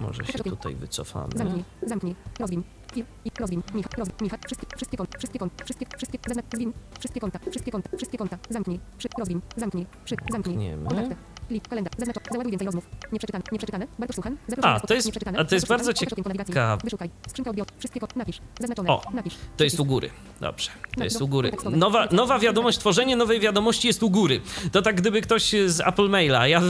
[0.00, 1.32] może się tutaj wycofamy.
[1.36, 1.64] Zamknij.
[1.86, 2.14] Zamknij.
[2.40, 2.62] Rozwin.
[2.94, 3.04] Fil.
[3.24, 3.62] I rozwin.
[3.74, 3.88] Micha.
[3.98, 4.16] Rozwin.
[4.22, 4.36] Micha.
[4.46, 5.18] Wszystkie, wszystkie konta.
[5.18, 5.64] Wszystkie konta.
[5.64, 6.18] Wszystkie, wszystkie.
[6.28, 6.46] Zaznacz.
[6.54, 6.72] Zwin.
[6.98, 7.38] Wszystkie konta.
[7.50, 7.96] Wszystkie konta.
[7.96, 8.38] Wszystkie konta.
[8.50, 8.80] Zamknij.
[8.98, 9.08] Przy.
[9.18, 9.40] Rozwin.
[9.56, 9.86] Zamknij.
[10.04, 10.16] Przy.
[10.32, 10.54] Zamknij.
[10.54, 10.88] Zamkniemy.
[10.88, 11.16] Kontakty.
[11.48, 11.68] Plik.
[11.68, 11.92] Kalendarz.
[11.98, 12.16] Zaznacz.
[12.32, 12.84] Załaduj więcej rozmów.
[13.12, 13.44] Nieprzeczytane.
[13.52, 13.86] Nieprzeczytane.
[14.14, 14.36] Suchan.
[14.48, 16.78] Zaproszenie A, to jest- a to jest bardzo ciekawe.
[16.84, 17.10] Wyszukaj.
[17.28, 17.70] Skrzynka odbioru.
[17.78, 18.14] Wszystkie konta.
[18.18, 18.40] Napisz.
[18.60, 18.88] Zaznaczone.
[18.90, 19.34] O, Napisz.
[19.56, 20.10] To jest u góry.
[20.40, 21.52] Dobrze, to jest u góry.
[21.70, 24.40] Nowa, nowa wiadomość, tworzenie nowej wiadomości jest u góry.
[24.72, 26.48] To tak gdyby ktoś z Apple Maila.
[26.48, 26.62] Ja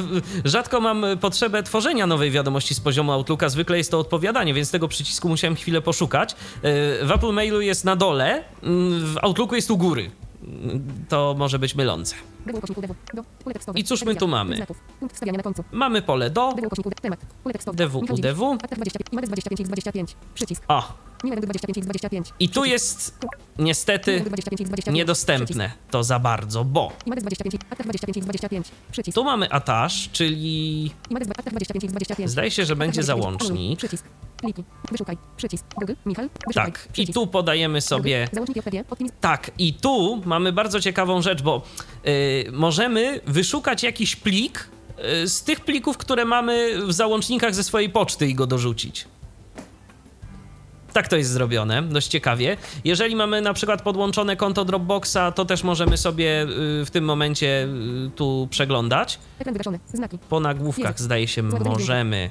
[0.44, 4.88] rzadko mam potrzebę tworzenia nowej wiadomości z poziomu Outlooka, zwykle jest to odpowiadanie, więc tego
[4.88, 6.32] przycisku musiałem chwilę poszukać.
[6.32, 6.36] Y,
[7.06, 8.42] W Apple Mailu jest na dole, y,
[9.00, 10.10] w Outlooku jest u góry.
[10.44, 12.14] Y, To może być mylące.
[13.74, 14.66] I cóż my tu mamy?
[15.72, 16.52] Mamy pole do.
[16.52, 17.00] DW ukośnik UDW.
[17.02, 17.20] Temat.
[17.42, 17.76] Pole tekstowe.
[17.86, 18.30] DW, Michał Dziwisz.
[18.32, 18.52] UDW.
[18.52, 19.12] Akta 25.
[19.12, 20.16] IMAX 25 x 25.
[20.34, 20.62] Przycisk.
[20.68, 20.92] O,
[21.24, 22.32] Miłego 25 x 25.
[22.40, 23.18] i tu jest
[23.58, 24.96] niestety 25 x 25.
[24.96, 27.54] niedostępne to za bardzo, bo IMAX 25.
[27.70, 28.66] Akta 25 x 25.
[28.92, 29.14] Przycisk.
[29.14, 32.30] tu mamy attach, czyli IMAX akta 25 x 25.
[32.30, 33.42] zdaje się, że będzie Akta 25.
[33.42, 33.76] Anuluj.
[33.76, 34.02] załącznik.
[34.44, 34.64] Pliki.
[34.90, 35.18] Wyszukaj.
[35.36, 35.64] Przycisk.
[35.74, 35.92] Google.
[36.06, 36.28] Michal.
[36.46, 36.72] Wyszukaj.
[36.72, 37.14] Tak, i Przycisk.
[37.14, 38.28] tu podajemy sobie.
[39.20, 41.62] Tak, i tu mamy bardzo ciekawą rzecz, bo
[42.06, 44.68] y, możemy wyszukać jakiś plik
[45.22, 49.04] y, z tych plików, które mamy w załącznikach ze swojej poczty i go dorzucić.
[50.92, 52.56] Tak to jest zrobione, dość ciekawie.
[52.84, 57.68] Jeżeli mamy na przykład podłączone konto Dropboxa, to też możemy sobie y, w tym momencie
[58.06, 59.18] y, tu przeglądać.
[60.28, 62.28] Po nagłówkach zdaje się możemy.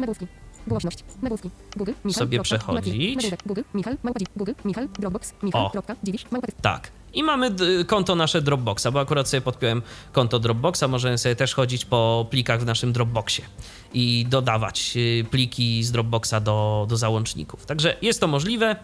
[0.68, 1.04] Głośność.
[1.22, 1.50] Nagłówki.
[1.78, 1.92] Google.
[2.06, 2.20] Michal.
[2.20, 3.16] Sobie kropka, przechodzić.
[3.16, 3.32] Napisz.
[3.32, 3.40] Nagłówek.
[3.46, 3.62] Google.
[3.74, 3.98] Michal.
[4.04, 4.52] Małpa Google.
[4.66, 4.88] Michal.
[5.00, 5.34] Dropbox.
[5.44, 5.62] Michal.
[5.66, 5.70] O.
[5.70, 5.96] Kropka.
[6.04, 6.26] Dziwisz.
[6.32, 6.92] Małpa Tak.
[7.14, 7.56] I mamy
[7.88, 10.84] konto nasze Dropboxa, bo akurat sobie podpiąłem konto Dropboxa.
[10.90, 13.46] Możemy sobie też chodzić po plikach w naszym Dropboxie
[13.94, 17.66] i dodawać y, pliki z Dropboxa do, do załączników.
[17.66, 18.76] Także jest to możliwe.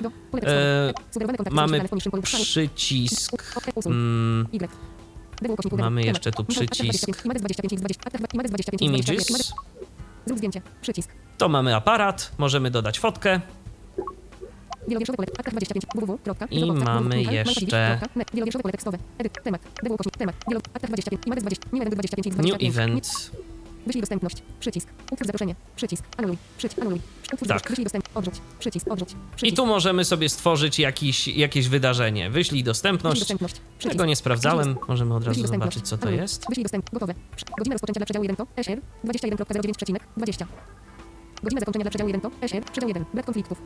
[0.00, 0.08] Do.
[0.46, 0.92] E,
[1.50, 1.80] mamy
[2.22, 3.32] przycisk.
[3.86, 4.68] Mm, Y.
[5.76, 7.24] Mamy jeszcze tu przycisk 25.
[7.24, 8.02] IMAX 25 x 20.
[8.04, 9.30] Akta IMAX 25 x 25.
[9.30, 9.52] Images.
[10.26, 10.60] Zrób zdjęcie.
[10.82, 11.10] Przycisk.
[11.38, 13.40] To mamy aparat, możemy dodać fotkę.
[14.88, 15.28] Wielowierszowe pole.
[15.38, 15.84] Akta 25.
[15.94, 16.18] www.
[16.50, 17.98] I mamy jeszcze-
[18.72, 18.98] tekstowe.
[19.18, 19.42] Edyt.
[19.42, 19.60] Temat.
[20.18, 20.34] Temat.
[20.48, 20.60] Wielo.
[20.74, 21.26] Akta 25.
[21.26, 21.66] IMAX 20.
[21.72, 22.62] New event 25 x 25.
[22.62, 23.30] New event.
[23.86, 24.36] Wyślij dostępność.
[24.60, 24.88] Przycisk.
[25.12, 25.54] Utwórz zaproszenie.
[25.76, 26.04] Przycisk.
[26.16, 26.36] Anuluj.
[26.58, 26.80] Przycisk.
[26.80, 27.00] Anuluj.
[27.32, 27.68] Utwórz Tak.
[27.68, 28.08] Wyślij dostęp.
[28.14, 28.34] Odrzuć.
[28.58, 28.88] Przycisk.
[28.90, 29.12] Odrzuć.
[29.12, 29.56] I Przycisk.
[29.56, 32.30] tu możemy sobie stworzyć jakiś, jakieś wydarzenie.
[32.30, 33.18] Wyślij Wyślij dostępność.
[33.20, 33.54] dostępność.
[33.78, 33.92] Przycisk.
[33.92, 34.76] Tego nie sprawdzałem.
[34.88, 35.74] Możemy od razu dostępność.
[35.74, 36.20] zobaczyć, co to Anuluj.
[36.22, 36.44] jest.
[36.48, 36.90] Wyślij dostęp.
[36.92, 37.14] Gotowe.
[37.58, 40.46] Godzina rozpoczęcia dla przedziału 1 to SR 21.09,20.
[41.42, 43.04] Godzina zakończenia dla przedziału 1 to SR przedział 1.
[43.14, 43.62] Brak konfliktów.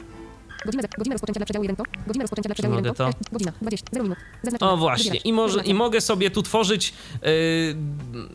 [0.65, 3.09] Godzina, godzina rozpoczęcia dla przedziału 1 to godzina rozpoczęcia dla przedziału mogę 1 to?
[3.09, 4.19] S- godzina 20 0 minut.
[4.43, 4.73] Zaznaczone.
[4.73, 6.93] O właśnie, i, może, i mogę sobie tu tworzyć
[7.27, 7.77] y,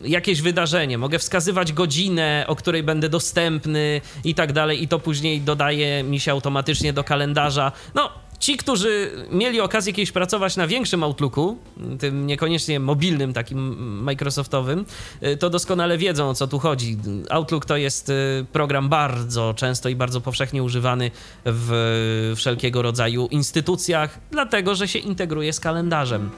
[0.08, 5.40] jakieś wydarzenie, mogę wskazywać godzinę, o której będę dostępny i tak dalej, i to później
[5.40, 7.72] dodaje mi się automatycznie do kalendarza.
[7.94, 8.10] No,
[8.44, 11.58] ci, którzy mieli okazję kiedyś pracować na większym Outlooku,
[11.98, 14.86] tym niekoniecznie mobilnym, takim Microsoftowym,
[15.22, 16.96] y, to doskonale wiedzą o co tu chodzi.
[17.30, 21.10] Outlook to jest y, program bardzo często i bardzo powszechnie używany
[21.44, 26.30] w wszelkiego rodzaju instytucjach, dlatego że się integruje z kalendarzem.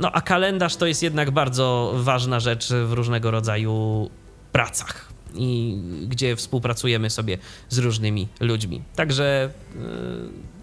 [0.00, 4.10] No a kalendarz to jest jednak bardzo ważna rzecz w różnego rodzaju
[4.52, 5.08] pracach.
[5.34, 5.78] I
[6.08, 8.82] gdzie współpracujemy sobie z różnymi ludźmi.
[8.96, 10.57] Także yy,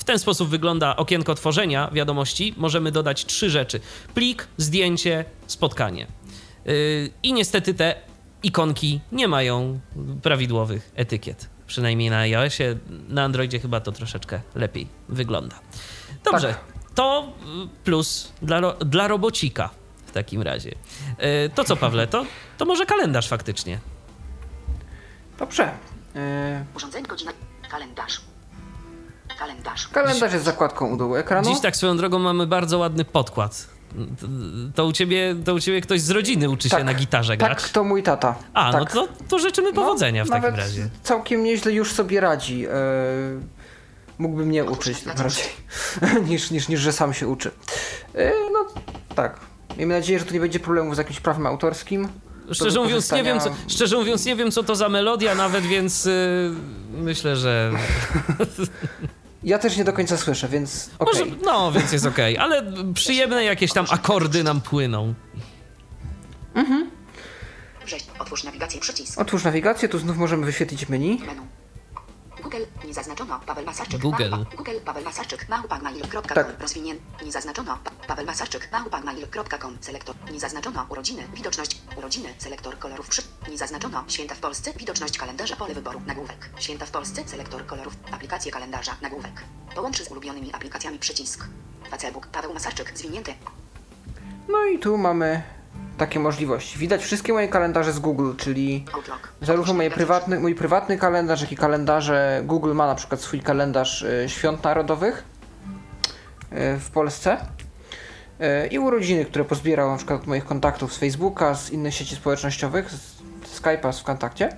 [0.00, 2.54] w ten sposób wygląda okienko tworzenia wiadomości.
[2.56, 3.80] Możemy dodać trzy rzeczy:
[4.14, 6.06] plik, zdjęcie, spotkanie.
[6.64, 7.94] Yy, I niestety te
[8.42, 9.80] ikonki nie mają
[10.22, 11.48] prawidłowych etykiet.
[11.66, 12.76] Przynajmniej na iOSie,
[13.08, 15.60] na Androidzie chyba to troszeczkę lepiej wygląda.
[16.24, 16.64] Dobrze, Tak.
[16.94, 17.32] to
[17.84, 19.70] plus dla, dla robocika
[20.06, 20.70] w takim razie.
[20.70, 22.24] Y, To co, Pawle, to,
[22.58, 23.78] to może kalendarz faktycznie.
[25.38, 25.70] Dobrze.
[26.14, 26.20] Yy,
[26.76, 27.32] Urządzenie godzina.
[27.70, 28.20] Kalendarz.
[29.40, 29.88] Kalendarz.
[29.88, 31.48] kalendarz jest zakładką u dołu ekranu.
[31.48, 33.66] Dziś tak swoją drogą mamy bardzo ładny podkład.
[34.20, 34.26] To,
[34.74, 37.62] to, u ciebie, to u ciebie ktoś z rodziny uczy się Tak, na gitarze grać.
[37.62, 38.34] Tak, to mój tata.
[38.54, 38.94] A, tak.
[38.94, 40.88] no to, to życzymy powodzenia w No, takim nawet razie.
[41.02, 42.60] Całkiem nieźle już sobie radzi.
[42.60, 42.68] Yy,
[44.18, 45.44] mógłby mnie uczyć bardziej
[46.28, 47.50] niż, niż, niż że sam się uczy.
[48.14, 48.66] Yy, no
[49.14, 49.40] tak.
[49.76, 52.08] Miejmy nadzieję, że tu nie będzie problemu z jakimś prawem autorskim.
[52.52, 56.06] Szczerze mówiąc, nie wiem, co, szczerze mówiąc, nie wiem, co to za melodia nawet, więc
[56.06, 56.50] y,
[56.92, 57.72] myślę, że
[59.42, 61.20] Ja też nie do końca słyszę, więc okej.
[61.24, 65.14] może, no, więc jest okej, ale przyjemne jakieś tam akordy nam płyną.
[67.86, 68.02] Rzeź.
[68.18, 68.80] Otwórz nawigację.
[68.80, 69.20] Przycisk.
[69.20, 71.18] Otwórz nawigację, tu znów możemy wyświetlić menu.
[71.26, 71.42] Menu.
[72.50, 72.86] Google.
[72.86, 73.40] Nie zaznaczono.
[73.46, 74.00] Paweł Masarczyk.
[74.00, 74.30] Google.
[74.30, 74.80] Małpa, Google.
[74.84, 75.48] Paweł Masarczyk.
[75.48, 76.22] Małpa.mail.com.
[76.22, 76.60] Tak.
[76.60, 76.94] Rozwinię.
[77.24, 77.78] Nie zaznaczono.
[77.84, 78.72] Pa, Paweł Masarczyk.
[78.72, 79.78] Małpa.mail.com.
[79.80, 80.16] Selektor.
[80.32, 80.86] Nie zaznaczono.
[80.88, 81.28] Urodziny.
[81.34, 81.82] Widoczność.
[81.96, 82.34] Urodziny.
[82.38, 83.08] Selektor kolorów.
[83.08, 83.22] Przy.
[83.50, 84.04] Nie zaznaczono.
[84.08, 84.72] Święta w Polsce.
[84.72, 85.56] Widoczność kalendarza.
[85.56, 86.00] Pole wyboru.
[86.06, 86.50] Nagłówek.
[86.58, 87.28] Święta w Polsce.
[87.28, 87.96] Selektor kolorów.
[88.12, 88.96] Aplikacje kalendarza.
[89.02, 89.42] Nagłówek.
[89.74, 91.44] Połączy z ulubionymi aplikacjami przycisk.
[91.90, 92.26] Facebook.
[92.26, 92.98] Paweł Masarczyk.
[92.98, 93.34] Zwinięty.
[94.48, 95.42] No i tu mamy
[96.00, 96.78] takie możliwości.
[96.78, 98.84] Widać wszystkie moje kalendarze z Google, czyli
[99.42, 102.42] zarówno moje prywatny, mój prywatny kalendarz, jak i kalendarze.
[102.44, 105.24] Google ma na przykład swój kalendarz y, świąt narodowych
[106.52, 107.36] y, w Polsce.
[108.40, 112.16] Y, I urodziny, które pozbierał na przykład od moich kontaktów z Facebooka, z innych sieci
[112.16, 114.56] społecznościowych, z Skype'a, z Wkontakcie.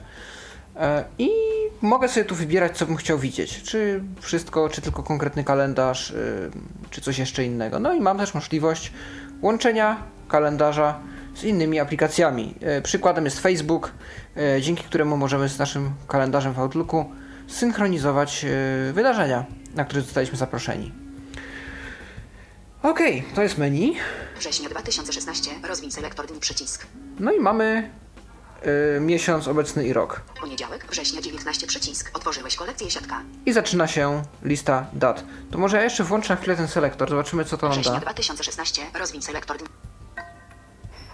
[1.19, 1.31] I
[1.81, 3.63] mogę sobie tu wybierać, co bym chciał widzieć.
[3.63, 6.15] Czy wszystko, czy tylko konkretny kalendarz,
[6.91, 7.79] czy coś jeszcze innego.
[7.81, 8.93] No i mam też możliwość
[9.43, 9.97] łączenia
[10.29, 10.99] kalendarza
[11.35, 12.55] z innymi aplikacjami.
[12.79, 13.93] Y, Przykładem jest Facebook,
[14.57, 17.11] y, dzięki któremu możemy z naszym kalendarzem w Outlooku
[17.49, 20.93] synchronizować y, wydarzenia, na które zostaliśmy zaproszeni.
[22.83, 23.01] Ok,
[23.35, 23.97] to jest menu.
[24.39, 25.51] Września 2016.
[25.69, 26.87] Rozwij selektor dni przycisk.
[27.21, 27.91] No i mamy
[28.97, 30.21] y, miesiąc obecny i rok.
[30.41, 32.11] Poniedziałek, września 19 przycisk.
[32.15, 33.23] Otworzyłeś kolekcję siatka.
[33.47, 35.25] I zaczyna się lista dat.
[35.51, 38.01] To może ja jeszcze włączę na chwilę ten selektor, zobaczymy co to nam Września da.
[38.01, 38.83] 2016.
[38.99, 39.69] Rozwij selektor dni.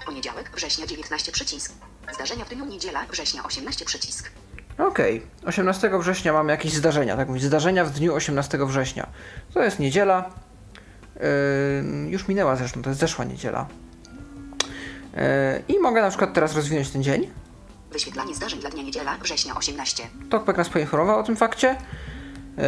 [0.08, 1.72] Poniedziałek, września 19 przycisk.
[2.14, 4.30] Zdarzenia w dniu niedziela, września 18 przycisk.
[4.78, 9.06] Okej, 18 września mamy jakieś zdarzenia, tak mówić, zdarzenia w dniu 18 września.
[9.54, 10.30] To jest niedziela.
[11.16, 13.66] Yy, już minęła zresztą, to jest zeszła niedziela.
[15.14, 15.20] Yy,
[15.68, 17.30] I mogę na przykład teraz rozwinąć ten dzień.
[17.92, 20.02] Wyświetlanie zdarzeń dla dnia niedziela, września 18.
[20.30, 21.68] TalkBack nas poinformował o tym fakcie.
[21.68, 22.64] Yy,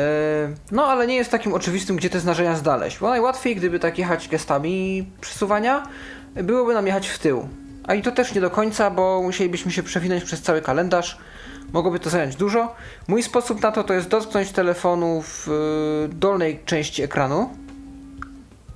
[0.71, 2.99] No, ale nie jest takim oczywistym, gdzie te zdarzenia znaleźć.
[2.99, 5.87] Bo najłatwiej, gdyby tak jechać gestami przesuwania,
[6.35, 7.49] byłoby nam jechać w tył.
[7.87, 11.19] A i to też nie do końca, bo musielibyśmy się przewinąć przez cały kalendarz.
[11.73, 12.75] Mogłoby to zająć dużo.
[13.09, 17.57] Mój sposób na to to jest dotknąć telefonu w yy, dolnej części ekranu.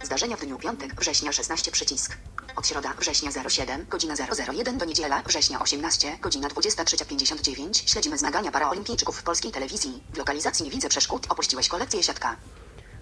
[0.02, 2.16] Zdarzenia w dniu piątek, września 16 przycisk.
[2.56, 4.14] Od środa, września 07, godzina
[4.52, 7.90] 001 do niedziela, września 18, godzina 23.59.
[7.92, 10.02] Śledzimy zmagania paraolimpijczyków w polskiej telewizji.
[10.12, 12.36] W lokalizacji nie widzę przeszkód, opuściłeś kolekcję siatka.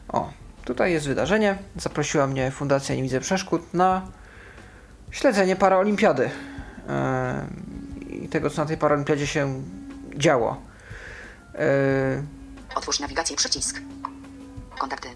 [0.08, 0.30] O,
[0.64, 1.58] tutaj jest wydarzenie.
[1.76, 4.06] Zaprosiła mnie Fundacja Nie Widzę Przeszkód na
[5.12, 6.30] śledzenie paraolimpiady.
[8.00, 9.62] Yy, I tego, co na tej paraolimpiadzie się
[10.16, 10.62] działo.
[11.54, 11.60] Yy,
[12.74, 13.80] Otwórz nawigację przycisk.
[14.78, 15.08] Kontakty.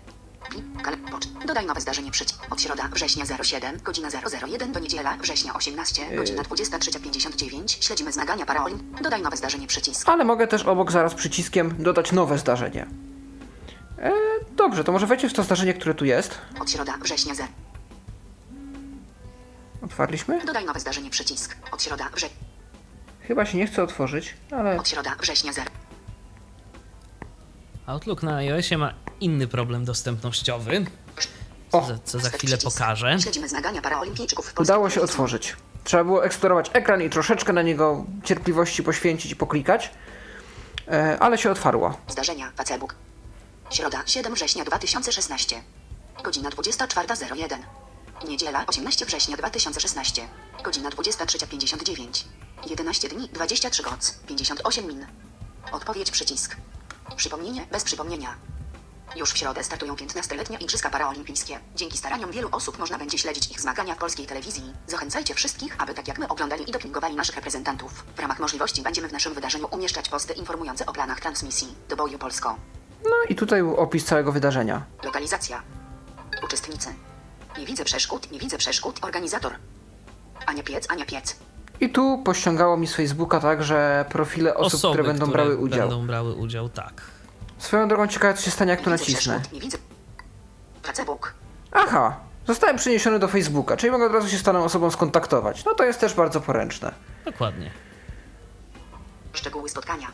[1.47, 2.43] Dodaj nowe zdarzenie przycisk.
[2.51, 4.09] Od środa, września 07, godzina
[4.47, 7.85] 001 do niedziela, września 18, godzina 23.59.
[7.85, 9.01] Śledzimy zmagania paraolimp.
[9.03, 10.09] Dodaj nowe zdarzenie przycisk.
[10.09, 12.87] ale mogę też obok zaraz przyciskiem dodać nowe zdarzenie.
[13.99, 14.13] E,
[14.57, 16.39] dobrze, to może wejdźmy w to zdarzenie, które tu jest.
[16.61, 17.49] Od środa, września 0.
[19.83, 20.45] Otwarliśmy?
[20.47, 21.57] Dodaj nowe zdarzenie przycisk.
[21.73, 22.27] Od środa, wrze...
[23.21, 25.71] Chyba się nie chce otworzyć, ale Od środa, września 0.
[27.87, 30.87] Outlook na iOSie ma inny problem dostępnościowy,
[31.73, 33.17] O, co, za- co za chwilę pokażę.
[33.23, 35.57] Śledzimy zmagania paraolimpijczyków udało się otworzyć.
[35.85, 39.91] Trzeba było eksplorować ekran i troszeczkę na niego cierpliwości poświęcić i poklikać,
[40.89, 41.99] e, ale się otwarło.
[42.09, 42.95] Zdarzenia, Facebook.
[43.71, 45.63] Środa, 7 września 2016.
[46.25, 47.57] Godzina 24.01.
[48.25, 50.29] Niedziela, 18 września 2016.
[50.65, 52.25] Godzina 23.59.
[52.71, 55.07] 11 dni, 23 goc, 58 min.
[55.73, 56.57] Odpowiedź przycisk.
[57.17, 58.37] Przypomnienie bez przypomnienia.
[59.17, 61.61] Już w środę startują 15-letnie Igrzyska Paraolimpijskie.
[61.75, 64.73] Dzięki staraniom wielu osób można będzie śledzić ich zmagania w polskiej telewizji.
[64.87, 68.05] Zachęcajcie wszystkich, aby tak jak my oglądali i dopingowali naszych reprezentantów.
[68.17, 72.19] W ramach możliwości będziemy w naszym wydarzeniu umieszczać posty informujące o planach transmisji do boju
[72.19, 72.57] Polsko.
[73.05, 74.85] No i tutaj opis całego wydarzenia.
[75.05, 75.63] Lokalizacja.
[76.45, 76.95] Uczestnicy.
[77.59, 78.99] Nie widzę przeszkód, nie widzę przeszkód.
[79.03, 79.53] Organizator.
[80.47, 81.37] Ania Piec, Ania Piec.
[81.81, 85.89] I tu pościągało mi z Facebooka także profile osób, Osoby, które będą brały udział.
[85.89, 87.03] Będą brały udział, tak.
[87.59, 89.35] Swoją drogą ciekawe, co się stanie, jak tu Nie widzę nacisnę.
[89.35, 89.79] przeszkód, nie widzę.
[90.83, 91.35] Facebook.
[91.73, 95.65] Aha, zostałem przeniesiony do Facebooka, czyli mogę od razu się z daną osobą skontaktować.
[95.65, 96.95] No to jest też bardzo poręczne.
[97.25, 97.71] Dokładnie.
[99.33, 100.07] Szczegóły spotkania.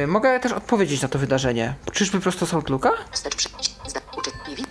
[0.00, 1.74] Yy, mogę też odpowiedzieć na to wydarzenie.
[1.92, 2.90] Czyżby prosto z Outlooka?
[3.10, 3.48] Wstecz przy...
[3.86, 4.00] Zda...
[4.18, 4.30] Uczy...
[4.48, 4.68] Nie widzę.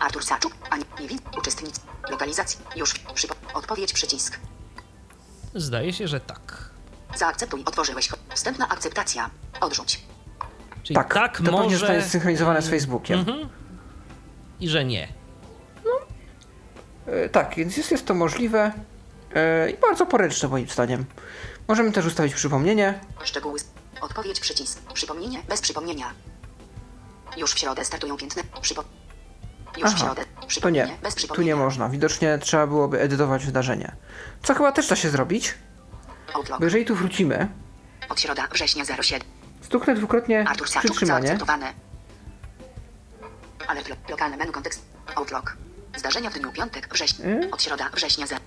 [0.00, 0.52] Artur Saczuk.
[0.70, 0.84] Ania...
[1.00, 1.22] Nie widzę.
[1.38, 1.80] Uczestnicy.
[2.10, 2.60] Lokalizacja.
[2.76, 2.94] Już.
[3.14, 3.34] Przypo...
[3.54, 4.38] Odpowiedź przycisk.
[5.54, 6.70] Zdaje się, że tak.
[7.16, 7.62] Zaakceptuj.
[7.64, 8.08] Otworzyłeś.
[8.34, 9.30] Wstępna akceptacja.
[9.60, 10.02] Odrzuć.
[10.82, 13.18] Czyli Tak, tak, to pewnie może zostanie zsynchronizowane z Facebookiem.
[13.18, 13.48] Mhm.
[14.60, 15.08] i że nie.
[17.06, 18.72] Yy, tak, więc jest, jest to możliwe
[19.64, 21.04] yy, i bardzo poręczne moim zdaniem.
[21.68, 23.00] Możemy też ustawić przypomnienie.
[23.24, 23.60] Szczegóły.
[24.00, 24.80] Odpowiedź przycisk.
[24.92, 26.14] Przypomnienie bez przypomnienia.
[27.36, 28.42] Już w środę startują piętne.
[28.60, 28.84] Przypo...
[29.76, 30.14] Już Aha.
[30.60, 30.98] To nie,
[31.34, 31.88] tu nie można.
[31.88, 33.92] Widocznie trzeba byłoby edytować wydarzenie.
[34.42, 35.54] Co chyba też da się zrobić,
[36.58, 37.48] bo jeżeli tu wrócimy,
[38.08, 39.28] Od środa września 07.
[39.62, 41.26] stuknę dwukrotnie Artur przytrzymanie.
[41.26, 41.72] Zaakceptowane.
[43.66, 44.82] Alert lo- lokalne menu kontekst.
[45.14, 45.56] Outlook.
[45.96, 47.26] Zdarzenia w dniu piątek września.
[47.26, 47.50] Y?
[47.52, 48.40] Od środa września 0.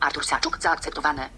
[0.00, 0.58] Artur Saczuk.
[0.62, 1.28] Zaakceptowane.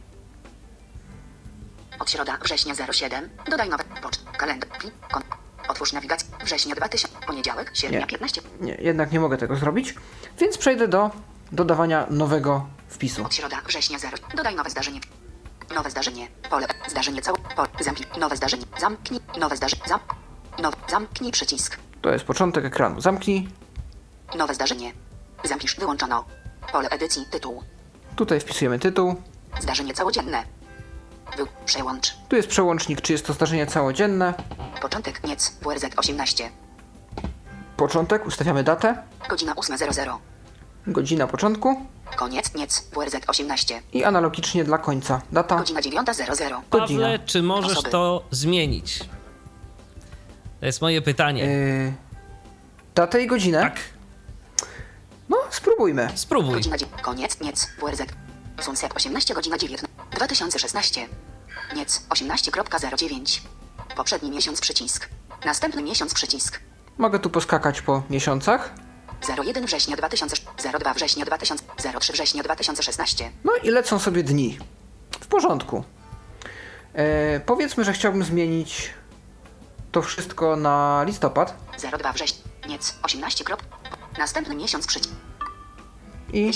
[1.99, 3.29] Od środa września 07.
[3.51, 3.85] Dodaj nowe.
[4.03, 4.25] Poczt.
[4.39, 4.71] Kalendarz.
[5.13, 5.23] Kon.
[5.71, 6.29] Otwórz nawigację.
[6.45, 7.09] Września 2000.
[7.27, 7.71] Poniedziałek.
[7.75, 8.07] Sierpnia Nie.
[8.07, 8.43] 15.
[8.61, 9.95] Nie, jednak nie mogę tego zrobić,
[10.39, 11.11] więc przejdę do
[11.53, 13.25] dodawania nowego wpisu.
[13.25, 14.17] Od środa, września 0.
[14.37, 15.01] Dodaj nowe zdarzenie.
[15.75, 16.29] Nowe zdarzenie.
[16.51, 16.67] Pole.
[16.89, 17.39] Zdarzenie całe.
[17.57, 17.69] Pole.
[17.81, 18.09] Zamknij.
[18.21, 18.65] Nowe zdarzenie.
[18.81, 19.21] Zamknij.
[19.41, 19.83] Nowe zdarzenie.
[19.89, 20.01] Zam.
[20.63, 20.77] Nowe.
[20.91, 21.77] Zamknij przycisk.
[22.03, 23.01] To jest początek ekranu.
[23.01, 23.49] Zamknij.
[24.39, 24.93] Nowe zdarzenie.
[25.45, 25.77] Zamknisz.
[25.77, 26.25] Wyłączono.
[26.73, 27.27] Pole edycji.
[27.31, 27.63] Tytuł.
[28.17, 29.23] Tutaj wpisujemy tytuł.
[29.61, 30.43] Zdarzenie całodzienne.
[31.37, 31.47] Wy...
[31.67, 32.17] Przełącz.
[32.29, 34.35] Tu jest przełącznik, czy jest to zdarzenie całodzienne.
[34.83, 35.25] Początek.
[35.25, 35.53] Niec.
[35.63, 36.51] WRZ 18.
[37.77, 40.17] Początek, ustawiamy datę, Godzina 8.00.
[40.87, 42.55] godzina początku Koniec.
[42.55, 42.85] Niec.
[42.93, 43.83] WRZ 18.
[43.93, 45.21] i analogicznie dla końca.
[45.33, 46.61] Data, Godzina 9.00.
[46.71, 47.01] godzina.
[47.03, 47.91] Pawle, czy możesz Osoby.
[47.91, 48.99] to zmienić?
[50.61, 51.45] To jest moje pytanie.
[51.45, 51.93] Yy,
[52.95, 53.61] datę i godzinę.
[53.61, 53.77] Tak,
[55.29, 56.09] No, spróbujmy.
[56.15, 56.55] spróbuj.
[56.55, 57.41] Godzina dzie- Koniec.
[57.41, 57.69] Niec.
[57.81, 58.03] WRZ.
[58.61, 59.87] Sunset 18 godzina 19.
[60.11, 61.09] 2016.
[61.77, 63.41] Niec 18.09.
[63.97, 65.09] Poprzedni miesiąc przycisk.
[65.45, 66.61] Następny miesiąc przycisk.
[66.99, 68.75] Mogę tu poskakać po miesiącach.
[69.45, 70.37] 01 września 2000.
[70.79, 71.65] 02 września 2000.
[72.01, 73.31] 03 września 2016.
[73.45, 74.59] No i lecą sobie dni.
[75.21, 75.85] W porządku.
[76.95, 78.91] E, powiedzmy, że chciałbym zmienić
[79.93, 81.55] to wszystko na listopad
[81.99, 82.45] 02 września.
[82.69, 83.45] Niec 18.
[83.45, 83.63] Krop.
[84.19, 85.15] Następny miesiąc przycisk.
[86.33, 86.53] i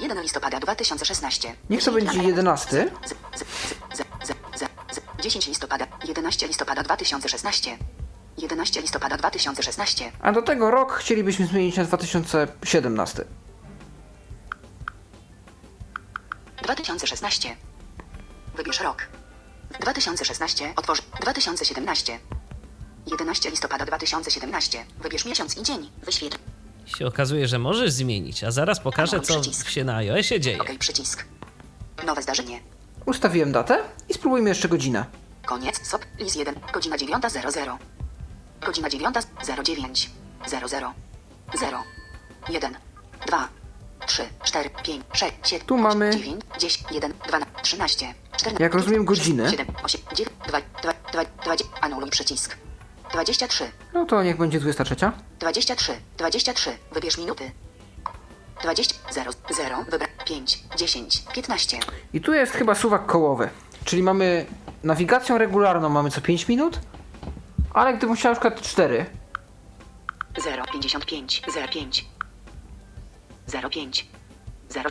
[0.00, 1.54] 01 listopada 2016.
[1.70, 2.90] niech to będzie 11.
[3.04, 3.44] Z, z, z,
[3.92, 4.64] z, z, z,
[4.94, 7.78] z, 10 listopada, 11 listopada 2016.
[8.38, 10.12] 11 listopada 2016.
[10.20, 13.24] A do tego rok chcielibyśmy zmienić na 2017.
[16.62, 17.56] 2016.
[18.54, 19.06] Wybierz rok.
[19.80, 22.18] 2016 otworzy 2017.
[23.06, 24.84] 11 listopada 2017.
[24.98, 25.90] Wybierz miesiąc i dzień.
[26.02, 26.38] Wyświetl.
[26.86, 29.68] Się okazuje, że możesz zmienić, a zaraz pokażę, co Przycisk.
[29.68, 30.58] się na iOSie dzieje.
[30.58, 31.24] OK przycisk.
[32.06, 32.60] Nowe zdarzenie.
[33.06, 33.78] Ustawiłem datę
[34.08, 35.04] i spróbujmy jeszcze godzinę.
[35.46, 35.86] Koniec.
[35.88, 36.04] SOP.
[36.18, 36.54] Lis 1.
[36.72, 37.76] Godzina 9.00.
[38.66, 40.08] Godzina 9.09.
[40.48, 40.92] 00.
[41.58, 41.82] 0.
[42.48, 42.74] 1.
[43.26, 43.48] 2.
[44.06, 48.62] 3, 4, 5, 6, 7, Tu mamy- 9, 10, 1, 12, 13, 14.
[48.62, 49.50] Jak rozumiem, godziny.
[49.50, 51.64] 7, 8, 9, 2, 2, 2, 20.
[51.80, 52.56] Anuluj przycisk.
[53.12, 55.10] 23, No to niech będzie 23.
[55.38, 56.78] 23, 23.
[56.92, 57.50] Wybierz minuty.
[58.62, 61.78] 20, 0, 0, wybra 5, 10, 15.
[62.12, 63.48] I tu jest chyba suwak kołowy.
[63.84, 64.46] Czyli mamy
[64.84, 66.80] nawigacją regularną mamy co 5 minut,
[67.74, 69.06] ale gdybym chciał na przykład 4,
[70.38, 71.42] 0, 55,
[71.72, 72.04] 05,
[73.70, 74.06] 05,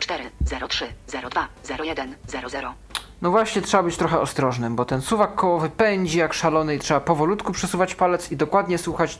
[0.00, 0.30] 04,
[0.68, 0.94] 03,
[1.30, 1.48] 02,
[1.78, 2.14] 01,
[2.50, 2.74] 00.
[3.22, 7.00] no właśnie trzeba być trochę ostrożnym, bo ten suwak kołowy pędzi jak szalony i trzeba
[7.00, 9.18] powolutku przesuwać palec i dokładnie słuchać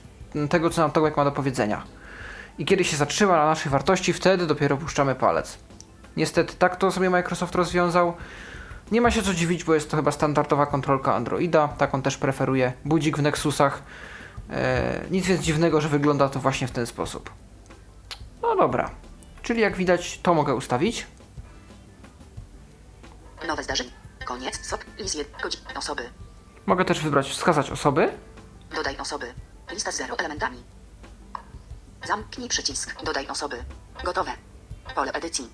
[0.51, 1.83] tego, co nam Tomek ma do powiedzenia.
[2.59, 5.59] I kiedy się zatrzyma na naszej wartości, wtedy dopiero puszczamy palec.
[6.17, 8.15] Niestety tak to sobie Microsoft rozwiązał.
[8.93, 12.73] Nie ma się co dziwić, bo jest to chyba standardowa kontrolka Androida, taką też preferuje
[12.85, 13.83] budzik w Nexusach.
[14.51, 17.31] Eee, nic więc dziwnego, że wygląda to właśnie w ten sposób.
[18.43, 18.91] No dobra,
[19.43, 21.07] czyli jak widać to mogę ustawić.
[23.47, 23.91] Nowe zdarzenie.
[24.25, 24.67] Koniec.
[24.67, 24.85] SOP.
[24.99, 25.41] Lis 1.
[25.43, 25.61] Godzin.
[25.77, 26.11] Osoby.
[26.67, 28.13] Mogę też wybrać wskazać osoby.
[28.75, 29.35] Dodaj osoby.
[29.73, 30.63] Lista z 0 elementami.
[32.07, 33.05] Zamknij przycisk.
[33.05, 33.65] Dodaj osoby.
[34.05, 34.33] Gotowe.
[34.95, 35.49] Pole edycji.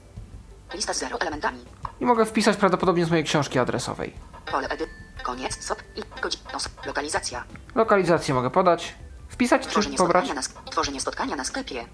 [0.75, 1.65] Lista z 0 elementami.
[2.01, 4.15] I mogę wpisać prawdopodobnie z mojej książki adresowej.
[4.51, 4.87] Pole edy.
[5.23, 5.65] Koniec.
[5.65, 5.83] SOP.
[5.97, 6.41] I godzin.
[6.55, 6.69] Os.
[6.87, 7.45] Lokalizacja.
[7.75, 8.95] Lokalizację mogę podać.
[9.29, 10.25] Wpisać czy Tworzenie pobrać?
[10.25, 11.85] spotkania, na, tworzenie spotkania na sklepie.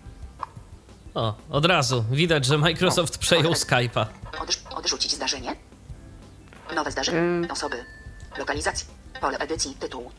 [1.14, 4.07] O, od razu widać, że Microsoft przejął Skype'a.
[4.40, 5.57] Odrz odrzucić zdarzenie.
[6.75, 7.19] Nowe zdarzenie.
[7.19, 7.47] Ym.
[7.51, 7.85] Osoby.
[8.39, 8.87] Lokalizacja.
[9.21, 9.75] Pole edycji.
[9.81, 10.11] Tytuł.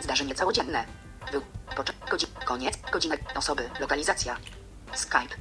[0.00, 0.84] Zdarzenie całodzienne.
[1.32, 1.42] Był.
[1.76, 1.96] Poczek.
[2.10, 2.28] Godzin.
[2.44, 2.78] Koniec.
[2.92, 3.14] Godzina.
[3.34, 3.70] Osoby.
[3.80, 4.36] Lokalizacja.
[4.94, 5.34] Skype.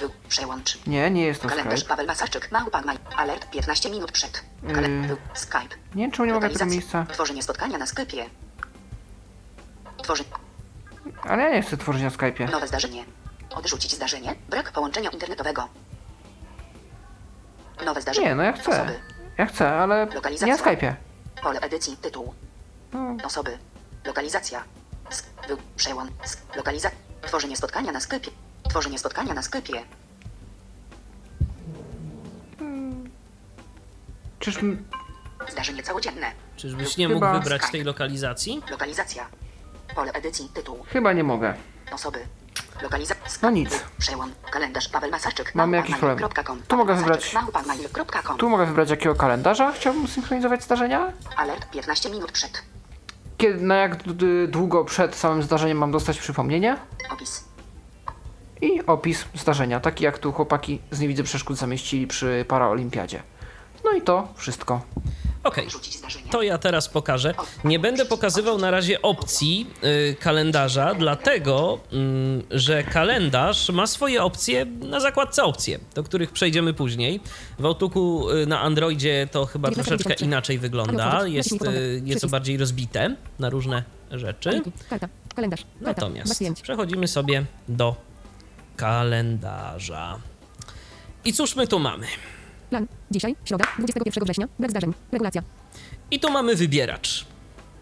[0.00, 0.10] Był.
[0.28, 0.86] Przełącz.
[0.86, 1.88] Nie, nie jest to Kalendarz Skype.
[1.88, 2.52] Paweł Masarczyk.
[2.52, 2.96] Małpa Maj.
[3.16, 4.44] Alert 15 minut przed.
[4.74, 5.16] Kale był.
[5.34, 5.76] Skype.
[5.94, 7.06] Nie wiem, czemu nie mogę tego miejsca.
[7.12, 8.26] Tworzenie spotkania na sklepie.
[10.02, 10.24] Tworzy.
[11.22, 12.50] Ale ja nie chcę tworzyć na Skype'ie.
[12.50, 13.04] Nowe zdarzenie.
[13.50, 14.34] Odrzucić zdarzenie.
[14.48, 15.68] Brak połączenia internetowego.
[17.84, 18.26] Nowe zdarzenie.
[18.28, 18.70] Nie, no ja chcę.
[18.70, 19.00] Osoby.
[19.40, 20.56] Ja chcę, ale nie Lokalizacja.
[20.56, 20.94] na Skype'ie.
[21.42, 21.96] Pole edycji.
[21.96, 22.34] Tytuł.
[22.92, 23.58] No, Osoby.
[24.04, 24.64] Lokalizacja.
[25.10, 25.56] Sk- był.
[25.76, 26.10] Przełącz.
[26.10, 26.98] Sk- Lokalizacja.
[27.22, 28.30] Tworzenie spotkania na sklepie.
[28.68, 29.82] Tworzenie spotkania na sklepie.
[34.38, 34.56] czyż...
[34.58, 34.84] m-
[35.52, 36.32] Zdarzenie całodzienne.
[36.56, 38.62] Czyżbyś nie Chyba- mógł wybrać tej lokalizacji?
[38.70, 39.26] Lokalizacja.
[39.94, 40.48] Pole edycji.
[40.54, 40.84] Tytuł.
[40.88, 41.54] Chyba nie mogę.
[41.92, 42.18] Osoby.
[42.82, 43.24] Lokalizacja.
[43.42, 43.84] No nic.
[43.98, 44.32] Przełącz.
[44.50, 45.54] Kalendarz Paweł Masarczyk.
[45.54, 46.28] Mamy jakiś problem.
[46.68, 47.34] Tu mogę wybrać-.
[48.38, 51.12] Tu mogę wybrać jakiego kalendarza chciałbym synchronizować zdarzenia.
[51.36, 52.62] Alert 15 minut przed.
[53.38, 56.76] Kiedy, na jak d- d- długo przed samym zdarzeniem mam dostać przypomnienie.
[57.12, 57.44] Opis.
[58.60, 63.22] I opis zdarzenia, taki jak tu chłopaki z Nie Widzę Przeszkód zamieścili przy Paraolimpiadzie.
[63.84, 64.80] No i to wszystko.
[65.44, 65.66] Okej.
[65.98, 66.30] Zdarzenia.
[66.30, 67.34] To ja teraz pokażę.
[67.64, 69.66] Nie będę pokazywał na razie opcji
[70.10, 76.74] y, kalendarza, dlatego mm, że kalendarz ma swoje opcje na zakładce opcje, do których przejdziemy
[76.74, 77.20] później.
[77.58, 81.26] W Outlooku y, na Androidzie to chyba troszeczkę inaczej wygląda.
[81.26, 84.62] Jest y, nieco bardziej rozbite na różne rzeczy.
[85.80, 87.96] Natomiast przechodzimy sobie do
[88.76, 90.18] kalendarza.
[91.24, 92.06] I cóż my tu mamy?
[92.70, 92.86] Plan.
[93.10, 94.48] Dzisiaj, środa, 21 września.
[94.58, 94.92] Brak zdarzeń.
[95.12, 95.42] Regulacja.
[96.10, 97.26] I tu mamy wybieracz.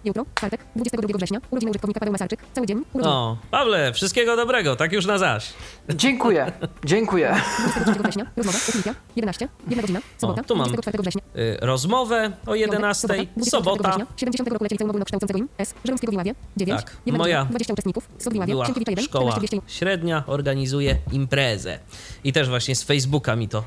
[0.05, 1.41] Jutro, czwartek, 22 września.
[1.51, 2.41] Urodziny użytkownika Paweł Masarczyk.
[2.55, 2.85] Cały dzień.
[2.93, 3.15] Urodziny.
[3.15, 5.53] O, Pawle, wszystkiego dobrego, tak już na zaś.
[5.95, 6.53] Dziękuję,
[6.85, 7.35] dziękuję.
[7.59, 8.27] 23 września.
[8.37, 8.59] Rozmowa.
[8.69, 8.95] Ósmika.
[9.17, 9.49] 11.
[9.69, 10.01] 1 godzina.
[10.19, 10.41] Sobota.
[10.41, 10.67] O, tu mam.
[10.69, 11.23] 24 września.
[11.37, 13.89] Y, rozmowę o 11, Piątek, 24 sobota.
[13.89, 14.07] września.
[14.17, 15.49] 70 roku lecieli ogólnokształcącego im.
[15.59, 15.75] S.
[15.85, 16.35] Żeromskiego w Iławie.
[16.57, 16.81] 9.
[16.81, 17.51] Tak, 1 moja godzina.
[17.51, 18.09] 20 uczestników.
[18.19, 18.53] Sod w Iławie.
[18.53, 19.05] Była Sienkiewicza 1.
[19.05, 19.79] szkoła 14 200.
[19.79, 21.79] średnia, organizuje imprezę.
[22.25, 23.63] I też właśnie z Facebooka mi to y,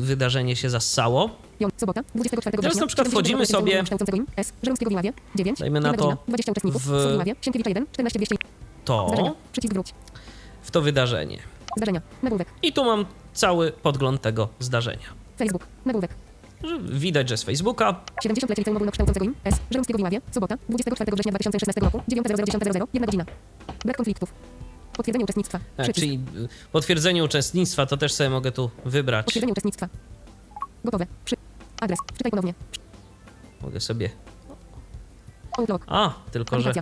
[0.00, 1.30] wydarzenie się zassało.
[1.62, 4.26] Piąt, sobota, 24 Teraz na przykład 70 wchodzimy sobie- im.
[4.36, 4.52] S.
[4.62, 5.12] Żeromskiego w Iławie.
[5.34, 5.58] 9.
[5.58, 6.22] Dajmy na 1 to godzina.
[6.28, 6.82] 20 uczestników.
[6.82, 7.34] w- Sod w Iławie.
[7.40, 7.86] Sienkiewicza 1.
[7.92, 8.36] 14 200.
[8.84, 9.32] To Zdarzenia.
[9.52, 9.94] Przycisk wróć.
[10.62, 11.38] w to wydarzenie.
[11.76, 12.00] Zdarzenia.
[12.22, 12.48] Nagłówek.
[12.62, 15.06] I tu mam cały podgląd tego zdarzenia.
[15.38, 15.66] Facebook.
[15.84, 16.10] Nagłówek.
[16.82, 19.34] Widać, że z Facebooka 70 lecieli liceum ogólnokształcącego im.
[19.44, 19.54] S.
[19.70, 20.20] Żeromskiego w Iławie.
[20.30, 21.98] Sobota, 24 września 2016 roku.
[22.08, 22.86] 9.00.10.00.
[22.92, 23.24] 1 godzina.
[23.84, 24.34] Brak konfliktów.
[24.96, 25.60] Potwierdzenie uczestnictwa.
[25.76, 26.20] E, czyli
[26.72, 29.24] potwierdzenie uczestnictwa, to też sobie mogę tu wybrać.
[29.24, 29.88] Potwierdzenie uczestnictwa.
[30.84, 31.06] Gotowe.
[31.24, 31.36] Przy...
[31.82, 31.98] Adres.
[32.14, 32.54] Wczytaj ponownie.
[33.62, 34.10] Mogę sobie.
[35.58, 35.84] Outlook.
[35.86, 36.72] A, tylko że.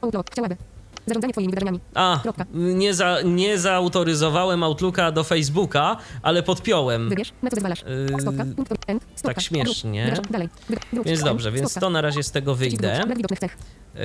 [0.00, 0.30] Outlook.
[0.30, 0.56] Chciałaby.
[1.08, 1.80] Zarządzanie twoimi wydarzeniami.
[1.94, 2.44] A, Kropka.
[2.54, 7.08] nie, za, nie zaautoryzowałem Outlooka do Facebooka, ale podpiąłem.
[7.08, 7.84] Wybierz, na co zezwalasz.
[8.10, 9.34] Yy, Stopka, punkt, end, stopka.
[9.34, 10.16] tak śmiesznie.
[10.30, 10.48] Dalej.
[11.04, 13.00] Więc dobrze, więc to na razie z tego wyjdę.
[13.06, 13.56] brak.
[13.94, 14.00] Yy,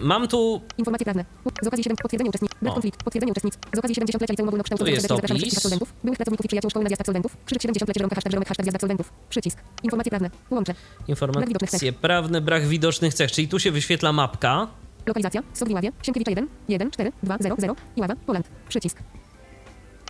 [0.00, 0.60] mam tu.
[0.78, 1.24] Informacje prawne.
[1.62, 2.56] Z okazji 7 potwierdzenie uczestnictw.
[2.62, 3.02] Brak konflikt.
[3.02, 3.60] Potwierdzenie uczestnictw.
[3.74, 5.56] Z okazji 70 lecia liceum ogólnokształcącego Tu jest opis.
[5.56, 7.36] absolwentów, byłych pracowników i przyjaciół szkoły na zjazd absolwentów.
[7.46, 9.12] Krzyżyk 70 leci Żeromek, hashtag Żeromek, hashtag zjazd absolwentów.
[9.28, 9.58] Przycisk.
[9.82, 10.30] Informacje prawne.
[10.30, 10.78] Brak widocznych
[11.08, 12.00] Informacje cech.
[12.00, 14.66] prawne, brak widocznych cech, czyli tu się wyświetla mapka.
[15.08, 15.42] Lokalizacja.
[15.54, 15.92] Sod w Iławie.
[16.02, 16.48] Sienkiewicza 1.
[16.68, 17.76] 1, 4, 2, 0, 0.
[17.96, 18.14] Iława.
[18.26, 18.48] Poland.
[18.68, 18.98] Przycisk.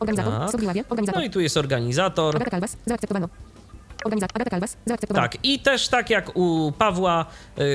[0.00, 0.32] Organizator.
[0.40, 0.54] Tak.
[0.90, 1.14] Organizator.
[1.20, 2.36] No i tu jest organizator.
[2.36, 2.76] Agata Kalbas.
[2.86, 3.28] Zaakceptowano.
[4.04, 4.36] Organizator.
[4.36, 4.76] Agata Kalbas.
[4.86, 5.28] Zaakceptowano.
[5.28, 7.26] Tak, i też tak jak u Pawła,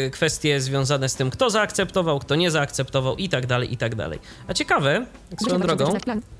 [0.07, 3.95] y, kwestie związane z tym, kto zaakceptował, kto nie zaakceptował i tak dalej, i tak
[3.95, 4.19] dalej.
[4.47, 5.05] A ciekawe,
[5.41, 5.85] swoją drogą.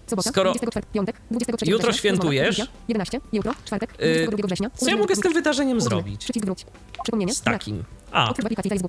[0.07, 4.69] Sobota, skoro 24, piątek, 23 jutro września, świętujesz, rozmowa, 11, jutro, czwartek, Yy, 22 września.
[4.75, 6.23] co ja mogę z tym wydarzeniem zrobić?
[6.23, 6.65] Przycisk wróć.
[7.03, 7.33] Przypomnienie.
[7.33, 7.83] Z takim.
[8.13, 8.33] A,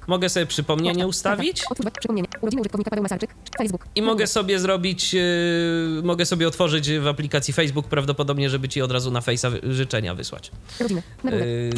[0.06, 2.28] mogę sobie przypomnienie ustawić Otwórz przypomnienie.
[2.40, 3.30] Urodziny użytkownika Paweł Masarczyk.
[3.58, 3.86] Facebook.
[3.94, 8.92] i mogę sobie zrobić, y, mogę sobie otworzyć w aplikacji Facebook prawdopodobnie, żeby ci od
[8.92, 10.50] razu na Face'a życzenia wysłać.
[10.80, 11.02] Rodziny.
[11.24, 11.70] Yy.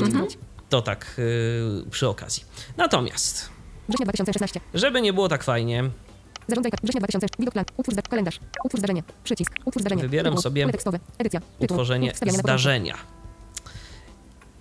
[0.68, 2.44] To tak y, przy okazji.
[2.76, 3.48] Natomiast,
[3.88, 4.60] Września 2016.
[4.74, 5.90] żeby nie było tak fajnie,
[6.48, 6.80] Zarządzaj tak.
[6.82, 7.26] Września 2000.
[7.38, 7.64] Widok plan.
[7.76, 8.40] Utwórz zda- kalendarz.
[8.64, 9.02] Utwórz zdarzenie.
[9.24, 9.52] Przycisk.
[9.64, 10.02] Utwórz zdarzenie.
[10.02, 10.42] Wybieram Tytuł.
[10.42, 10.98] sobie tekstowe.
[11.18, 11.40] Edycja.
[11.40, 11.74] Tytuł.
[11.74, 12.94] utworzenie zdarzenia.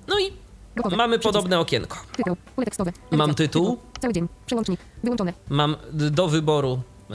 [0.07, 0.44] No i
[0.75, 0.95] Gotowe.
[0.95, 1.97] mamy podobne okienko.
[2.17, 2.35] Tytuł.
[2.55, 2.89] Pole tekstowe.
[2.89, 3.17] Edycja.
[3.17, 3.77] Mam tytuł.
[4.01, 4.27] Cały dzień.
[4.45, 4.79] Przełącznik.
[5.03, 5.33] Wyłączone.
[5.49, 7.13] Mam do wyboru y,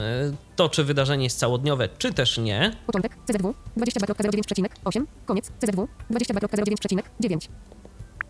[0.55, 2.75] to, czy wydarzenie jest całodniowe, czy też nie.
[2.85, 3.15] Początek.
[3.27, 3.53] CZW.
[3.77, 5.05] 22.09.8.
[5.25, 5.51] Koniec.
[5.61, 5.87] CZW.
[6.11, 7.47] 22.09.9.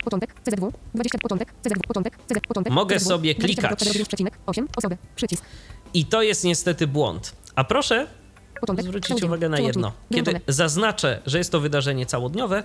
[0.04, 0.34] Początek.
[0.44, 0.72] CZW.
[0.94, 1.18] 20.
[1.20, 1.54] Początek.
[1.64, 1.82] CZW.
[1.88, 2.18] Początek.
[2.28, 2.40] CZ.
[2.48, 2.74] Początek.
[2.74, 3.80] Mogę CZW, sobie klikać.
[3.80, 4.66] 22.09.8.
[4.76, 4.98] Osoby.
[5.16, 5.44] Przycisk.
[5.94, 7.36] I to jest niestety błąd.
[7.56, 8.08] A proszę
[8.62, 8.86] Początek.
[8.86, 9.92] zwrócić uwagę na jedno.
[10.14, 12.64] Kiedy zaznaczę, że jest to wydarzenie całodniowe,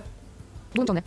[0.75, 1.01] Włączone.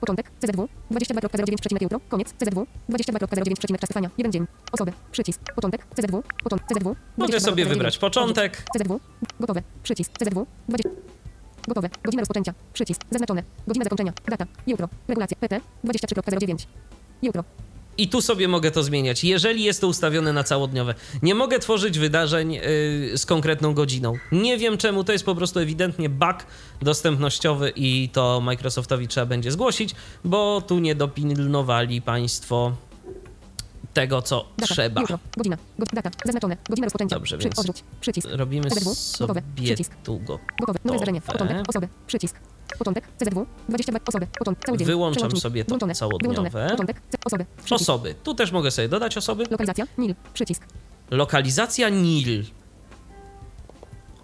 [0.00, 0.30] Początek.
[0.40, 0.68] CZW.
[0.90, 1.82] 22.09.
[1.82, 2.00] jutro.
[2.08, 2.34] Koniec.
[2.38, 2.66] CZW.
[2.90, 3.78] 22.09.
[3.78, 4.10] czas trwania.
[4.18, 4.46] Jeden dzień.
[4.72, 4.92] Osoby.
[5.12, 5.40] Przycisk.
[5.54, 5.86] Początek.
[5.96, 6.22] CZW.
[6.44, 6.68] Początek.
[6.68, 6.96] CZW.
[7.16, 7.68] mogę sobie 22.09.
[7.68, 9.00] wybrać początek, CZW.
[9.40, 9.62] Gotowe.
[9.82, 10.12] Przycisk.
[10.18, 10.46] CZW.
[10.68, 10.90] 20.
[11.68, 11.90] Gotowe.
[12.04, 12.54] Godzina rozpoczęcia.
[12.72, 13.00] Przycisk.
[13.10, 13.42] Zaznaczone.
[13.66, 14.12] Godzina zakończenia.
[14.28, 14.46] Data.
[14.66, 14.88] Jutro.
[15.08, 15.36] Regulacja.
[15.40, 15.60] PT.
[15.84, 16.66] 23.09.
[17.22, 17.44] Jutro.
[17.98, 20.94] I tu sobie mogę to zmieniać, jeżeli jest to ustawione na całodniowe.
[21.22, 22.62] Nie mogę tworzyć wydarzeń yy,
[23.18, 24.14] z konkretną godziną.
[24.32, 26.36] Nie wiem czemu, to jest po prostu ewidentnie bug
[26.82, 32.72] dostępnościowy i to Microsoftowi trzeba będzie zgłosić, bo tu nie dopilnowali Państwo
[33.94, 34.74] tego, co Data.
[34.74, 35.00] trzeba.
[35.00, 35.18] Jutro.
[35.36, 35.56] Godzina.
[35.78, 36.10] Go, data.
[36.24, 36.56] Zaznaczone.
[36.68, 37.16] Godzina rozpoczęcia.
[37.16, 37.84] Dobrze, Przy, Odrzuć.
[38.00, 38.28] Przycisk.
[38.30, 38.68] Robimy.
[38.68, 38.94] Gotowe.
[38.94, 39.92] sobie Przycisk.
[40.04, 40.38] tu go.
[40.60, 40.78] Gotowe.
[40.84, 41.20] Nowe zdarzenie.
[41.20, 41.68] Początek.
[41.68, 41.88] Osoby.
[42.06, 42.36] Przycisk.
[42.80, 43.04] Początek.
[43.18, 43.46] CZW.
[43.68, 44.26] 22 osoby.
[44.38, 44.64] Początek.
[44.66, 44.86] Cały dzień.
[44.86, 45.94] Wyłączam sobie to Wyłączone.
[45.94, 46.50] całodniowe.
[46.50, 46.70] Wyłączone.
[46.70, 47.02] Początek.
[47.24, 47.46] Osoby.
[47.56, 47.82] Przycisk.
[47.82, 48.14] Osoby.
[48.24, 49.44] Tu też mogę sobie dodać osoby.
[49.50, 49.84] Lokalizacja.
[49.98, 50.14] NIL.
[50.34, 50.62] Przycisk.
[51.10, 52.44] Lokalizacja NIL.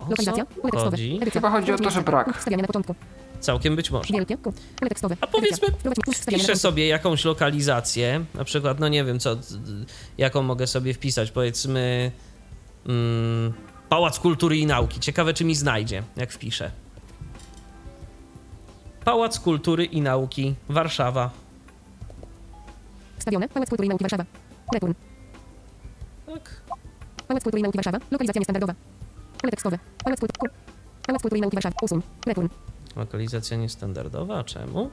[0.00, 0.44] O Lokalizacja.
[0.46, 0.90] Pole tekstowe.
[0.90, 1.20] chodzi?
[1.32, 2.38] Chyba chodzi o to, że brak.
[2.38, 2.94] Wstawiania na początku.
[3.40, 4.12] Całkiem być może.
[4.12, 4.38] Wielkie.
[4.38, 4.54] Pole
[4.88, 5.16] tekstowe.
[5.20, 5.68] A powiedzmy,
[6.28, 9.36] Piszę sobie jakąś lokalizację, na przykład, no nie wiem, co,
[10.18, 12.12] jaką mogę sobie wpisać, powiedzmy
[12.86, 13.52] mm,
[13.88, 15.00] Pałac Kultury i Nauki.
[15.00, 16.70] Ciekawe, czy mi znajdzie, jak wpiszę.
[19.07, 21.30] Pałac Kultury i Nauki, Warszawa.
[23.18, 23.48] Wstawione.
[23.48, 24.24] Pałac Kultury i Nauki Warszawa.
[24.74, 24.92] Return.
[26.26, 26.61] Tak.
[27.28, 27.98] Pałac Kultury i Nauki Warszawa.
[28.11, 28.74] Lokalizacja niestandardowa.
[29.40, 29.78] Pole tekstowe.
[30.04, 30.52] Pałac Kultury.
[31.07, 31.76] Pałac Kultury i Nauki Warszawa.
[31.82, 32.02] Usuń.
[32.26, 32.48] Return.
[32.96, 34.90] Lokalizacja niestandardowa, czemu?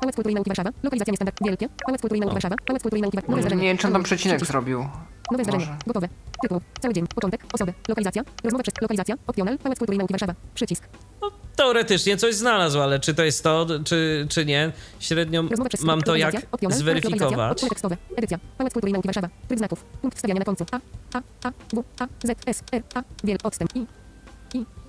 [0.00, 0.70] Pałac Kultury i Nauki Warszawa.
[0.82, 1.36] Lokalizacja niestandard.
[1.44, 1.68] Wielkie.
[1.86, 2.56] Pałac Kultury i Nauki Warszawa.
[2.66, 3.30] Pałac Kultury i Nauki Warszawa.
[3.32, 3.62] Nowe zdarzenie.
[3.62, 4.52] Nie wiem, czy on tam przecinek Przycisk.
[4.52, 4.88] zrobił.
[5.30, 5.66] Nowe zdarzenie.
[5.66, 5.78] Może.
[5.86, 6.08] Gotowe.
[6.42, 6.60] Tytuł.
[6.80, 7.06] Cały dzień.
[7.06, 7.44] Początek.
[7.52, 7.72] Osobę.
[7.88, 8.22] Lokalizacja.
[8.44, 8.74] Rozmowa przez.
[8.82, 9.14] Lokalizacja.
[9.26, 9.58] Opcjonal.
[9.58, 10.34] Pałac Kultury i Nauki Warszawa.
[10.54, 10.88] Przycisk.
[11.22, 14.72] No, teoretycznie coś znalazł, ale czy to jest to, czy, czy nie?
[15.00, 15.44] Średnio
[15.82, 16.34] mam to jak
[16.70, 17.60] zweryfikować.
[17.60, 17.96] Tekstowe.
[18.16, 18.38] Edycja.
[18.58, 19.28] Pałac Kultury i Nauki Warszawa.
[19.48, 19.84] Tryb znaków.
[19.84, 20.66] Punkt wstawiania na końcu.
[20.72, 20.80] A.
[21.14, 21.22] A.
[21.42, 21.50] A.
[21.50, 21.84] W.
[22.00, 22.06] A.
[22.24, 22.48] Z.
[22.48, 22.62] S.
[22.72, 22.82] R.
[22.94, 23.02] A.
[23.24, 23.38] Wiel.
[23.42, 23.76] Odstęp.
[23.76, 23.86] I.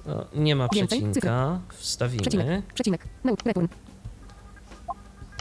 [0.07, 1.59] O, nie ma przecinka.
[1.77, 2.21] Wstawimy.
[2.21, 2.65] Przecinek.
[2.73, 3.07] Przecinek.
[3.45, 3.67] Return.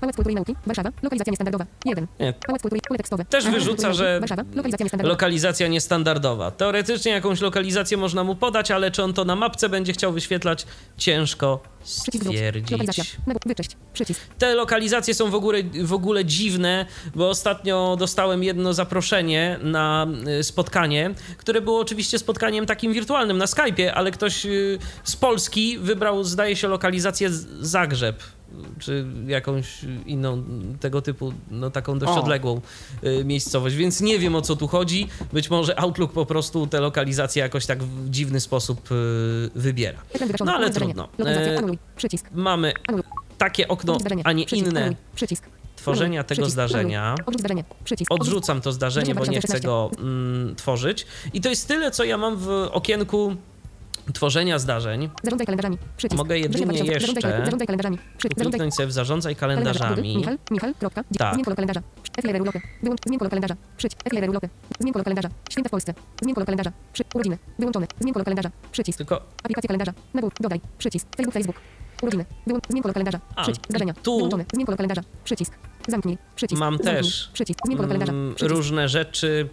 [0.02, 0.56] Pałac Kultury i Nauki.
[0.66, 0.90] Warszawa.
[1.02, 1.66] Lokalizacja niestandardowa.
[1.84, 2.06] 1.
[2.20, 2.32] Nie.
[2.46, 2.80] Pałac Kultury.
[2.88, 3.24] Pole tekstowe.
[3.24, 4.20] Też wyrzuca, że.
[4.20, 4.42] Warszawa.
[4.54, 5.12] Lokalizacja niestandardowa.
[5.12, 6.50] lokalizacja niestandardowa.
[6.50, 10.66] Teoretycznie jakąś lokalizację można mu podać, ale czy on to na mapce będzie chciał wyświetlać,
[10.96, 13.16] ciężko stwierdzić.
[13.26, 13.42] Nabór.
[13.46, 13.76] Wyczyść.
[13.92, 14.20] Przycisk.
[14.38, 20.06] Te lokalizacje są w ogóle, w ogóle dziwne, bo ostatnio dostałem jedno zaproszenie na
[20.40, 25.78] y, spotkanie, które było oczywiście spotkaniem takim wirtualnym na Skype'ie, ale ktoś y, z Polski
[25.78, 27.30] wybrał, zdaje się, lokalizację
[27.60, 28.22] Zagrzeb
[28.78, 29.66] czy jakąś
[30.06, 30.44] inną
[30.80, 32.20] tego typu, no taką dość O.
[32.22, 32.60] odległą
[33.04, 35.08] y, miejscowość, więc nie wiem o co tu chodzi.
[35.32, 40.02] Być może Outlook po prostu te lokalizacje jakoś tak w dziwny sposób y, wybiera.
[40.44, 41.08] No ale trudno.
[41.18, 41.60] E.
[41.96, 42.26] Przycisk.
[42.34, 42.72] Mamy
[43.38, 44.94] takie okno, a nie inne
[45.82, 46.52] tworzenia tego Przycisk.
[46.52, 47.14] zdarzenia.
[47.38, 47.64] Zdarzenie.
[47.84, 48.12] Przycisk.
[48.12, 49.66] Odrzucam to zdarzenie, bo nie chcę 2016.
[49.66, 51.06] go mm, tworzyć.
[51.32, 53.36] I to jest tyle, co ja mam w okienku
[54.14, 55.08] tworzenia zdarzeń.
[55.22, 55.78] Zarządzaj kalendarzami.
[55.96, 56.18] Przycisk.
[56.18, 56.92] Mogę jedynie Wrzesień 2000.
[56.94, 57.98] jeszcze Zarządzaj, zarządzaj kalendarzami.
[58.18, 58.38] Przycisk.
[58.38, 60.16] Zarządzaj sobie w zarządzaj kalendarzami.
[60.16, 61.04] Michal, Michal, kropka.
[61.18, 61.34] Tak.
[61.34, 61.82] Zmień kolor kalendarza.
[62.22, 62.60] FLR urlopy.
[62.82, 63.00] Wyłącz.
[63.06, 63.56] Zmień kolor kalendarza.
[63.76, 64.02] Przycisk.
[64.10, 64.48] FLR urlopy.
[64.80, 65.28] Zmień kolor kalendarza.
[65.50, 65.94] Święta w Polsce.
[66.22, 66.72] Zmień kolor kalendarza.
[66.92, 67.02] Przy.
[67.14, 67.38] Urodziny.
[67.58, 67.86] Wyłączony.
[68.00, 68.50] Zmień kolor kalendarza.
[68.72, 68.98] Przycisk.
[68.98, 69.92] Tylko Aplikacja kalendarza.
[70.14, 70.32] Nabór.
[70.40, 70.60] Dodaj.
[70.78, 71.06] Przycisk.
[71.16, 71.56] Facebook, Facebook.
[72.02, 72.24] Urodziny.
[72.46, 72.64] Wyłącz.
[72.70, 73.20] Zmień kolor kalendarza.
[73.42, 73.66] Przycisk.
[73.68, 73.94] Zdarzenia.
[74.02, 74.44] tu- Wyłączony.
[74.54, 75.02] Zmień kolor kalendarza.
[75.24, 75.52] Przycisk.
[75.88, 76.18] Zamknij.
[76.36, 76.60] Przycisk.
[76.60, 76.94] mam Zamknij.
[76.96, 77.60] też Przycisk.
[77.66, 78.12] Zmień kolor kalendarza.
[78.12, 78.56] mm, Przycisk.
[78.56, 79.48] różne rzeczy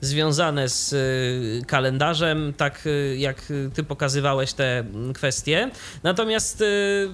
[0.00, 5.70] związane z y, kalendarzem, tak y, jak y, ty pokazywałeś te mm, kwestie.
[6.02, 7.08] Natomiast y,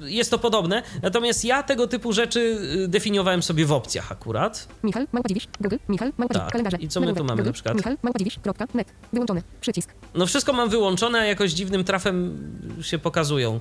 [0.00, 0.82] jest to podobne.
[1.02, 2.58] Natomiast ja tego typu rzeczy
[2.88, 4.68] definiowałem sobie w opcjach akurat.
[4.84, 6.52] Michal, małpa dziwisz, Google, Michal, małpa Tak.
[6.52, 6.76] kalendarze.
[6.76, 7.74] I co my tu mamy na przykład?
[7.76, 8.88] Michal, małpa dziwisz, kropka, net.
[9.12, 9.42] Wyłączony.
[9.60, 9.90] Przycisk.
[10.14, 12.38] No wszystko mam wyłączone, a jakoś dziwnym trafem
[12.82, 13.60] się pokazują.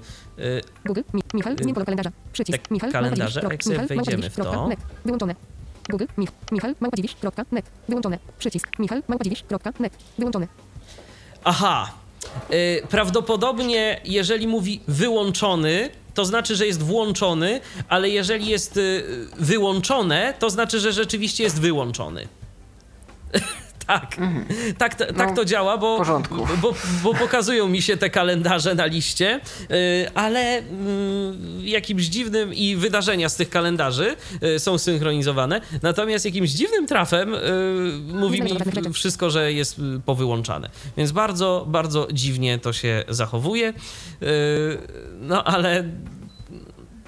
[0.86, 2.12] Google, mi, Michal, zmień kolor kalendarza.
[2.34, 2.68] Przycisk.
[2.68, 4.42] Te Michal, kalendarze, jak sobie wejdziemy w to.
[4.42, 4.80] kropka, net.
[5.06, 5.36] Wyłączone.
[5.90, 7.66] Google, Mich, Michal, małpa dziwisz, kropka, net.
[7.90, 8.20] Wyłączone.
[8.40, 8.80] Przycisk.
[8.80, 9.94] Michal, małpa dziwisz, kropka, net.
[10.18, 10.48] Wyłączony.
[11.44, 11.92] Aha.
[12.52, 19.04] Y, prawdopodobnie, jeżeli mówi wyłączony, to znaczy, że jest włączony, ale jeżeli jest y,
[19.40, 22.28] wyłączone, to znaczy, że rzeczywiście jest wyłączony.
[23.88, 24.18] tak.
[24.78, 26.02] Tak, t- tak No, to działa, bo,
[26.62, 26.74] bo,
[27.04, 29.40] bo pokazują mi się te kalendarze na liście,
[29.72, 30.64] y, ale y,
[31.62, 35.62] jakimś dziwnym i wydarzenia z tych kalendarzy y, są synchronizowane.
[35.82, 37.36] Natomiast jakimś dziwnym trafem
[38.14, 38.52] mówi mi
[38.94, 40.70] wszystko, że jest powyłączane.
[40.98, 43.74] Więc bardzo, bardzo dziwnie to się zachowuje.
[45.22, 45.84] No ale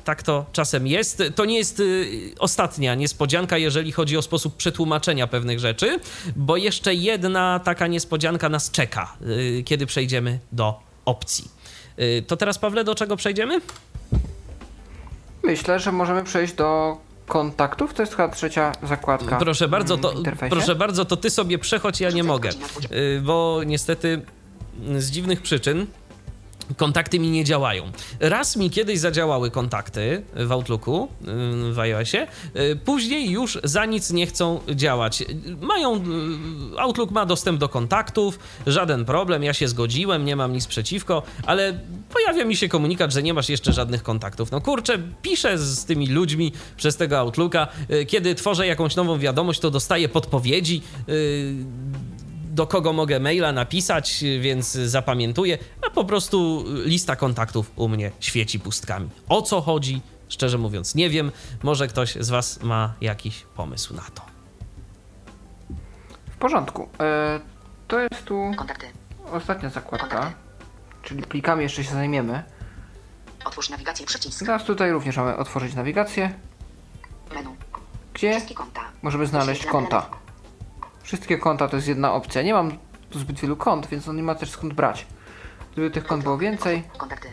[0.09, 1.23] tak to czasem jest.
[1.35, 5.99] To nie jest y, ostatnia niespodzianka, jeżeli chodzi o sposób przetłumaczenia pewnych rzeczy,
[6.35, 9.13] bo jeszcze jedna taka niespodzianka nas czeka,
[9.59, 11.51] y, kiedy przejdziemy do opcji.
[11.99, 13.61] Y, To teraz, Pawle, do czego przejdziemy?
[15.43, 16.97] Myślę, że możemy przejść do
[17.27, 17.93] kontaktów.
[17.93, 19.37] To jest chyba trzecia zakładka.
[19.37, 20.13] Proszę bardzo, to,
[20.49, 22.49] proszę bardzo, to ty sobie przechodź, ja nie mogę,
[23.21, 24.21] bo niestety
[24.85, 25.87] mm, z dziwnych przyczyn
[26.77, 27.91] kontakty mi nie działają.
[28.19, 31.07] Raz mi kiedyś zadziałały kontakty w Outlooku,
[31.69, 35.23] y, w iOSie, y, później już za nic nie chcą działać.
[35.61, 40.67] Mają, y, Outlook ma dostęp do kontaktów, żaden problem, ja się zgodziłem, nie mam nic
[40.67, 41.79] przeciwko, ale
[42.13, 44.51] pojawia mi się komunikat, że nie masz jeszcze żadnych kontaktów.
[44.51, 47.67] No kurczę, piszę z tymi ludźmi przez tego Outlooka,
[48.07, 50.81] kiedy tworzę jakąś nową wiadomość, to dostaję podpowiedzi,
[52.59, 55.57] do kogo mogę maila napisać, więc zapamiętuję,
[55.87, 59.09] a po prostu lista kontaktów u mnie świeci pustkami.
[59.29, 60.01] O co chodzi?
[60.29, 61.31] Szczerze mówiąc, nie wiem.
[61.63, 64.21] Może ktoś z Was ma jakiś pomysł na to.
[66.31, 66.89] W porządku.
[66.99, 67.39] E,
[67.87, 68.87] to jest tu Kontakty.
[69.31, 70.07] ostatnia zakładka.
[70.07, 70.35] Kontakty.
[71.03, 72.43] Czyli plikami jeszcze się zajmiemy.
[73.45, 74.39] Otwórz nawigację przycisk.
[74.39, 76.33] Teraz tutaj również mamy otworzyć nawigację,
[77.33, 77.49] Menu.
[78.13, 78.41] gdzie
[79.01, 80.18] możemy znaleźć konta.
[81.03, 82.41] Wszystkie konta to jest jedna opcja.
[82.41, 82.77] Nie mam
[83.11, 85.05] zbyt wielu kont, więc on nie ma też skąd brać.
[85.71, 87.27] Gdyby tych kont było więcej, Kontakty.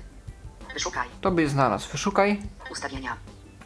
[0.74, 1.08] Wyszukaj.
[1.20, 1.88] to by je znalazł.
[1.92, 2.42] Wyszukaj.
[2.70, 3.16] Ustawienia.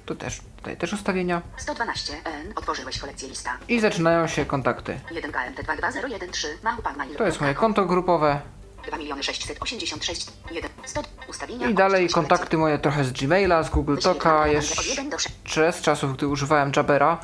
[0.06, 1.42] Tu też, tutaj też ustawienia.
[1.56, 2.52] 112 N.
[2.56, 3.50] Otworzyłeś kolekcję lista.
[3.68, 5.00] I zaczynają się kontakty.
[5.10, 7.16] 1 KMT 22013 Machu Mail.
[7.16, 8.40] To jest moje konto grupowe.
[8.86, 11.68] 2 miliony 686 1 100 ustawienia.
[11.68, 14.12] I dalej kontakty moje trochę z Gmaila, z Google kolekcję.
[14.12, 15.34] Talka, Wyświetlane od 1 do 6.
[15.44, 17.18] jeszcze z czasów, gdy używałem Jabera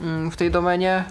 [0.00, 1.04] mm, w tej domenie.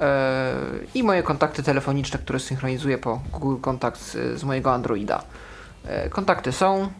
[0.00, 0.54] E,
[0.94, 5.22] I moje kontakty telefoniczne, które synchronizuję po Google Kontakt z, z mojego Androida.
[5.84, 6.92] E, Kontakty są.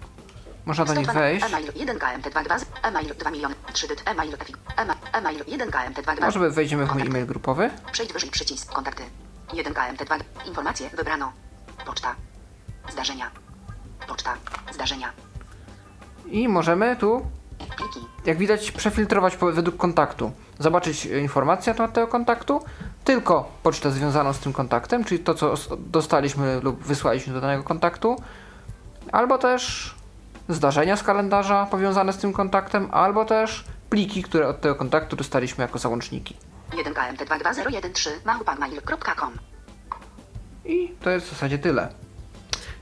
[0.67, 1.47] Można do nich 102 wejść.
[1.47, 6.51] Email 1 KMT22 Email 2 miliony 3 dyt Email efik Ema- Email 1 KMT22 Może
[6.51, 7.71] wejdziemy w mój e-mail grupowy.
[7.93, 9.03] Przejdź wyżej przycisk kontakty
[9.53, 11.33] 1 KMT2 Informacje wybrano
[11.87, 12.15] Poczta
[12.93, 13.31] Zdarzenia
[14.09, 14.35] Poczta
[14.75, 15.13] Zdarzenia
[16.27, 17.27] I możemy tu,
[18.27, 20.33] jak widać, przefiltrować według kontaktu.
[20.59, 22.65] Zobaczyć e, informację na temat tego kontaktu,
[23.05, 27.63] tylko pocztę związaną z tym kontaktem, czyli to, co os- dostaliśmy lub wysłaliśmy do danego
[27.63, 28.17] kontaktu,
[29.13, 29.95] albo też
[30.49, 35.63] zdarzenia z kalendarza powiązane z tym kontaktem, albo też pliki, które od tego kontaktu dostaliśmy
[35.63, 36.37] jako załączniki.
[36.77, 39.33] 1 KMT22013 małpagmail.com
[40.65, 41.89] I to jest w zasadzie tyle.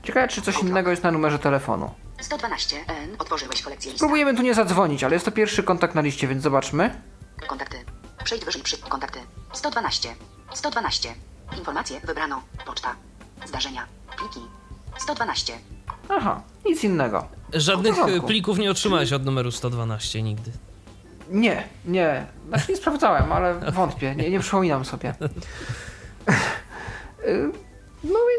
[0.03, 1.91] Ciekawe, czy coś innego jest na numerze telefonu.
[2.21, 6.27] 112 N Otworzyłeś kolekcję Spróbujemy tu nie zadzwonić, ale jest to pierwszy kontakt na liście,
[6.27, 7.01] więc zobaczmy.
[7.47, 7.77] Kontakty.
[8.23, 9.19] Przejdź wyżej przy kontakty.
[9.53, 10.15] 112.
[10.53, 11.09] 112.
[11.57, 12.41] Informacje wybrano.
[12.65, 12.95] Poczta.
[13.45, 13.85] Zdarzenia.
[14.17, 14.39] Pliki.
[14.97, 15.53] 112.
[16.09, 17.27] Aha, nic innego.
[17.53, 17.95] Żadnych
[18.27, 20.51] plików nie otrzymałeś od numeru 112 nigdy.
[21.29, 22.25] Nie, nie.
[22.47, 24.15] Znaczy nie sprawdzałem, ale wątpię.
[24.15, 25.13] Nie, nie przypominam sobie.
[28.03, 28.38] No więc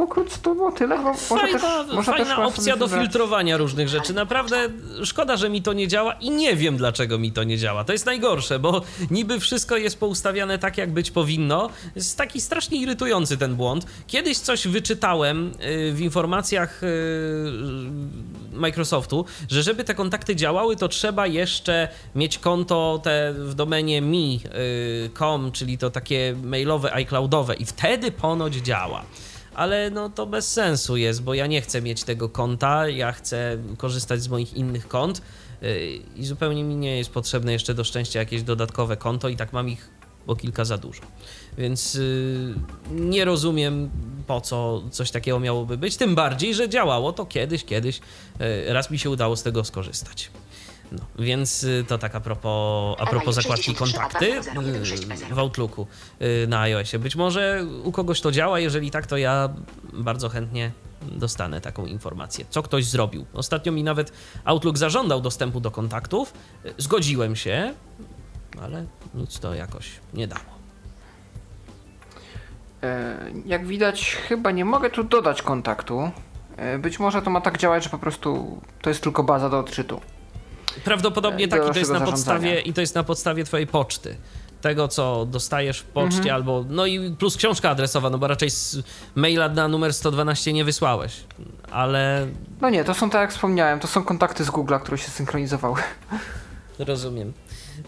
[0.00, 0.40] pokrótce
[0.76, 0.96] tyle.
[0.96, 4.14] Bo może Fajna, też, może fajna też opcja do filtrowania różnych rzeczy.
[4.14, 4.68] Naprawdę
[5.04, 7.84] szkoda, że mi to nie działa i nie wiem dlaczego mi to nie działa.
[7.84, 11.70] To jest najgorsze, bo niby wszystko jest poustawiane tak, jak być powinno.
[11.96, 13.86] Jest taki strasznie irytujący ten błąd.
[14.06, 16.86] Kiedyś coś wyczytałem y, w informacjach y,
[18.52, 25.52] Microsoftu, że żeby te kontakty działały, to trzeba jeszcze mieć konto te w domenie mi.com,
[25.52, 29.04] czyli to takie mailowe, iCloudowe i wtedy ponoć działa
[29.60, 33.58] ale no to bez sensu jest, bo ja nie chcę mieć tego konta, ja chcę
[33.76, 35.22] korzystać z moich innych kont
[35.62, 39.52] yy, i zupełnie mi nie jest potrzebne jeszcze do szczęścia jakieś dodatkowe konto i tak
[39.52, 39.90] mam ich
[40.26, 41.02] o kilka za dużo.
[41.58, 42.54] Więc yy,
[42.90, 43.90] nie rozumiem
[44.26, 48.00] po co coś takiego miałoby być, tym bardziej, że działało to kiedyś, kiedyś
[48.40, 50.30] yy, raz mi się udało z tego skorzystać.
[50.92, 54.26] No, więc y, to tak a propos, a propos zakładki kontakty
[55.30, 55.86] y, w Outlooku
[56.22, 56.98] y, na iOSie.
[56.98, 59.48] Być może u kogoś to działa, jeżeli tak, to ja
[59.92, 60.70] bardzo chętnie
[61.02, 63.26] dostanę taką informację, co ktoś zrobił.
[63.34, 64.12] Ostatnio mi nawet
[64.44, 66.32] Outlook zażądał dostępu do kontaktów,
[66.78, 67.74] zgodziłem się,
[68.62, 68.84] ale
[69.14, 70.60] nic to jakoś nie dało.
[72.82, 73.16] E,
[73.46, 76.10] Jak widać, chyba nie mogę tu dodać kontaktu.
[76.56, 79.58] E, Być może to ma tak działać, że po prostu to jest tylko baza do
[79.58, 80.00] odczytu.
[80.84, 84.16] Prawdopodobnie E, tak i to jest na podstawie i to jest na podstawie twojej poczty.
[84.60, 86.34] Tego, co dostajesz w poczcie, Mhm.
[86.34, 86.64] albo.
[86.68, 88.78] No i plus książka adresowa, no bo raczej z
[89.14, 91.12] maila na numer 112 nie wysłałeś.
[91.70, 92.26] Ale
[92.60, 95.80] No nie, to są tak jak wspomniałem, to są kontakty z Google'a, które się synchronizowały.
[96.78, 97.32] rozumiem.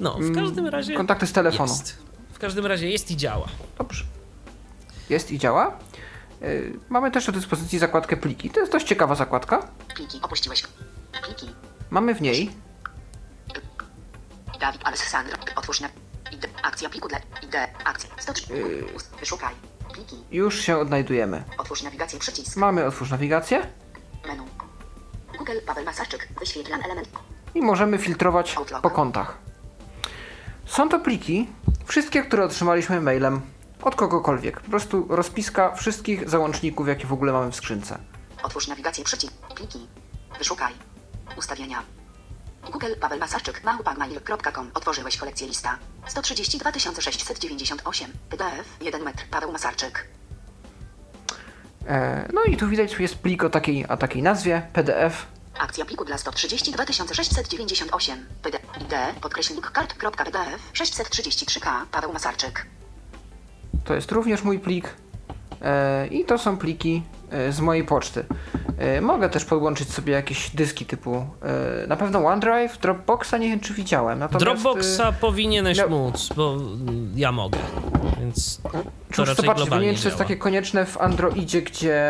[0.00, 0.94] No, w każdym razie.
[0.96, 1.72] Kontakty z telefonu.
[1.72, 1.98] Jest.
[2.32, 3.46] W każdym razie jest i działa.
[3.78, 4.04] Dobrze.
[5.10, 5.66] Jest i działa.
[6.42, 6.46] E,
[6.88, 8.50] Mamy też do dyspozycji zakładkę pliki.
[8.50, 9.68] To jest dość ciekawa zakładka.
[9.94, 10.18] Pliki.
[10.22, 10.62] Opuściłeś.
[11.24, 11.46] Pliki.
[11.90, 12.50] Mamy w niej
[14.62, 15.36] Dawid Alessandro.
[15.56, 15.88] Otwórz na.
[16.32, 16.48] ID.
[16.62, 17.18] Akcja pliku dla.
[17.18, 17.54] ID.
[17.84, 18.10] Akcja.
[18.18, 18.54] 103.
[18.54, 18.86] Yy.
[19.20, 19.54] Wyszukaj.
[19.92, 20.16] Pliki.
[20.30, 21.44] już się odnajdujemy.
[21.58, 22.18] Otwórz nawigację.
[22.18, 22.56] Przycisk.
[22.56, 23.66] Mamy otwórz nawigację
[24.26, 24.44] Menu.
[25.38, 26.28] Google Paweł Masarczyk.
[26.40, 27.08] Wyświetlam element.
[27.54, 28.82] i możemy filtrować Outlook.
[28.82, 29.38] po kontach.
[30.66, 31.48] Są to pliki,
[31.84, 33.40] wszystkie, które otrzymaliśmy mailem
[33.82, 34.60] od kogokolwiek.
[34.60, 37.98] Po prostu rozpiska wszystkich załączników, jakie w ogóle mamy w skrzynce.
[38.42, 39.04] Otwórz nawigację.
[39.04, 39.32] Przycisk.
[39.54, 39.86] Pliki.
[40.38, 40.72] Wyszukaj.
[41.36, 41.82] Ustawienia.
[42.70, 43.64] Google Paweł Masarczyk.
[43.64, 44.70] małpagmail.com.
[44.74, 45.78] Otworzyłeś kolekcję lista.
[46.06, 48.10] 132 698.
[48.30, 48.76] PDF.
[48.80, 49.24] 1 metr.
[49.30, 50.06] Paweł Masarczyk.
[51.88, 55.26] E, no i tu widać, jest plik o takiej, o takiej nazwie PDF.
[55.58, 58.26] Akcja pliku dla 132 698.
[58.42, 58.58] PD.
[58.80, 59.20] ID.
[59.20, 60.72] Podkreślnik kart.pdf.
[60.72, 61.70] 633K.
[61.92, 62.66] Paweł Masarczyk.
[63.84, 64.94] To jest również mój plik.
[65.62, 67.02] E, I to są pliki
[67.50, 68.24] z mojej poczty.
[68.78, 73.60] E, mogę też podłączyć sobie jakieś dyski typu e, na pewno OneDrive, Dropboxa nie wiem
[73.60, 74.18] czy widziałem.
[74.18, 76.56] Natomiast, Dropboxa e, powinieneś no- móc, bo
[77.14, 77.58] ja mogę.
[78.20, 78.60] Więc
[79.16, 82.02] to raczej zobaczyć, bo nie globalnie wiem, czy to jest takie konieczne w Androidzie, gdzie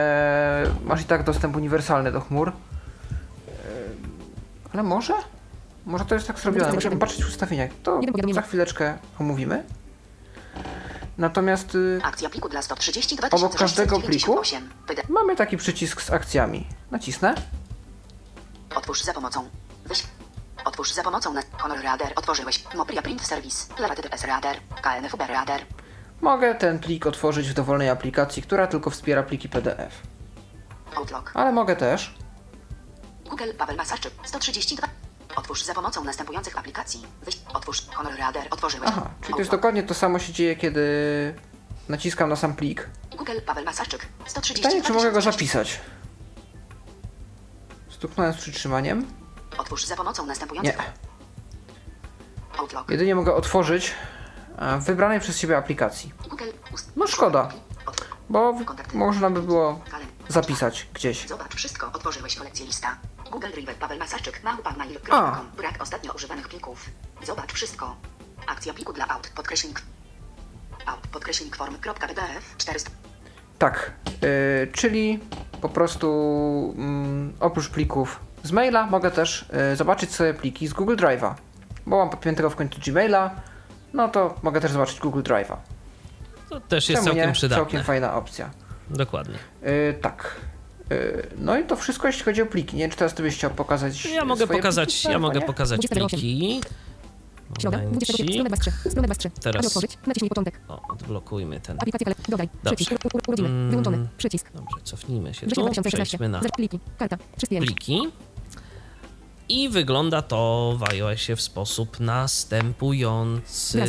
[0.84, 2.48] masz i tak dostęp uniwersalny do chmur.
[2.48, 2.52] E,
[4.72, 5.14] Ale może?
[5.86, 6.72] Może to jest tak zrobione.
[6.72, 7.70] Musimy patrzeć w ustawieniach.
[7.82, 8.00] To
[8.32, 9.62] za chwileczkę omówimy.
[11.18, 14.44] Natomiast y, Akcja pliku dla 132 Obok każdego pliku?
[14.44, 14.70] 698.
[14.86, 15.02] PD.
[15.08, 16.66] mamy taki przycisk z akcjami.
[16.90, 17.34] Nacisnę.
[18.74, 19.48] Otwórz za pomocą.
[19.84, 20.02] Wyś...
[20.64, 22.12] Otwórz za pomocą na Honor Reader.
[22.16, 22.64] Otworzyłeś.
[22.74, 23.74] Mopria Print Service.
[23.78, 24.56] LaTTS Reader.
[24.82, 25.66] KNFUB Reader.
[26.20, 30.02] Mogę ten plik otworzyć w dowolnej aplikacji, która tylko wspiera pliki PDF.
[30.96, 31.30] Outlook.
[31.34, 32.14] Ale mogę też
[33.30, 34.12] Google Paweł Masarczyk.
[34.24, 34.88] 132.
[35.36, 37.06] Otwórz za pomocą następujących aplikacji.
[37.22, 37.38] Wyś...
[37.54, 38.46] Otwórz Honor Reader.
[38.50, 38.88] Otworzyłeś.
[38.92, 40.82] Aha, czyli to jest dokładnie to samo się dzieje, kiedy
[41.88, 42.88] naciskam na sam plik.
[43.16, 44.06] Google Paweł Masarczyk.
[44.26, 45.80] 132 Pytanie, czy mogę go zapisać?
[47.90, 49.06] Stuknąłem z przytrzymaniem.
[49.58, 50.28] Otwórz za pomocą Nie.
[50.28, 50.82] następującego.
[52.58, 52.90] Outlook.
[52.90, 53.94] Jedynie mogę otworzyć
[54.58, 56.12] e, w wybranej przez siebie aplikacji.
[56.28, 56.44] Google.
[56.96, 57.48] No szkoda.
[58.30, 58.54] Bo
[58.94, 59.80] można by było
[60.28, 61.28] zapisać gdzieś.
[61.28, 61.90] Zobacz wszystko.
[61.92, 62.96] Otworzyłeś kolekcję lista.
[63.32, 64.42] Google Drive Paweł Masarczyk.
[64.44, 65.50] Małpa mail.com.
[65.56, 66.90] Brak ostatnio używanych plików.
[67.26, 67.96] Zobacz wszystko.
[68.46, 69.28] Akcja pliku dla aut.
[69.36, 69.82] Podkreślnik.
[70.86, 71.06] Aut.
[71.12, 72.56] Podkreślnik form.pdf.
[72.58, 72.90] 400.
[73.58, 73.92] Tak,
[74.24, 75.20] y, czyli
[75.60, 76.08] po prostu
[76.78, 81.34] mm, oprócz plików z maila mogę też y, zobaczyć sobie pliki z Google Drive'a.
[81.86, 83.30] Bo mam podpiętego w końcu Gmaila,
[83.92, 85.56] no to mogę też zobaczyć Google Drive'a.
[86.48, 87.32] To też jest Czemu całkiem nie?
[87.32, 87.64] przydatne.
[87.64, 88.50] Całkiem fajna opcja.
[88.90, 89.38] Dokładnie.
[89.62, 90.36] Y, tak.
[90.92, 92.76] Y, no i to wszystko jeśli chodzi o pliki.
[92.76, 95.08] Nie wiem, czy teraz ty byś chciał pokazać Ja mogę swoje pokazać, pliki?
[95.12, 95.46] ja mogę nie?
[95.46, 96.20] pokazać 28.
[96.20, 96.60] pliki.
[97.60, 98.32] Środa, 20, Momencik.
[98.32, 99.30] strona 23, strona 23.
[99.42, 100.60] Teraz- Aby otworzyć, naciśnij początek.
[100.68, 101.76] O, odblokujmy ten.
[101.80, 102.76] Aplikacje kale, dodaj, Dobrze.
[102.76, 103.70] przycisk, urodziny, Mm.
[103.70, 104.52] wyłączony, przycisk.
[104.54, 107.66] Dobrze, cofnijmy się tu, 2016, przejdźmy na pliki, karta, 305.
[107.66, 108.00] pliki.
[109.48, 113.82] I wygląda to w iOSie w sposób następujący.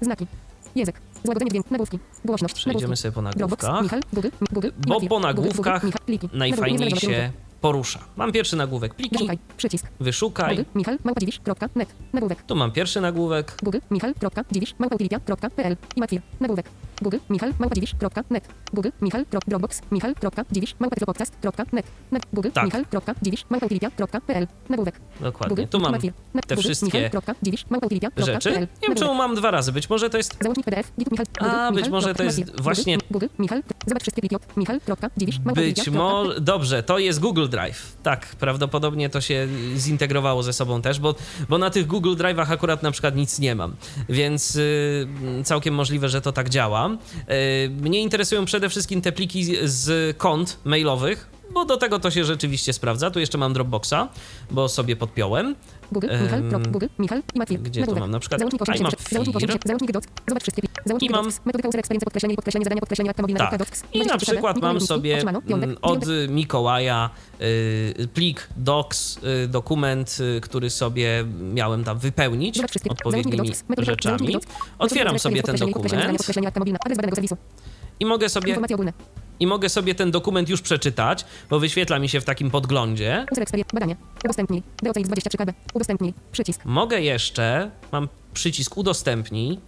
[0.00, 0.26] Znaki,
[0.74, 3.82] język, złagodzenie dźwięk, nagłówki, głośność, Przejdziemy sobie po Dropbox, nagłówkach.
[3.82, 5.82] Michal, Google, Google, Bo po nagłówkach
[6.32, 7.98] Najfajniej się porusza.
[8.16, 10.56] Mam pierwszy nagłówek pliki, Wyszukaj, przycisk, wyszukaj.
[10.56, 12.42] Google, Michal, małpadziwisz.net, nagłówek.
[12.42, 13.54] Tu mam pierwszy nagłówek.
[13.62, 16.70] Google, Michal.dziwisz, małpautilitia.pl i Matwir, nagłówek.
[17.02, 18.48] Google, Michal, małpadziwisz.net.
[18.72, 21.86] Google, Michal, Dropbox, Michal.dziwisz, małpatyropodcast.net.
[22.12, 22.64] Na- Google, Tak.
[22.64, 25.00] Michal.dziwisz, małpautilitia.pl, nagłówek.
[25.20, 25.56] Dokładnie.
[25.56, 28.50] Google, Tu mam Matwir, na- te Google, wszystkie Michal.dziwisz, małpautilitia.pl, rzeczy.
[28.82, 29.72] Nie wiem, czemu mam dwa razy.
[29.72, 31.26] Być może to jest Załącznik PDF, Git Michal.
[31.38, 34.56] A, Google, być Michal, może to kropka, jest właśnie- Google, Michal, zobacz wszystkie pliki od
[34.56, 35.94] Michal.dziwisz, Być małpautilitia.pl.
[35.94, 36.40] może.
[36.40, 37.96] Dobrze, to jest Google Drive.
[38.02, 41.14] Tak, prawdopodobnie to się zintegrowało ze sobą też, bo,
[41.48, 43.76] bo na tych Google Drive'ach akurat na przykład nic nie mam,
[44.08, 45.06] więc y,
[45.44, 46.90] całkiem możliwe, że to tak działa.
[46.90, 51.37] Y, mnie interesują przede wszystkim te pliki z kont mailowych.
[51.54, 53.10] Bo do tego to się rzeczywiście sprawdza.
[53.10, 53.94] Tu jeszcze mam Dropboxa,
[54.50, 55.54] bo sobie podpiąłem.
[55.92, 57.60] Google, Em, Michal, prop, Google, Michal i Matwir.
[57.60, 58.00] gdzie Nagłówek.
[58.00, 58.10] mam?
[58.10, 59.44] Na przykład Załącznik 80, iMap załącznik Fir.
[59.50, 60.62] 80, załącznik doc, zobacz wszystkie.
[60.84, 63.58] Załącznik I mam- doc, metodyka user experience, podkreślenie, podkreślenie zadania, podkreślenie akta mobilna, Tak.
[63.58, 66.04] docs, I na 23 przykład mam sobie mm, od.
[66.28, 74.36] Mikołaja y, plik docs, y, dokument, y, który sobie miałem tam wypełnić odpowiednimi rzeczami.
[74.78, 76.04] Otwieram sobie ten dokument
[78.00, 78.56] i mogę sobie.
[79.40, 83.26] I mogę sobie ten dokument już przeczytać, bo wyświetla mi się w takim podglądzie.
[83.72, 83.96] Badanie.
[84.24, 84.62] Udostępnij.
[84.82, 85.52] DOCX 23 KB.
[85.74, 86.14] Udostępnij.
[86.32, 86.64] Przycisk.
[86.64, 89.58] Mogę jeszcze, mam przycisk udostępnij,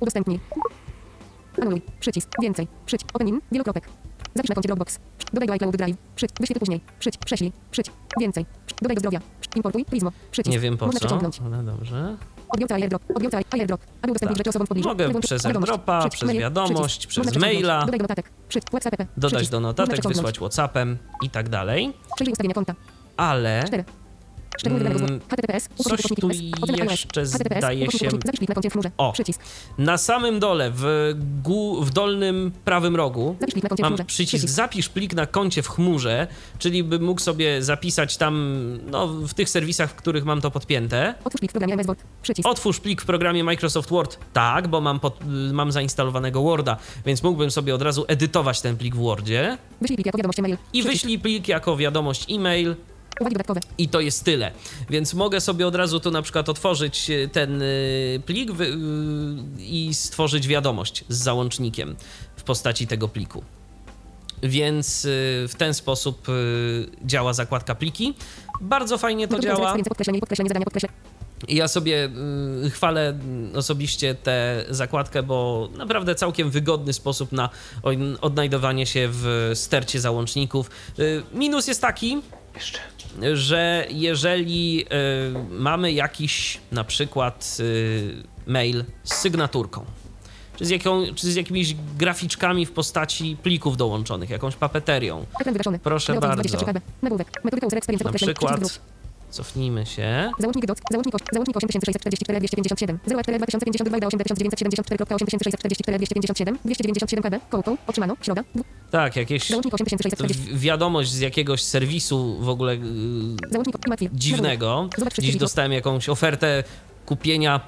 [0.00, 0.40] Udostępnij.
[1.62, 1.82] Anuluj.
[2.00, 2.28] Przycisk.
[2.42, 2.68] Więcej.
[2.86, 3.10] Przycisk.
[3.14, 3.40] Open in.
[3.52, 3.88] Wielokropek.
[4.34, 4.98] Zapisz na koncie Dropbox.
[5.32, 5.96] Dodaj do iCloud Drive.
[6.16, 6.40] Przycisk.
[6.40, 6.80] Wyświetl później.
[6.98, 7.24] Przycisk.
[7.24, 7.52] Prześlij.
[7.70, 7.96] Przycisk.
[8.20, 8.46] Więcej.
[8.82, 9.20] Dodaj do zdrowia.
[9.56, 9.84] Importuj.
[9.84, 10.12] Prismo.
[10.30, 10.52] Przycisk.
[10.52, 12.16] nie wiem po Można co, ale dobrze.
[12.48, 13.02] Odbiorca airdrop.
[13.14, 13.80] Odbiorca airdrop.
[14.02, 14.88] Aby udostępnić rzeczy osobom w pobliżu.
[14.88, 17.80] Mogę przez airdropa, przez wiadomość, przez maila.
[17.84, 18.30] Dodaj do notatek.
[19.16, 21.92] Dodać do notatek, wysłać Whatsappem i tak dalej.
[22.14, 22.74] Przejrzyj ustawienia konta.
[23.16, 23.84] Ale 4.
[24.64, 25.68] Mm, HTTPS.
[25.76, 26.28] coś tu
[26.90, 28.08] jeszcze zdaje się-.
[28.98, 29.12] O.
[29.78, 31.14] Na samym dole, w,
[31.80, 33.36] w dolnym prawym rogu,
[33.80, 36.26] mam przycisk zapisz plik na koncie w chmurze,
[36.58, 38.56] czyli bym mógł sobie zapisać tam,
[38.90, 41.14] no, w tych serwisach, w których mam to podpięte.
[41.24, 42.00] Otwórz plik w programie MS Word.
[42.22, 42.48] Przycisk.
[42.48, 44.18] Otwórz plik w programie Microsoft Word.
[44.32, 45.18] Tak, bo mam, pod,
[45.52, 46.76] mam zainstalowanego Worda,
[47.06, 49.58] więc mógłbym sobie od razu edytować ten plik w Wordzie.
[49.80, 50.56] Wyślij plik jako wiadomość e-mail.
[50.72, 52.76] I wyślij plik jako wiadomość e-mail.
[53.20, 53.60] Uwagi dodatkowe.
[53.78, 54.52] I to jest tyle.
[54.90, 58.76] Więc mogę sobie od razu tu na przykład otworzyć e, ten y, plik y,
[59.58, 61.96] i stworzyć wiadomość z załącznikiem
[62.36, 63.42] w postaci tego pliku.
[64.42, 65.06] Więc
[65.48, 66.26] w ten sposób
[67.04, 68.14] działa zakładka pliki.
[68.60, 69.74] Bardzo fajnie to działa.
[69.74, 71.16] Podkreślenie, podkreślenie zadania, podkreślenie.
[71.48, 72.08] Ja sobie
[72.66, 73.18] y, chwalę
[73.54, 77.50] y, osobiście tę zakładkę, bo naprawdę całkiem wygodny sposób na
[78.20, 80.70] odnajdowanie się w stercie załączników.
[80.98, 82.22] Y, Minus jest taki,
[82.56, 82.78] Jeszcze.
[83.36, 89.84] że jeżeli y, mamy jakiś na przykład y, mail z sygnaturką,
[90.56, 95.26] czy z, jaką, czy z jakimiś graficzkami w postaci plików dołączonych, jakąś papeterią.
[95.82, 96.42] Proszę bardzo.
[96.42, 96.80] 23 KB.
[97.02, 97.44] Nagłówek.
[97.44, 98.80] Metodyka user experience, na przykład.
[99.30, 107.76] Cofnijmy się, Załącznik doc, załącznik, załącznik 8644 257, 04 2052 8974 257, 297 KB, kołką,
[107.86, 108.42] otrzymano, środa,
[108.90, 112.78] tak, jakieś załącznik 8640, wi- wiadomość z jakiegoś serwisu w ogóle y,
[113.88, 114.88] Matwir, dziwnego.
[114.98, 116.64] Zobacz Dziś dostałem jakąś ofertę
[117.06, 117.60] kupienia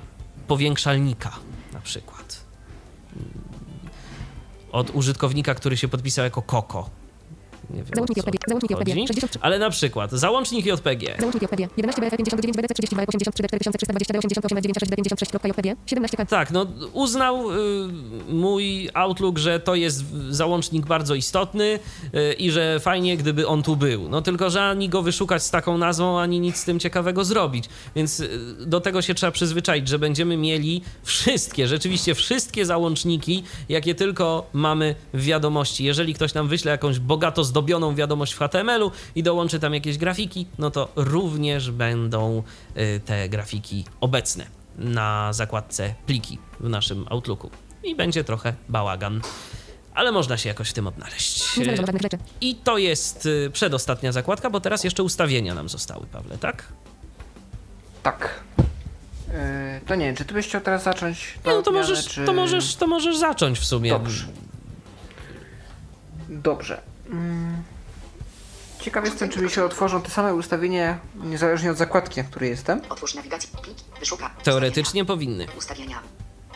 [0.47, 1.31] powiększalnika
[1.73, 2.41] na przykład.
[4.73, 6.91] Od użytkownika, który się podpisał jako Koko.
[7.71, 8.39] Nie wiem, Załącznik JPG.
[8.49, 8.91] Załącznik JPG.
[8.91, 9.07] chodzi.
[9.07, 9.39] 63.
[9.43, 11.17] Ale na przykład załącznik JPG.
[11.19, 11.69] Załącznik JPG.
[11.77, 15.77] 11 BF 59 BDC 32 83 D 4320 D 88 96 D 56 JPG.
[15.87, 16.25] 17 K.
[16.25, 17.57] Tak, no uznał y,
[18.29, 21.79] mój Outlook, że to jest załącznik bardzo istotny
[22.15, 24.09] y, i że fajnie, gdyby on tu był.
[24.09, 27.65] No tylko, że ani go wyszukać z taką nazwą, ani nic z tym ciekawego zrobić.
[27.97, 33.95] Więc y, do tego się trzeba przyzwyczaić, że będziemy mieli wszystkie, rzeczywiście wszystkie załączniki, jakie
[33.95, 35.85] tylko mamy w wiadomości.
[35.85, 40.47] Jeżeli ktoś nam wyśle jakąś bogato zdobioną wiadomość w HTML-u i dołączy tam jakieś grafiki,
[40.59, 42.43] no to również będą
[42.77, 47.51] y, te grafiki obecne na zakładce pliki w naszym Outlooku.
[47.83, 49.21] I będzie trochę bałagan.
[49.95, 51.59] Ale można się jakoś w tym odnaleźć.
[52.41, 56.73] I to jest y, przedostatnia zakładka, bo teraz jeszcze ustawienia nam zostały, Pawle, tak?
[58.03, 58.41] Tak.
[59.29, 59.35] Yy,
[59.87, 61.39] to nie wiem, czy ty byś chciał teraz zacząć?
[61.47, 62.25] Nie, no to możesz, czy...
[62.25, 63.91] to, możesz, to możesz zacząć w sumie.
[63.91, 64.27] Dobrze.
[66.29, 66.81] Dobrze.
[67.09, 67.63] Mm.
[68.81, 72.81] Ciekaw jestem, czy mi się otworzą te same ustawienia, niezależnie od zakładki, na której jestem.
[72.89, 73.49] Otwórz nawigację.
[73.63, 73.77] Plik.
[74.01, 74.31] Wyszuka.
[74.43, 75.47] Teoretycznie powinny.
[75.59, 76.01] Ustawienia.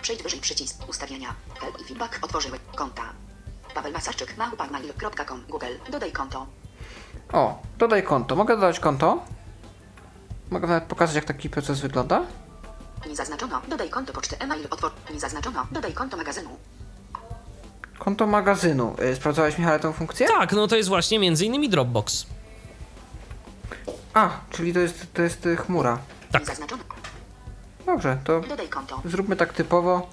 [0.02, 0.88] Przejdź wyżej przycisk.
[0.88, 1.34] Ustawienia.
[1.60, 2.18] Help i feedback.
[2.22, 2.58] Otworzyły.
[2.76, 3.02] Konta.
[3.74, 4.36] Paweł Masarczyk.
[4.36, 5.44] małpa.mail.com.
[5.48, 5.66] Google.
[5.90, 6.46] Dodaj konto.
[7.32, 8.36] O, dodaj konto.
[8.36, 9.24] Mogę dodać konto?
[10.50, 12.22] Mogę nawet pokazać, jak taki proces wygląda?
[13.08, 13.62] Nie zaznaczono.
[13.68, 14.66] Dodaj konto poczty e-mail.
[14.70, 14.92] Otwórz.
[15.14, 15.66] Nie zaznaczono.
[15.72, 16.50] Dodaj konto magazynu.
[18.04, 18.96] Konto magazynu.
[18.98, 20.26] Yy, Sprawdzałeś, Michale, tą funkcję?
[20.26, 22.26] Tak, no to jest właśnie między innymi Dropbox.
[24.14, 25.98] A, czyli to jest, to jest y, chmura.
[26.32, 26.42] Tak.
[27.86, 29.02] Dobrze, to Dodaj konto.
[29.04, 30.06] zróbmy tak typowo.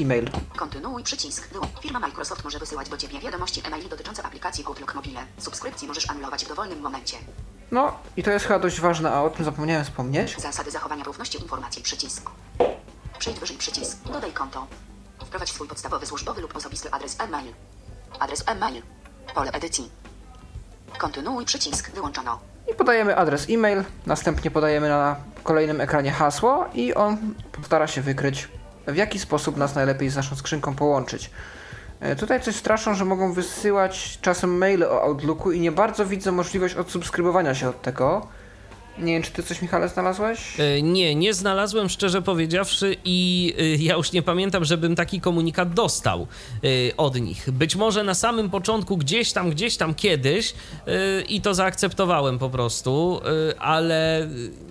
[0.00, 0.30] E-mail.
[0.56, 1.48] Kontynuuj przycisk.
[1.82, 5.20] Firma Microsoft może wysyłać do Ciebie wiadomości e-mail dotyczące aplikacji Outlook Mobile.
[5.38, 7.16] Subskrypcji możesz anulować w dowolnym momencie.
[7.70, 10.36] No, i to jest chyba dość ważne, a o tym zapomniałem wspomnieć.
[10.38, 11.82] Zasady zachowania równości informacji.
[11.82, 12.30] Przycisk.
[13.18, 13.98] Przejdź wyżej przycisk.
[14.12, 14.66] Dodaj konto.
[15.30, 17.52] Wprowadź swój podstawowy służbowy lub osobisty adres e-mail.
[18.20, 18.82] Adres e-mail.
[19.34, 19.90] Pole edycji.
[20.98, 21.90] Kontynuuj przycisk.
[21.90, 22.38] Wyłączono.
[22.72, 27.16] I podajemy adres e-mail, następnie podajemy na kolejnym ekranie hasło i on
[27.64, 28.48] stara się wykryć,
[28.86, 31.30] w jaki sposób nas najlepiej z naszą skrzynką połączyć.
[32.00, 36.32] E, Tutaj coś straszą, że mogą wysyłać czasem maile o Outlooku i nie bardzo widzę
[36.32, 38.26] możliwość odsubskrybowania się od tego.
[38.98, 40.60] Nie wiem, czy ty coś, Michale, znalazłeś?
[40.60, 45.74] E, Nie, nie znalazłem szczerze powiedziawszy i y, ja już nie pamiętam, żebym taki komunikat
[45.74, 46.26] dostał
[46.64, 47.50] y, od nich.
[47.50, 50.54] Być może na samym początku gdzieś tam, gdzieś tam kiedyś
[51.28, 53.20] i to zaakceptowałem po prostu,
[53.58, 54.28] ale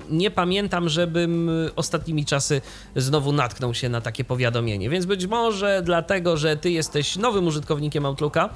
[0.10, 2.62] nie pamiętam, żebym ostatnimi czasy
[2.96, 4.90] znowu natknął się na takie powiadomienie.
[4.90, 8.50] Więc być może dlatego, że ty jesteś nowym użytkownikiem Outlooka,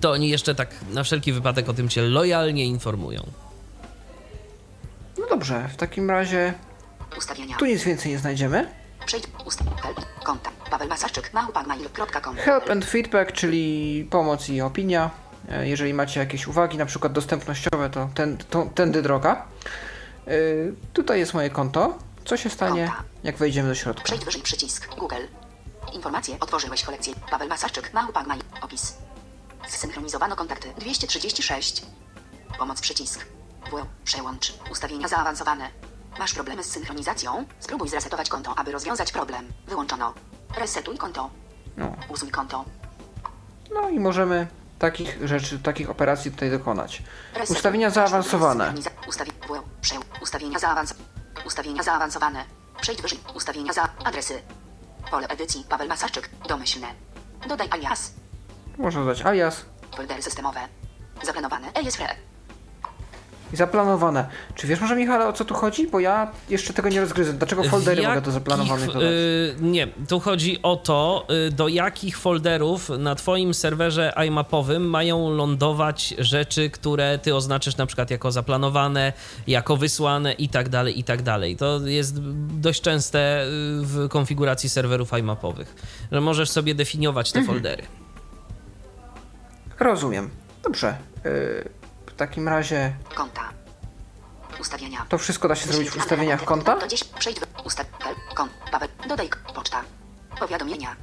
[0.00, 3.22] to oni jeszcze tak na wszelki wypadek o tym cię lojalnie informują.
[5.18, 6.54] No dobrze, w takim razie
[7.18, 7.56] Ustawienia.
[7.56, 8.74] tu nic więcej nie znajdziemy.
[9.06, 9.24] Przejdź.
[9.44, 9.60] Ust.
[9.82, 10.00] Help.
[10.24, 10.50] Konta.
[10.70, 11.32] Paweł Masarczyk.
[11.32, 12.36] małpa.mail.com.
[12.36, 15.10] Help and feedback, czyli pomoc i opinia.
[15.50, 19.46] E, Jeżeli macie jakieś uwagi, na przykład dostępnościowe, to ten, to, tędy droga.
[20.26, 20.30] E,
[20.92, 21.98] Tutaj jest moje konto.
[22.24, 23.04] Co się stanie, Konta.
[23.24, 24.04] jak wejdziemy do środka?
[24.04, 24.94] Przejdź wyżej przycisk.
[24.94, 25.14] Google.
[25.92, 26.36] Informacje.
[26.40, 27.14] Otworzyłeś kolekcję.
[27.30, 27.92] Paweł Masarczyk.
[27.94, 28.42] małpa.mail.
[28.62, 28.94] Opis.
[29.68, 30.68] Zsynchronizowano kontakty.
[30.78, 31.82] 236.
[32.58, 33.26] Pomoc przycisk.
[34.04, 34.54] Przełącz.
[34.70, 35.70] Ustawienia zaawansowane.
[36.18, 37.44] Masz problemy z synchronizacją?
[37.60, 39.48] Spróbuj zresetować konto, aby rozwiązać problem.
[39.66, 40.14] Wyłączono.
[40.56, 41.30] Resetuj konto.
[41.76, 41.96] No.
[42.08, 42.64] Usuń konto.
[43.74, 44.46] no i możemy
[44.78, 47.02] takich rzeczy, takich operacji tutaj dokonać.
[47.34, 47.56] Resetuj.
[47.56, 48.74] Ustawienia zaawansowane.
[49.08, 49.32] Ustawi...
[49.80, 49.94] Prze...
[50.22, 50.94] Ustawienia zaawans...
[51.46, 52.44] Ustawienia zaawansowane.
[52.80, 53.18] Przejdź wyżej.
[53.34, 53.88] Ustawienia za...
[54.04, 54.42] Adresy.
[55.10, 55.64] Pole edycji.
[55.68, 56.30] Paweł Masarczyk.
[56.48, 56.86] Domyślne.
[57.48, 58.12] Dodaj alias.
[58.78, 59.64] Można dodać alias
[59.96, 60.60] Foldery systemowe.
[61.22, 61.72] Zaplanowane.
[61.72, 62.16] ESFRE.
[63.52, 64.28] I zaplanowane.
[64.54, 65.86] Czy wiesz może, Michale, o co tu chodzi?
[65.86, 67.32] Bo ja jeszcze tego nie rozgryzę.
[67.32, 69.10] Dlaczego foldery mogę do zaplanowanych jakich, dodać?
[69.10, 75.30] y, nie, tu chodzi o to, y, do jakich folderów na twoim serwerze iMapowym mają
[75.30, 79.12] lądować rzeczy, które ty oznaczysz na przykład jako zaplanowane,
[79.46, 81.56] jako wysłane i tak dalej, i tak dalej.
[81.56, 82.18] To jest
[82.60, 83.46] dość częste y,
[83.82, 85.74] w konfiguracji serwerów iMapowych,
[86.12, 87.82] że możesz sobie definiować te foldery.
[89.80, 90.30] Rozumiem.
[90.62, 90.96] Dobrze.
[91.26, 91.77] Y, w
[92.18, 93.48] takim razie Konta.
[94.60, 95.06] Ustawienia.
[95.08, 96.76] to wszystko da się zrobić w ustawieniach konta?
[96.76, 97.86] To gdzieś przejdź w ustaw...
[98.34, 98.52] Kont.
[98.72, 98.88] Paweł.
[99.08, 99.82] Dodaj poczta.
[100.40, 100.96] Powiadomienia.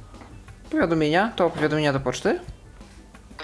[0.70, 2.40] Powiadomienia to powiadomienia do poczty.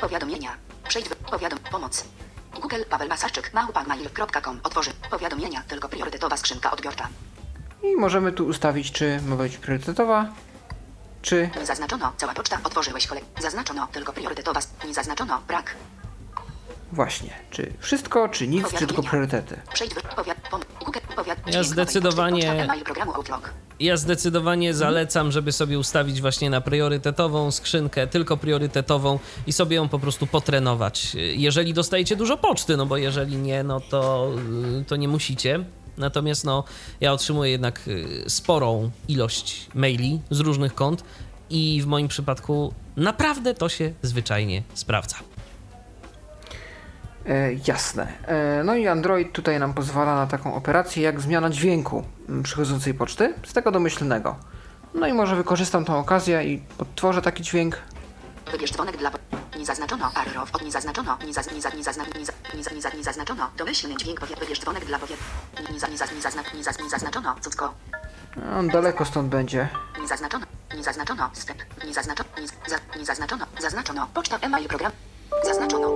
[0.00, 0.50] Powiadomienia.
[0.88, 1.58] Przejdź w powiadom...
[1.70, 2.04] Pomoc.
[2.60, 3.54] Google Paweł Masarczyk.
[3.54, 4.60] małpa.mail.com.
[4.62, 4.90] Otworzy.
[5.10, 5.62] Powiadomienia.
[5.68, 7.08] Tylko priorytetowa skrzynka odbiorca.
[7.82, 10.26] I możemy tu ustawić, czy ma być priorytetowa,
[11.22, 12.12] czy Nie zaznaczono.
[12.16, 12.58] Cała poczta.
[12.64, 13.24] Otworzyłeś kolek.
[13.40, 13.88] Zaznaczono.
[13.92, 14.60] Tylko priorytetowa.
[14.86, 15.40] Nie zaznaczono.
[15.48, 15.74] Brak.
[16.92, 19.60] Właśnie, czy wszystko, czy nic, czy tylko priorytety.
[21.16, 21.38] Powiat...
[21.46, 22.68] Ja zdecydowanie-.
[23.80, 29.88] Ja zdecydowanie zalecam, żeby sobie ustawić właśnie na priorytetową skrzynkę, tylko priorytetową i sobie ją
[29.88, 31.16] po prostu potrenować.
[31.34, 34.32] Jeżeli dostajecie dużo poczty, no bo jeżeli nie, no to,
[34.80, 35.64] y, to nie musicie.
[35.98, 36.64] Natomiast no,
[37.00, 41.04] ja otrzymuję jednak y, sporą ilość maili z różnych kont
[41.50, 45.16] i w moim przypadku naprawdę to się zwyczajnie sprawdza.
[47.26, 48.06] E, jasne.
[48.26, 52.94] E, no i Android tutaj nam pozwala na taką operację jak zmiana dźwięku mm, przychodzącej
[52.94, 54.36] poczty z tego domyślnego.
[54.94, 57.78] No i może wykorzystam tą okazję i odtworzę taki dźwięk.
[58.52, 59.10] Wybierz dzwonek dla...
[59.58, 60.10] Nie zaznaczono.
[60.14, 60.54] Arrow.
[60.54, 61.18] Od nie zaznaczono.
[61.26, 63.50] Nie, zaz, nie, nie, zazna, nie, za, nie, za, nie, za, nie zaznaczono.
[63.56, 64.40] Domyślny dźwięk powiat.
[64.40, 65.18] Wybierz dzwonek dla powiat.
[65.60, 67.34] Nie, nie, za, nie, zaz, nie, zazna, nie, zaz, nie zaznaczono.
[67.40, 67.74] Cucko.
[68.58, 69.68] On daleko stąd będzie.
[70.00, 70.46] Nie zaznaczono.
[70.76, 71.30] Nie zaznaczono.
[71.32, 71.56] Step.
[71.86, 72.28] Nie zaznaczono.
[72.40, 73.46] Nie, za, nie zaznaczono.
[73.60, 74.08] Zaznaczono.
[74.14, 74.92] Poczta e-mail program.
[75.44, 75.88] Zaznaczono.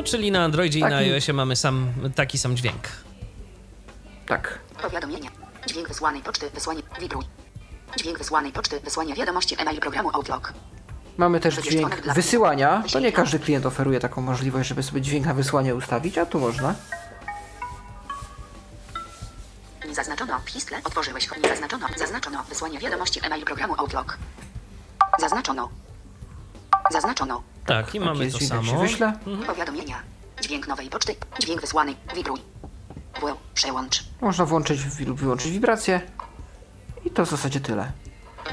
[0.00, 2.88] No, czyli na Androidzie i na Taki- iOSie mamy sam, taki sam dźwięk.
[4.26, 4.58] Tak.
[4.82, 5.30] Powiadomienie.
[5.66, 6.50] Dźwięk wysłanej poczty.
[6.50, 6.82] Wysłanie.
[7.00, 7.24] Wibruj.
[7.96, 8.80] Dźwięk wysłanej poczty.
[8.80, 10.52] Wysłanie wiadomości e-mail programu Outlook.
[11.16, 12.82] Mamy też dźwięk wysyłania.
[12.92, 16.38] To nie każdy klient oferuje taką możliwość, żeby sobie dźwięk na wysłanie ustawić, a tu
[16.40, 16.74] można.
[19.88, 20.40] Nie zaznaczono.
[20.44, 20.80] Pistle.
[20.84, 21.28] Otworzyłeś.
[21.42, 21.86] Nie zaznaczono.
[21.96, 22.44] Zaznaczono.
[22.48, 24.18] Wysłanie wiadomości e-mail programu Outlook.
[25.18, 25.68] Zaznaczono.
[26.90, 27.42] Zaznaczono.
[27.66, 28.80] Tak, i mamy to dźwięk, jak się samo.
[28.80, 29.12] wyśle.
[29.46, 30.02] Powiadomienia.
[30.40, 31.14] Dźwięk nowej poczty.
[31.40, 31.94] Dźwięk wysłany.
[32.14, 32.40] Wibruj.
[33.20, 33.36] Wł.
[33.54, 34.04] Przełącz.
[34.20, 36.00] Można włączyć lub wyłączyć wibrację.
[37.04, 37.92] I to w zasadzie tyle.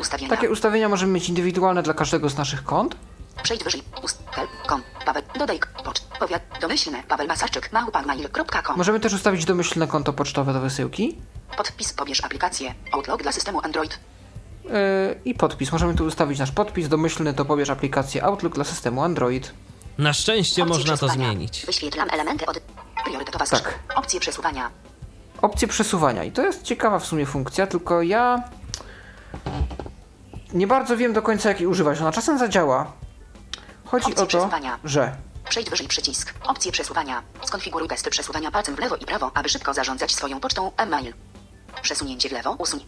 [0.01, 0.29] Ustawienia.
[0.29, 2.95] Takie ustawienia możemy mieć indywidualne dla każdego z naszych kont.
[3.43, 3.83] Przejdź wyżej.
[4.03, 4.23] Ust.
[4.35, 4.47] Kel.
[4.67, 4.83] Kom.
[5.05, 5.23] Paweł.
[5.39, 5.59] Dodaj.
[5.83, 6.07] Poczt.
[6.19, 6.41] Powiat.
[6.61, 7.03] Domyślny.
[7.07, 7.71] Paweł Masarczyk.
[7.73, 8.77] Małpa.mail.com.
[8.77, 11.17] Możemy też ustawić domyślne konto pocztowe do wysyłki.
[11.57, 11.93] Podpis.
[11.93, 12.73] Pobierz aplikację.
[12.91, 13.99] Outlook dla systemu Android.
[14.69, 15.71] Yy, I podpis.
[15.71, 19.53] Możemy tu ustawić nasz podpis domyślny, to pobierz aplikację Outlook dla systemu Android.
[19.97, 21.65] Na szczęście Opcje można to zmienić.
[21.65, 22.59] Wyświetlam elementy od...
[23.05, 23.79] Priorytetowa Tak.
[23.95, 24.69] Opcje przesuwania.
[25.41, 26.23] Opcje przesuwania.
[26.23, 28.43] I to jest ciekawa w sumie funkcja, tylko ja
[30.53, 32.01] nie bardzo wiem do końca jak jej używać.
[32.01, 32.91] Ona czasem zadziała.
[33.85, 34.79] Chodzi Opcje o to, przesuwania.
[34.83, 35.15] że
[35.49, 36.33] Przejdź wyżej przycisk.
[36.43, 37.23] Opcje przesuwania.
[37.43, 41.13] Skonfiguruj gesty przesuwania palcem w lewo i prawo, aby szybko zarządzać swoją pocztą e-mail.
[41.81, 42.79] Przesunięcie w lewo usuń.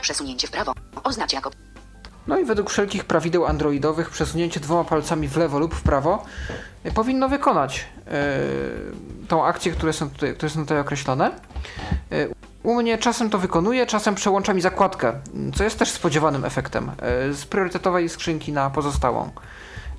[0.00, 0.72] Przesunięcie w prawo
[1.04, 1.50] oznacz jako
[2.26, 6.24] No i według wszelkich prawideł androidowych przesunięcie dwoma palcami w lewo lub w prawo
[6.86, 11.30] y, powinno wykonać y, tą akcję, które są tutaj, które są tutaj określone.
[12.12, 15.12] Y, u mnie czasem to wykonuje, czasem przełącza mi zakładkę,
[15.54, 16.90] co jest też spodziewanym efektem
[17.30, 19.30] y, z priorytetowej skrzynki na pozostałą.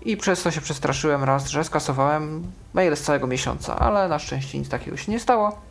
[0.01, 4.59] I przez to się przestraszyłem raz, że skasowałem maile z całego miesiąca, ale na szczęście
[4.59, 5.61] nic takiego się nie stało.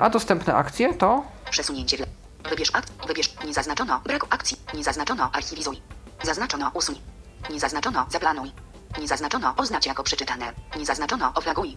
[0.00, 2.21] A dostępne akcje to przesunięcie w lewo.
[2.50, 2.92] Wybierz akt.
[3.06, 3.44] Wybierz.
[3.46, 4.00] Nie zaznaczono.
[4.04, 4.56] Brak akcji.
[4.74, 5.30] Nie zaznaczono.
[5.32, 5.82] Archiwizuj.
[6.22, 6.70] Zaznaczono.
[6.74, 7.00] Usuń.
[7.50, 8.06] Nie zaznaczono.
[8.10, 8.52] Zaplanuj.
[9.00, 9.54] Nie zaznaczono.
[9.56, 10.52] Oznacz jako przeczytane.
[10.78, 11.32] Nie zaznaczono.
[11.34, 11.76] Oflaguj.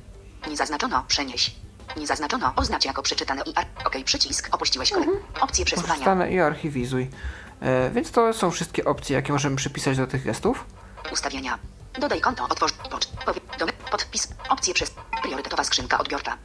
[0.50, 1.04] Nie zaznaczono.
[1.08, 1.56] Przenieś.
[1.98, 2.54] Nie zaznaczono.
[2.56, 3.66] Oznacz jako przeczytane i ar...
[3.86, 3.96] OK.
[4.06, 4.50] Przycisk.
[4.52, 5.10] Opuściłeś kolej.
[5.42, 5.94] Opcje przesuwania.
[5.94, 7.10] Przestanę i archiwizuj.
[7.62, 10.66] E, więc to są wszystkie opcje, jakie możemy przypisać do tych gestów.
[11.14, 11.60] Ustawienia.
[12.00, 12.44] Dodaj konto.
[12.50, 12.72] Otworz.
[12.72, 13.08] Pocz.
[13.26, 13.42] Powie.
[13.60, 13.70] Dom.
[13.92, 14.28] Podpis.
[14.50, 14.92] Opcje przez.
[15.22, 16.38] Priorytetowa skrzynka odbiorcza.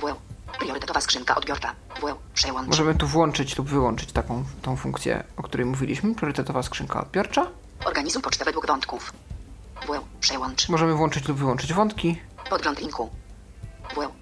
[0.00, 0.14] WL.
[0.58, 1.74] Priorytetowa skrzynka odbiorcza.
[2.00, 2.14] WL.
[2.34, 2.68] Przełącz.
[2.68, 6.14] Możemy tu włączyć lub wyłączyć taką tą funkcję, o której mówiliśmy.
[6.14, 7.46] Priorytetowa skrzynka odbiorcza.
[7.84, 9.12] Organizuj pocztę według wątków.
[10.20, 10.68] Przełącz.
[10.68, 12.20] Możemy włączyć lub wyłączyć wątki.
[12.50, 13.10] Podgląd linku.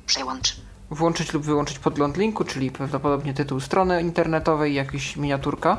[0.06, 0.56] Przełącz.
[0.90, 5.78] Włączyć lub wyłączyć podgląd linku, czyli prawdopodobnie tytuł strony internetowej, jakaś miniaturka.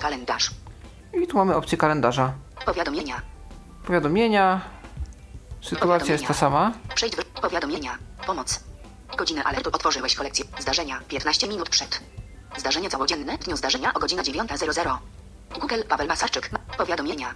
[0.00, 0.50] Kalendarz.
[1.22, 2.32] I tu mamy opcję kalendarza.
[2.66, 3.22] Powiadomienia.
[3.86, 4.60] Powiadomienia.
[5.62, 6.72] Sytuacja jest ta sama.
[6.94, 7.98] Przejdź w powiadomienia.
[8.26, 8.64] Pomoc.
[9.16, 10.44] Godziny alertu otworzyłeś kolekcję.
[10.58, 12.00] Zdarzenia 15 minut przed.
[12.58, 14.98] Zdarzenie całodzienne w dniu zdarzenia o godzina 9.00.
[15.60, 16.50] Google Paweł Masarczyk.
[16.78, 17.34] Powiadomienia.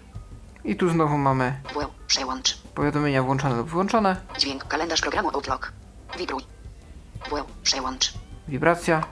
[0.64, 1.86] I tu znowu mamy WL.
[2.06, 2.59] Przełącz.
[2.74, 4.16] powiadomienia włączone lub wyłączone.
[4.38, 5.72] Dźwięk kalendarz programu Outlook.
[6.18, 6.42] Wibruj.
[7.30, 7.44] WL.
[7.62, 8.12] Przełącz.
[8.48, 9.05] Wibracja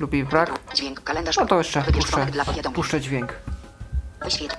[0.00, 0.50] lub jej brak.
[0.74, 1.36] Dźwięk kalendarz.
[1.36, 3.34] No to jeszcze puszczę, dla puszczę dźwięk.
[4.24, 4.56] Wyświetl.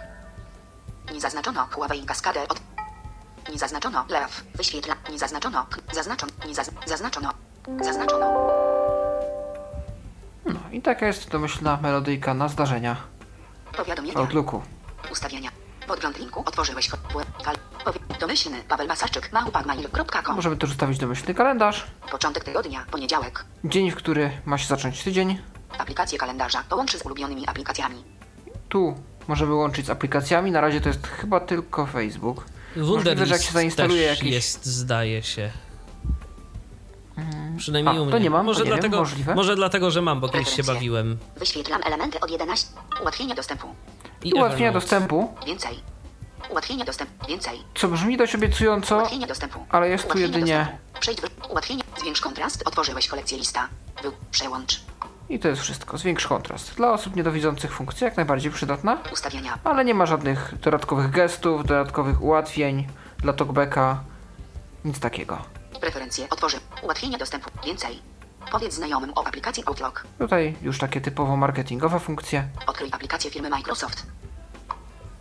[1.14, 2.60] Nie zaznaczono Huawei kaskadę od...
[3.52, 4.44] Nie zaznaczono lew.
[4.56, 4.96] Wyświetla.
[5.12, 5.66] Nie zaznaczono.
[5.94, 6.32] Zaznaczono.
[6.48, 6.72] Nie zaz...
[6.86, 7.30] Zaznaczono.
[7.82, 8.26] Zaznaczono.
[10.46, 12.96] No i taka jest domyślna melodyjka na zdarzenia
[13.78, 14.16] Powiadomienia.
[14.18, 14.62] Outlooku.
[15.12, 15.50] Ustawienia.
[15.88, 16.90] Podgląd linku otworzyłeś
[18.20, 21.88] Domyślny Paweł Masarczyk małpa.mail.com Możemy też ustawić domyślny kalendarz.
[22.12, 23.46] Początek tygodnia, poniedziałek.
[23.64, 25.42] Dzień, w który ma się zacząć tydzień.
[25.78, 28.04] Aplikację kalendarza połączy z ulubionymi aplikacjami.
[28.70, 28.96] Tu
[29.28, 30.52] możemy łączyć z aplikacjami.
[30.52, 32.46] Na razie to jest chyba tylko Facebook.
[32.76, 34.34] Możliwe, że jak Wunderlist się zainstaluje też jakiś...
[34.34, 35.52] jest, zdaje się.
[37.58, 38.20] Przynajmniej A, u to mnie.
[38.20, 39.36] nie mam, może, to nie wiem, dlatego, możliwe.
[39.36, 41.18] może dlatego, że mam, bo kiedyś się bawiłem.
[41.38, 42.68] Wyświetlam elementy od 11.
[43.02, 43.68] Ułatwienie dostępu.
[44.24, 44.74] I ułatwienia Evernote.
[44.88, 45.80] dostępu, Więcej.
[46.50, 47.28] Ułatwienie dostępu.
[47.28, 47.60] Więcej.
[47.76, 49.66] co brzmi dość obiecująco, Ułatwienie dostępu.
[49.70, 51.00] ale jest tu Ułatwienie jedynie dostępu.
[51.00, 51.52] Przejdź w...
[51.52, 51.84] Ułatwienie.
[52.02, 52.64] Zwiększ kontrast.
[52.68, 53.70] Otworzyłeś kolekcję lista.
[54.02, 54.82] Był przełącz.
[55.34, 55.98] I to jest wszystko.
[55.98, 56.76] Zwiększ kontrast.
[56.76, 59.60] Dla osób niedowidzących funkcja jak najbardziej przydatna, Ustawienia.
[59.64, 62.88] ale nie ma żadnych dodatkowych gestów, dodatkowych ułatwień
[63.18, 64.04] dla talkbacka.
[64.86, 65.38] Nic takiego.
[65.82, 66.30] Preferencje.
[66.30, 66.58] Otworzy.
[66.82, 67.50] Ułatwienie dostępu.
[67.66, 68.00] Więcej.
[68.52, 70.08] Powiedz znajomym o aplikacji Outlook.
[70.20, 72.48] Tutaj już takie typowo marketingowe funkcje.
[72.68, 74.06] Odkryj aplikację firmy Microsoft.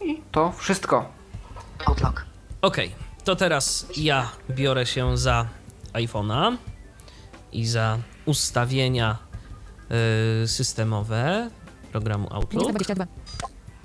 [0.01, 1.09] I to wszystko.
[1.87, 2.25] Outlook.
[2.63, 2.95] Okej,
[3.25, 5.47] to teraz ja biorę się za
[5.93, 6.57] iPhone'a
[7.53, 9.32] i za ustawienia
[10.47, 11.51] systemowe
[11.93, 12.71] programu Outlook.
[12.71, 13.07] 22.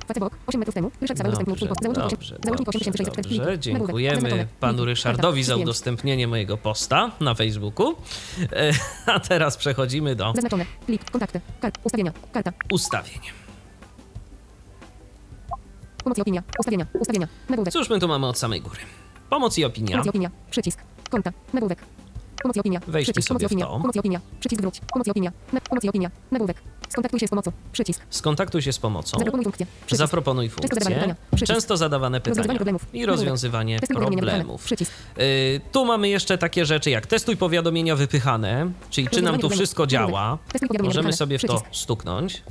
[0.08, 0.92] Facebook, 8 metrów temu.
[1.02, 1.82] Ryszard Saweł udostępnił twój post.
[1.84, 3.38] Załącznik 8 dobrze, Załącznik dobrze, 8640.
[3.40, 3.60] dobrze.
[3.60, 4.88] Dziękujemy panu Link.
[4.88, 5.64] Ryszardowi za Karta.
[5.64, 7.96] udostępnienie mojego posta na Facebooku.
[9.06, 10.66] A teraz przechodzimy do Zaznaczone.
[10.86, 11.12] Plik.
[11.12, 11.42] Kontakty.
[11.62, 11.78] Kart.
[11.84, 12.14] Ustawienia.
[12.32, 12.54] Karta.
[12.72, 13.20] ustawień.
[16.04, 16.44] Pomoc i opinia.
[16.60, 16.86] Ustawienia.
[17.00, 17.28] Ustawienia.
[17.50, 17.74] Nagłówek.
[17.74, 18.80] Cóż my tu mamy od samej góry?
[19.30, 19.92] Pomoc i opinia.
[19.92, 20.32] Pomoc i opinia.
[20.52, 20.80] Przycisk.
[21.10, 21.32] Konta.
[21.54, 21.80] Nagłówek.
[22.44, 22.80] Pomoc i opinia.
[22.88, 23.28] Wejdźmy Przycisk.
[23.28, 23.66] sobie Pomoc i w opinia.
[23.66, 23.80] to.
[23.80, 24.22] Pomoc i opinia.
[24.40, 24.82] Przycisk wróć.
[24.94, 25.32] Pomoc i opinia.
[25.54, 25.62] Na...
[25.62, 26.12] Pomoc i opinia.
[26.32, 26.58] Nagłówek.
[26.90, 27.52] Skontaktuj się z pomocą.
[27.72, 28.02] Przycisk.
[28.10, 29.18] Skontaktuj się z pomocą.
[29.20, 29.66] Zaproponuj funkcję.
[29.86, 29.98] Przycisk.
[30.00, 30.96] Zaproponuj Często zadawane funkcję.
[30.96, 31.16] pytania.
[31.36, 31.54] Przycisk.
[31.54, 32.56] Często zadawane pytania.
[32.56, 32.86] Problemów.
[32.94, 34.64] I rozwiązywanie problemów.
[34.64, 34.92] Przycisk.
[35.20, 39.88] Y, tu mamy jeszcze takie rzeczy jak testuj powiadomienia wypychane, czyli czy nam tu wszystko
[39.88, 40.38] działa.
[40.84, 42.44] Możemy sobie w to stuknąć.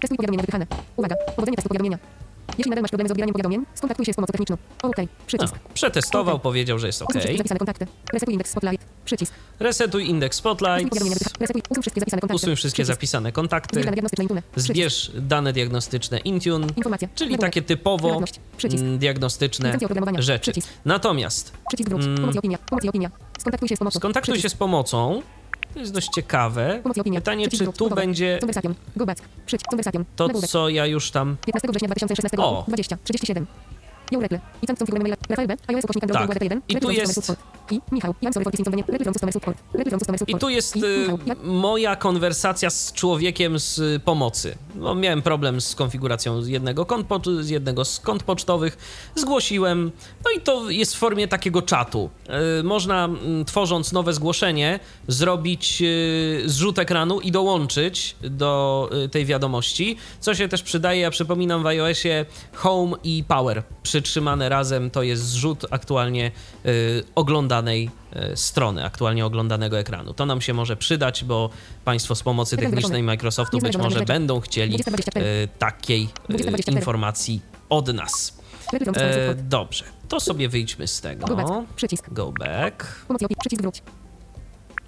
[0.00, 0.66] Testuj powiadomienia wypychane.
[0.96, 1.16] Uwaga.
[1.36, 1.98] Powodzenie testu powiadomienia.
[2.58, 4.56] Jeśli nadal masz problemy z odbieraniem powiadomień, skontaktuj się z pomocą techniczną.
[4.82, 4.96] OK.
[4.98, 5.54] No, Przycisk.
[5.74, 6.42] przetestował, OK.
[6.42, 7.10] powiedział, że jest OK.
[7.10, 7.86] Wszystkie zapisane kontakty.
[8.12, 8.86] Resetuj indeks Spotlight.
[9.04, 9.32] Przycisk.
[9.60, 10.94] Resetuj indeks Spotlight.
[11.40, 11.62] Resetuj.
[11.70, 12.34] Usuń wszystkie zapisane kontakty.
[12.36, 12.96] Usuń wszystkie Przycisk.
[12.96, 13.82] zapisane kontakty.
[13.82, 14.42] Zbierz dane diagnostyczne Intune.
[14.56, 17.08] Zbierz dane diagnostyczne Intune, Informacje.
[17.14, 18.20] czyli takie typowo
[18.98, 19.78] diagnostyczne
[20.18, 20.52] rzeczy.
[20.84, 22.04] Natomiast Przycisk wróć.
[22.04, 22.16] Mm.
[22.20, 22.58] Pomoc i opinia.
[22.58, 23.10] Pomoc i opinia.
[23.38, 23.98] Skontaktuj się z pomocą.
[23.98, 25.22] skontaktuj się z pomocą.
[25.74, 26.82] To jest dość ciekawe.
[27.14, 28.38] Pytanie, czy tu będzie
[30.16, 32.56] to, co ja już tam 15 września 2016 O.
[32.56, 32.64] roku.
[32.70, 32.96] 20.
[33.04, 33.46] 37.
[34.10, 34.40] Jourekle.
[34.62, 35.16] I tam configurujemy maila.
[35.28, 35.56] Rafael B.
[35.68, 36.42] iOS ukośnik Android Tak.
[36.42, 36.60] 1.
[36.68, 37.32] I tu jest-
[40.26, 40.80] I tu jest y,
[41.44, 44.54] moja konwersacja z człowiekiem z y, pomocy.
[44.74, 47.06] No, miałem problem z konfiguracją z jednego, kont
[47.40, 48.78] z jednego z kont pocztowych,
[49.14, 49.90] zgłosiłem,
[50.24, 52.10] no i to jest w formie takiego czatu.
[52.60, 55.82] Y, można mm, tworząc nowe zgłoszenie zrobić
[56.44, 62.26] zrzut ekranu i dołączyć do tej wiadomości, co się też przydaje, ja przypominam w iOSie
[62.52, 66.30] Home i Power przytrzymane razem, to jest zrzut aktualnie
[66.66, 67.04] y,
[67.62, 67.90] oglądanej
[68.32, 70.14] y, strony, aktualnie oglądanego ekranu.
[70.14, 71.50] To nam się może przydać, bo
[71.84, 73.02] Państwo z pomocy technicznej.
[73.02, 75.26] Microsoftu być może będą chcieli 224.
[75.26, 76.78] y, takiej 224.
[76.78, 78.38] informacji od nas.
[78.96, 81.26] E, dobrze, to sobie wyjdźmy z tego.
[81.26, 81.48] Go back.
[82.12, 83.04] Go back.
[83.40, 83.82] Przycisk wróć.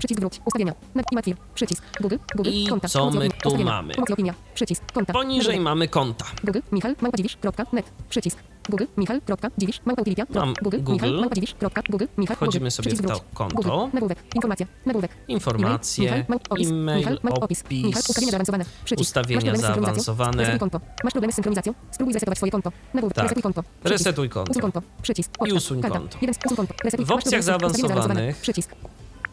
[0.05, 0.41] Przycisk wróć.
[0.45, 0.75] Ustawienia.
[0.95, 1.37] Nag i Matwir.
[1.55, 1.83] Przycisk.
[2.01, 2.17] Google.
[2.37, 2.51] Google.
[2.51, 2.89] I Konta.
[2.89, 3.65] co i my tu Ustawienia.
[3.65, 3.95] mamy?
[4.09, 4.35] I opinia.
[4.55, 4.93] Przycisk.
[4.93, 5.13] Konta.
[5.13, 5.65] Poniżej Nagłówek.
[5.65, 6.25] mamy konta.
[6.45, 6.61] Google.
[6.73, 6.95] Michal.
[7.01, 7.87] Małpadziwisz.net.
[8.09, 8.39] Przycisk.
[8.69, 8.85] Google.
[8.97, 9.21] Michal.
[9.59, 9.81] Dziwisz.
[9.85, 10.23] Małpa utility.
[10.35, 10.79] Mam Google.
[10.79, 10.93] Google.
[10.93, 11.21] Michal.
[11.21, 11.55] Małpadziwisz.
[11.91, 12.05] Google.
[12.19, 12.37] Michal.
[12.37, 12.71] Wchodzimy Google.
[12.71, 13.55] sobie w to konto.
[13.57, 13.71] Google.
[13.95, 14.19] Nagłówek.
[14.35, 14.67] Informacja.
[14.87, 15.11] Nagłówek.
[15.29, 16.69] Informacje, Mał- opis.
[16.69, 17.65] e-mail, Michal, opis.
[17.71, 18.65] Michal, ustawienia zaawansowane.
[18.85, 19.09] Przycisk.
[19.09, 20.39] ustawienia zaawansowane.
[20.39, 20.81] Resetuj konto.
[21.05, 21.75] Masz problemy z synchronizacją?
[21.91, 22.73] Spróbuj zresetować swoje konto.
[22.95, 23.15] Nagłówek.
[23.17, 23.23] Tak.
[23.25, 23.63] Resetuj konto.
[23.63, 24.07] Przycisk.
[24.07, 24.61] Resetuj Usuń konto.
[24.63, 24.83] konto.
[25.03, 25.31] Przycisk.
[25.39, 25.55] Poczta.
[25.57, 26.01] usuń konto.
[26.01, 27.05] Konto.
[27.05, 28.71] W opcjach zaawansowanych- Przycisk.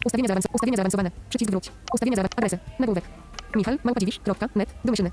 [0.04, 0.54] Ustawienia zaawansowane.
[0.54, 1.10] Ustawienia zaawansowane.
[1.28, 1.70] Przycisk wróć.
[1.94, 2.46] Ustawienia zaawansowane.
[2.46, 2.58] Adresy.
[2.78, 3.04] Nagłówek.
[3.56, 3.78] Michal.
[3.84, 4.68] Małpadziwisz.net.
[4.84, 5.10] Domyślny.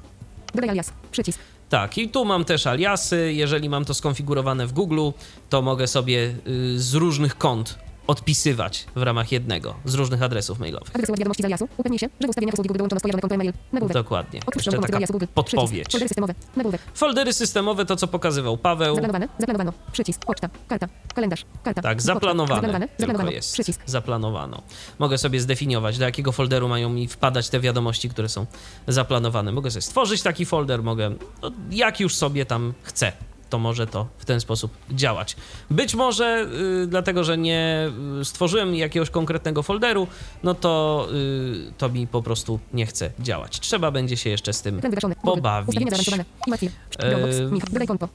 [0.55, 0.93] Dodaj alias.
[1.11, 1.39] Przycisk.
[1.69, 3.33] Tak, i tu mam też aliasy.
[3.33, 5.09] Jeżeli mam to skonfigurowane w Google,
[5.49, 7.79] to mogę sobie y, z różnych kont
[8.09, 10.89] odpisywać w ramach jednego, z różnych adresów mailowych.
[10.95, 11.67] Adres wiadomości z aliasu.
[11.77, 13.53] Upewnij się, że w ustawieniach usługi Google dołączono skojarzone konto e-mail.
[13.73, 13.93] Nagłówek.
[13.93, 14.39] Dokładnie.
[14.45, 15.25] Otwórz Jeszcze taka Google.
[15.33, 15.87] podpowiedź.
[15.87, 15.91] Przycisk.
[15.91, 16.33] Foldery systemowe.
[16.55, 16.81] Nagłówek.
[16.93, 18.95] Foldery systemowe to, co pokazywał Paweł.
[18.95, 19.27] Zaplanowane.
[19.39, 19.73] Zaplanowano.
[19.91, 20.25] Przycisk.
[20.25, 20.49] Poczta.
[20.67, 20.87] Karta.
[21.15, 21.45] Kalendarz.
[21.63, 21.81] Karta.
[21.81, 22.13] Tak, Poczta.
[22.13, 22.55] zaplanowane.
[22.55, 22.87] Zaplanowane.
[22.97, 23.31] Zaplanowano.
[23.31, 23.53] jest.
[23.53, 23.81] Przycisk.
[23.85, 24.61] Zaplanowano.
[24.99, 28.45] Mogę sobie zdefiniować, do jakiego folderu mają mi wpadać te wiadomości, które są
[28.87, 29.51] zaplanowane.
[29.51, 33.11] Mogę sobie stworzyć taki folder, mogę, no, jak już sobie tam chcę.
[33.49, 35.35] To może to w ten sposób działać.
[35.69, 36.47] Być może
[36.83, 37.89] y, dlatego, że nie
[38.21, 40.07] y, stworzyłem jakiegoś konkretnego folderu,
[40.43, 43.59] no to y, to mi po prostu nie chce działać.
[43.59, 44.81] Trzeba będzie się jeszcze z tym
[45.23, 45.75] pobawić.
[45.85, 46.17] Przycisk.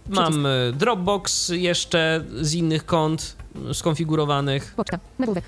[0.09, 3.37] Mam y, Dropbox jeszcze z innych kont
[3.71, 4.75] y, skonfigurowanych.
[4.77, 4.99] Poczta.
[5.19, 5.45] Nagłówek.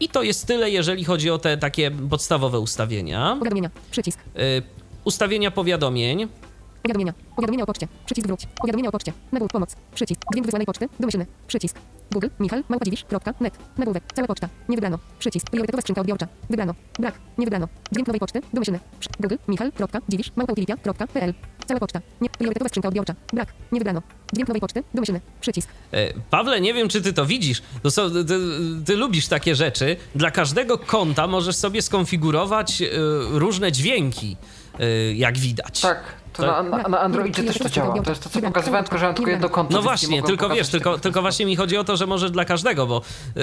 [0.00, 3.36] I to jest tyle, jeżeli chodzi o te takie podstawowe ustawienia.
[3.38, 3.70] Powiadomienia.
[3.90, 4.18] Przycisk.
[4.20, 4.62] Y,
[5.04, 6.28] ustawienia powiadomień.
[6.82, 7.14] Powiadomienia.
[7.36, 7.88] Powiadomienia o poczcie.
[8.06, 8.46] Przycisk wróć.
[8.60, 9.12] Powiadomienia o poczcie.
[9.32, 9.52] Nagłówek.
[9.52, 9.76] Pomoc.
[9.94, 10.20] Przycisk.
[10.32, 10.88] Dźwięk wysłanej poczty.
[11.00, 11.26] Domyślny.
[11.46, 11.76] Przycisk.
[12.12, 12.26] Google.
[12.40, 12.64] Michal.
[12.68, 13.58] Małpadziwisz.net.
[13.78, 14.02] Nagłówek.
[14.14, 14.48] Cała poczta.
[14.68, 14.98] Nie wybrano.
[15.18, 15.50] Przycisk.
[15.50, 16.28] Priorytetowa skrzynka odbiorcza.
[16.50, 16.74] Wybrano.
[16.98, 17.14] Brak.
[17.38, 17.68] Nie wybrano.
[17.92, 18.40] Dźwięk nowej poczty.
[18.52, 18.80] Domyślny.
[19.20, 19.34] Google.
[19.48, 20.32] Michal.dziwisz.
[20.36, 21.34] Małpautilitia.pl.
[21.66, 22.00] Cała poczta.
[22.20, 22.30] Nie.
[22.30, 23.14] Priorytetowa skrzynka odbiorcza.
[23.32, 23.52] Brak.
[23.72, 24.02] Nie wybrano.
[24.32, 24.82] Dźwięk nowej poczty.
[24.94, 25.20] Domyślny.
[25.40, 25.68] Przycisk.
[25.92, 27.62] E, Pawle, nie wiem, czy ty to widzisz.
[27.82, 28.24] To są, ty,
[28.86, 29.96] ty lubisz takie rzeczy.
[30.14, 32.86] Dla każdego konta możesz sobie skonfigurować e,
[33.30, 34.36] różne dźwięki,
[34.80, 35.80] e, jak widać.
[35.80, 36.02] Tak,
[36.38, 38.02] To na, na, na Androidzie też to działa.
[38.02, 39.72] To jest to, co pokazywałem, tylko że mam tylko jedno konto.
[39.72, 42.86] No właśnie, tylko wiesz, tylko, tylko właśnie mi chodzi o to, że może dla każdego,
[42.86, 43.02] bo
[43.36, 43.42] yy,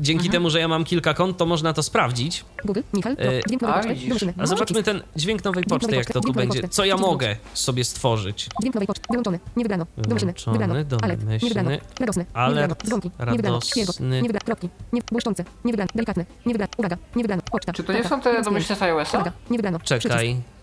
[0.00, 0.32] dzięki Mhm.
[0.32, 2.44] temu, że ja mam kilka kont, to można to sprawdzić.
[2.64, 3.16] Google, Michal, E,
[3.48, 4.34] dźwięk a, nowej poczty.
[4.38, 6.68] A zobaczmy ten dźwięk nowej poczty, jak to tu będzie.
[6.68, 8.48] Co ja mogę sobie stworzyć?
[8.60, 11.70] Dźwięk nowej poczty, wyłączony, nie wybrano, domyślny, Wyłączony, wybrano, alert, nie wybrano,
[12.00, 16.26] radosny, nie wybrano, dzwonki, nie wybrano, świergot, nie wybrano, kropki, nie, błyszczące, nie wybrano, delikatny,
[16.46, 19.16] nie wybrano, uwaga, nie wybrano, poczta, Czy to nie są te domyślne z iOS-a?
[19.18, 20.57] Uwaga, nie wybrano, przycisk, Czekaj.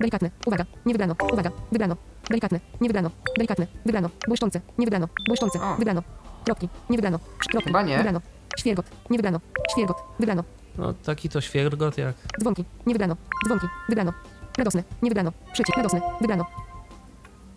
[0.00, 1.96] Delikatny, uwaga, nie wybrano, uwaga, wybrano,
[2.30, 5.76] delikatny, nie wybrano, delikatny, wybrano, błyszczące, nie wybrano, błyszczące, O.
[5.76, 6.02] wybrano,
[6.44, 7.18] kropki, nie wybrano,
[7.50, 7.96] kropki, Chyba nie.
[7.96, 8.20] wybrano,
[8.58, 9.40] świergot, nie wybrano,
[9.72, 10.44] świergot, wybrano,
[10.78, 12.14] No taki to świergot jak...
[12.40, 12.64] Dzwonki.
[12.86, 13.16] Nie wybrano.
[13.46, 13.66] Dzwonki.
[13.88, 14.12] Wybrano.
[14.58, 14.84] Radosny.
[15.02, 15.32] Nie wybrano.
[15.52, 15.76] Przycisk.
[15.76, 16.00] Radosny.
[16.20, 16.44] Wybrano.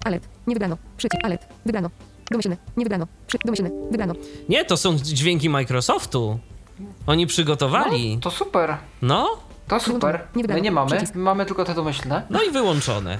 [0.05, 0.27] Alert.
[0.47, 0.77] Nie wybrano.
[0.97, 1.25] Przycisk.
[1.25, 1.45] Alert.
[1.65, 1.89] Wybrano.
[2.31, 2.57] Domyślny.
[2.77, 3.07] Nie wybrano.
[3.27, 3.37] Przy...
[3.45, 3.71] Domyślny.
[3.91, 4.13] Wybrano.
[4.49, 6.39] Nie, to są dźwięki Microsoftu.
[7.07, 8.17] Oni przygotowali.
[8.21, 8.77] To super.
[9.01, 9.27] No,
[9.69, 10.21] To super.
[10.35, 10.43] Nie.
[10.43, 11.01] My nie mamy.
[11.15, 12.23] My mamy tylko te domyślne.
[12.29, 13.17] no i wyłączone.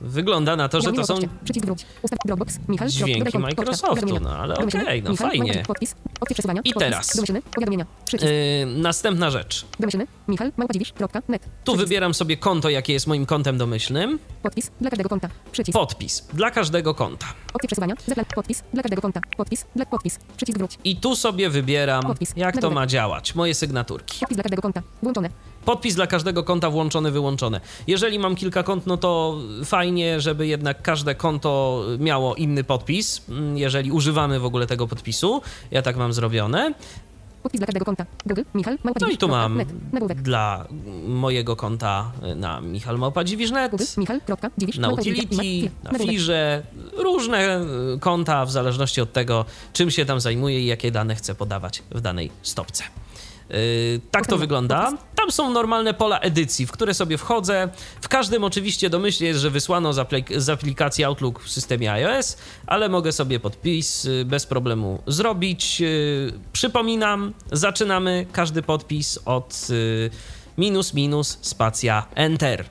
[0.00, 1.14] Wygląda na to, że to są
[1.44, 1.86] Przycisk wróć.
[2.02, 2.58] Ustaw Dropbox.
[2.68, 2.88] Michal.
[2.88, 3.38] dźwięki.
[3.38, 5.28] Microsoftu, no ale okej, no Michal.
[5.28, 5.52] fajnie.
[5.52, 5.94] Małpa- Podpis.
[6.20, 6.60] Opcje przesuwania.
[6.64, 7.20] I teraz.
[7.54, 7.86] Powiadomienia.
[8.12, 8.18] Yy,
[8.66, 9.66] następna rzecz.
[9.80, 10.06] Domyślny.
[10.28, 10.52] Michal.
[10.56, 11.42] Małpadziwisz.net.
[11.64, 14.18] Tu wybieram sobie konto, jakie jest moim kontem domyślnym.
[14.42, 14.70] Podpis.
[14.80, 15.28] Dla każdego konta.
[15.52, 15.78] Przycisk.
[15.78, 17.26] Podpis dla każdego konta.
[17.54, 17.94] Opcje przesuwania.
[18.06, 18.24] Zaplan.
[18.34, 18.62] Podpis.
[18.72, 19.20] Dla każdego konta.
[19.36, 19.66] Podpis.
[19.76, 20.18] Dla podpis.
[20.36, 20.78] Przycisk wróć.
[20.84, 22.32] I tu sobie wybieram, Podpis.
[22.36, 23.34] jak to ma działać.
[23.34, 24.18] Moje sygnaturki.
[24.20, 24.82] Podpis dla każdego konta.
[25.02, 25.30] Włączone.
[25.68, 27.60] Podpis dla każdego konta włączony, wyłączony.
[27.86, 33.58] Jeżeli mam kilka kont, no to fajnie, żeby jednak każde konto miało inny podpis, mm,
[33.58, 35.42] jeżeli używamy w ogóle tego podpisu.
[35.70, 36.74] Ja tak mam zrobione.
[37.42, 38.06] Podpis dla każdego konta.
[38.26, 38.42] Google.
[38.54, 38.78] Michal.
[39.00, 39.60] No i tu mam
[40.22, 40.66] dla
[41.06, 42.96] mojego konta na Michal.
[42.98, 44.78] Małpa-Dziwisz.net, Michal.dziwisz.
[44.78, 46.62] na Utility, na Firze,
[46.96, 47.60] różne
[47.94, 51.82] y, konta w zależności od tego, czym się tam zajmuję i jakie dane chcę podawać
[51.90, 52.84] w danej stopce.
[53.50, 54.92] Yy, tak to wygląda.
[55.14, 57.68] Tam są normalne pola edycji, w które sobie wchodzę.
[58.00, 62.36] W każdym oczywiście domyślnie jest, że wysłano z, aplik- z aplikacji Outlook w systemie iOS,
[62.66, 65.80] ale mogę sobie podpis y, bez problemu zrobić.
[65.80, 70.10] Yy, Przypominam, zaczynamy każdy podpis od y,
[70.58, 72.64] minus minus spacja enter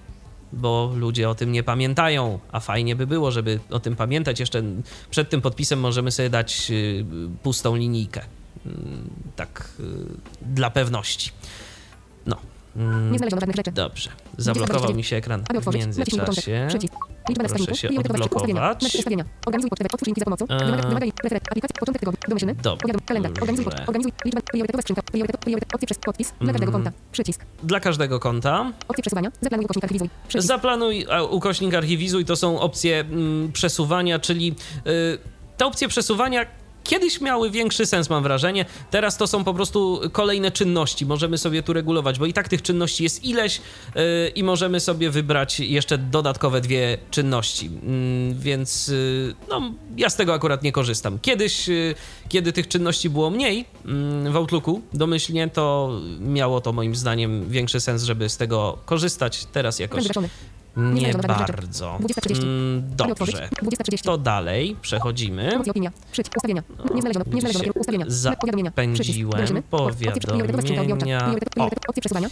[0.53, 4.39] bo ludzie o tym nie pamiętają, a fajnie by było, żeby o tym pamiętać.
[4.39, 4.63] Jeszcze
[5.09, 7.05] przed tym podpisem możemy sobie dać y,
[7.43, 8.21] pustą linijkę.
[8.67, 9.83] Mm, Tak, y,
[10.41, 11.31] dla pewności.
[12.25, 12.35] No.
[12.75, 13.71] Mm, Nie znaleziono żadnych rzeczy.
[13.71, 14.09] Dobrze.
[14.37, 16.67] Zablokował mi się ekran w międzyczasie.
[17.29, 18.83] Liczba na Proszę się odblokować.
[18.95, 19.25] Ustawienia.
[19.45, 19.85] Organizuj pocztę.
[19.93, 20.45] Otwórz linki za pomocą.
[20.49, 20.59] Eee.
[20.65, 21.43] Wymaga, wymaga referat.
[21.51, 21.75] Aplikacja.
[21.79, 22.19] Początek tygodnia.
[22.27, 22.55] Domyślny.
[22.55, 23.01] Powiadom.
[23.05, 23.31] Kalendarz.
[23.41, 23.85] Organizuj pocztę.
[23.87, 24.11] Organizuj.
[24.25, 24.41] Liczba.
[24.41, 25.01] Priorytetowa skrzynka.
[25.01, 25.41] Priorytet.
[25.41, 25.73] Priorytet.
[25.75, 26.33] Opcje przez podpis.
[26.41, 26.83] Dla każdego Mm.
[26.83, 26.99] konta.
[27.11, 27.45] Przycisk.
[27.63, 28.71] Dla każdego konta.
[28.87, 29.31] Opcje przesuwania.
[29.41, 30.09] Zaplanuj ukośnik archiwizuj.
[30.27, 30.47] Przycisk.
[30.47, 33.05] Zaplanuj ukośnik archiwizuj to są opcje
[33.53, 34.55] przesuwania, czyli
[34.87, 35.17] y,
[35.57, 36.45] te opcje przesuwania
[36.87, 38.65] kiedyś miały większy sens, mam wrażenie.
[38.91, 41.05] Teraz to są po prostu kolejne czynności.
[41.05, 45.09] Możemy sobie tu regulować, bo i tak tych czynności jest ileś y, i możemy sobie
[45.09, 47.65] wybrać jeszcze dodatkowe dwie czynności.
[47.65, 49.61] Mm, więc y, no,
[49.97, 51.19] ja z tego akurat nie korzystam.
[51.19, 51.95] Kiedyś, y,
[52.29, 57.79] kiedy tych czynności było mniej mm, w Outlooku domyślnie, to miało to moim zdaniem większy
[57.79, 59.45] sens, żeby z tego korzystać.
[59.45, 60.03] Teraz jakoś.
[60.77, 61.97] Nie bardzo.
[62.01, 62.43] 20.30.
[62.43, 62.83] Mm.
[62.95, 63.49] Dobrze.
[63.63, 64.03] 20.30.
[64.03, 65.51] To dalej przechodzimy.
[66.11, 66.35] Przycisk.
[68.07, 69.31] zapędziłem.
[69.31, 69.63] Wdrożymy.
[69.71, 71.19] Opcje priorytetowa skrzynka odbiorcza.
[71.19, 71.35] Powiadomienia.
[72.01, 72.29] Przesuwania.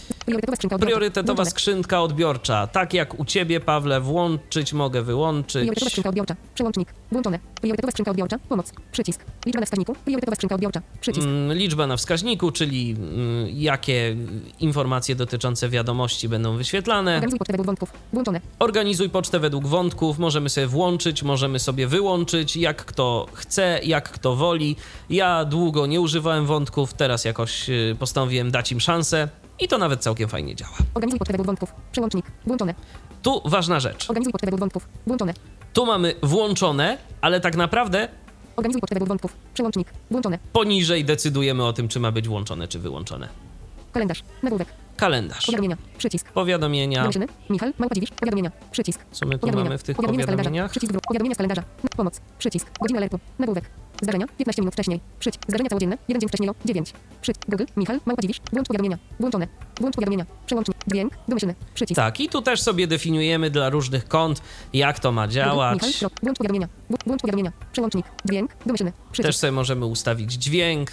[0.80, 2.66] Priorytetowa skrzynka odbiorcza.
[2.66, 5.62] Tak jak u ciebie, Pawle, włączyć mogę wyłączyć.
[5.62, 6.36] Priorytetowa skrzynka odbiorcza.
[6.54, 6.88] Przełącznik.
[7.12, 7.38] Włączone.
[7.60, 8.38] Priorytetowa skrzynka odbiorcza.
[8.38, 8.72] Pomoc.
[8.92, 9.24] Przycisk.
[9.46, 9.94] Liczba na wskaźniku.
[10.04, 10.82] Priorytetowa skrzynka odbiorcza.
[11.00, 11.26] Przycisk.
[11.26, 14.16] Mm, Liczba na wskaźniku, czyli mm, jakie
[14.60, 17.14] informacje dotyczące wiadomości będą wyświetlane.
[17.14, 17.92] Organizuj pocztę według wątków.
[18.12, 18.35] Włączone.
[18.58, 24.36] Organizuj pocztę według wątków, możemy sobie włączyć, możemy sobie wyłączyć, jak kto chce, jak kto
[24.36, 24.76] woli.
[25.10, 29.28] Ja długo nie używałem wątków, teraz jakoś y, postanowiłem dać im szansę
[29.60, 30.74] i to nawet całkiem fajnie działa.
[30.94, 31.72] Organizuj pocztę według wątków.
[31.92, 32.26] Przełącznik.
[32.46, 32.74] Włączone.
[33.22, 34.10] Tu ważna rzecz.
[34.10, 34.88] Organizuj pocztę według wątków.
[35.06, 35.34] Włączone.
[35.72, 38.08] Tu mamy włączone, ale tak naprawdę
[38.56, 39.36] Organizuj pocztę według wątków.
[39.54, 39.88] Przełącznik.
[40.10, 40.38] Włączone.
[40.52, 43.28] poniżej decydujemy o tym, czy ma być włączone, czy wyłączone.
[43.96, 44.22] Kalendarz.
[44.42, 44.68] Nagłówek.
[44.96, 45.46] Kalendarz.
[45.46, 45.76] Powiadomienia.
[45.98, 46.32] Przycisk.
[46.32, 47.00] Powiadomienia.
[47.00, 47.26] Domyślny.
[47.50, 47.72] Michal.
[47.78, 48.10] Małpadziwisz.
[48.10, 48.50] Powiadomienia.
[48.70, 49.00] Przycisk.
[49.12, 50.36] Co my tu mamy w tych Powiadomienia z kalendarza.
[50.50, 50.70] powiadomieniach?
[50.70, 50.92] Przycisk.
[51.08, 51.62] Powiadomienia z kalendarza.
[51.96, 52.20] Pomoc.
[52.38, 52.66] Przycisk.
[52.80, 53.18] Godzina alertu.
[53.38, 53.64] Nagłówek.
[54.02, 54.26] Zdarzenia.
[54.38, 55.00] 15 minut wcześniej.
[55.20, 55.42] Przycisk.
[55.48, 55.98] Zdarzenia całodzienne.
[56.08, 56.92] Jeden dzień wcześniej o 9.
[57.22, 57.46] Przycisk.
[57.48, 57.64] Google.
[57.76, 58.00] Michal.
[58.06, 58.40] Małpadziwisz.
[58.52, 58.98] Włącz powiadomienia.
[59.20, 59.48] Włączone.
[59.80, 60.26] Włącz powiadomienia.
[60.46, 60.76] Przełącznik.
[60.90, 61.12] Dźwięk.
[61.28, 61.54] Domyślny.
[61.74, 61.96] Przycisk.
[61.96, 64.42] Tak, i tu też sobie definiujemy dla różnych kont,
[64.72, 65.34] jak to ma Google.
[65.34, 65.74] działać.
[65.74, 65.92] Michal.
[65.98, 66.12] Krop.
[66.22, 66.68] Włącz powiadomienia.
[66.90, 67.52] Wł- Włącz powiadomienia.
[67.72, 68.06] Przełącznik.
[68.28, 68.50] Dźwięk.
[68.66, 68.92] Domyślny.
[69.12, 69.28] Przycisk.
[69.28, 70.90] Też sobie możemy ustawić dźwięk.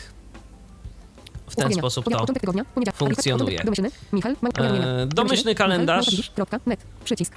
[1.53, 2.25] W ten sposób to
[2.93, 3.63] funkcjonuje.
[3.63, 3.91] Domyślny.
[5.07, 6.31] Domyślny kalendarz.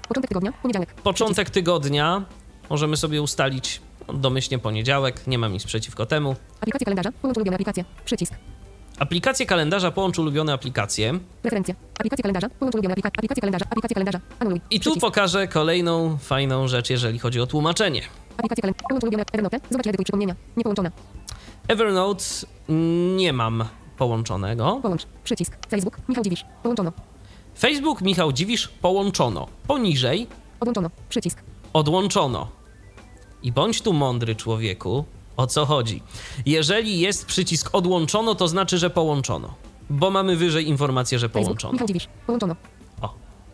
[0.08, 0.52] Początek tygodnia.
[0.62, 0.94] Poniedziałek.
[0.94, 2.24] Początek tygodnia
[2.70, 3.80] możemy sobie ustalić
[4.14, 6.36] domyślnie poniedziałek, nie mam nic przeciwko temu.
[6.60, 7.12] Aplikacja kalendarza.
[7.22, 7.84] Połącz ulubione aplikacje.
[8.04, 8.34] Przycisk.
[8.98, 11.18] Aplikacje kalendarza połącz ulubione aplikacje.
[11.42, 11.74] Preferencje.
[11.98, 12.48] Aplikacja kalendarza.
[12.58, 13.64] Połącz ulubione aplika- aplikacje kalendarza.
[13.70, 14.20] Aplikacja kalendarza.
[14.38, 14.60] Anuluj.
[14.70, 18.02] I tu pokażę kolejną fajną rzecz, jeżeli chodzi o tłumaczenie.
[18.36, 18.86] Aplikacja kalendarza.
[18.88, 19.60] Połącz ulubione Evernote.
[19.70, 20.34] Zobacz edytuj przypomnienia.
[20.56, 20.90] Nie połączone.
[21.68, 22.24] Evernote
[23.16, 23.64] nie mam
[23.96, 24.78] połączonego.
[24.82, 25.06] Połącz.
[25.24, 25.56] Przycisk.
[25.70, 25.98] Facebook.
[26.08, 26.44] Michał Dziwisz.
[26.62, 26.92] Połączono.
[27.58, 29.46] Facebook Michał Dziwisz połączono.
[29.66, 30.26] Poniżej
[30.60, 30.90] Odłączono.
[31.08, 31.38] Przycisk.
[31.72, 32.48] odłączono.
[33.42, 35.04] I bądź tu mądry człowieku,
[35.36, 36.02] o co chodzi.
[36.46, 39.54] Jeżeli jest przycisk odłączono, to znaczy, że połączono.
[39.90, 41.44] Bo mamy wyżej informację, że Facebook.
[41.44, 41.72] połączono.
[41.72, 42.08] Michał Dziwisz.
[42.26, 42.56] Połączono.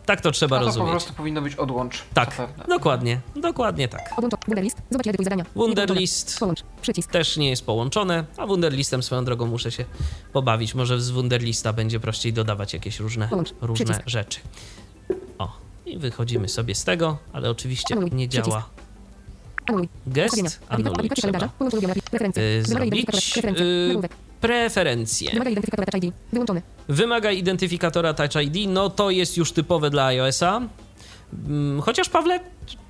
[0.05, 0.91] Tak to trzeba A to po rozumieć.
[0.91, 2.03] prostu powinno być odłącz.
[2.13, 2.65] Tak, Zapewne.
[2.67, 4.01] dokładnie, dokładnie tak.
[4.47, 4.77] Wunderlist.
[4.89, 5.45] Zobacz edytuj zadania.
[5.55, 6.63] Wunderlist połączone.
[6.63, 6.81] Połącz.
[6.81, 7.11] Przycisk.
[7.11, 9.85] też nie jest połączone, a Wunderlistem swoją drogą muszę się
[10.33, 10.75] pobawić.
[10.75, 13.53] Może z Wunderlista będzie prościej dodawać jakieś różne, Połącz.
[13.61, 14.09] różne Przycisk.
[14.09, 14.39] rzeczy.
[15.39, 15.51] O,
[15.85, 18.11] i wychodzimy sobie z tego, ale oczywiście Anuluj.
[18.13, 18.47] nie Przycisk.
[18.49, 18.69] działa
[19.69, 19.89] Anuluj.
[20.07, 20.59] Gest.
[20.69, 23.03] Anuluj trzeba y, Wymaga zrobić.
[23.03, 24.07] identyfikatora.
[24.43, 25.31] Preferencje.
[25.31, 26.13] Wymaga identyfikatora Touch ID.
[26.33, 26.61] Wyłączony.
[26.89, 30.61] Wymaga identyfikatora Touch ID, no to jest już typowe dla iOS-a.
[31.47, 32.39] Mm, Chociaż Pawle,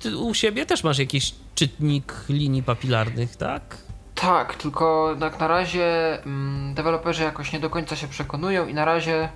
[0.00, 3.76] ty u siebie też masz jakiś czytnik linii papilarnych, tak?
[4.14, 8.84] Tak, tylko jak na razie mm, deweloperzy jakoś nie do końca się przekonują i na
[8.84, 9.28] razie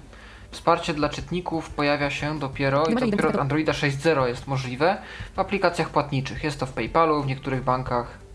[0.51, 3.37] wsparcie dla czytników pojawia się dopiero i dopiero od.
[3.37, 4.97] Androida 6.0 jest możliwe
[5.37, 6.45] w aplikacjach płatniczych.
[6.45, 8.28] Jest to w PayPalu, w niektórych bankach.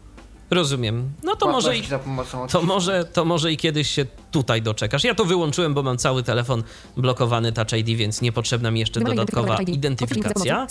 [0.49, 1.11] Rozumiem.
[1.23, 4.61] No to może i Płatności za pomocą To może, to może i kiedyś się tutaj
[4.61, 5.03] doczekasz.
[5.03, 6.63] Ja to wyłączyłem, bo mam cały telefon
[6.97, 10.67] blokowany Touch ID, więc niepotrzebna mi jeszcze dodatkowa identyfikacja.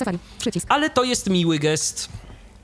[0.69, 2.09] Ale to jest miły gest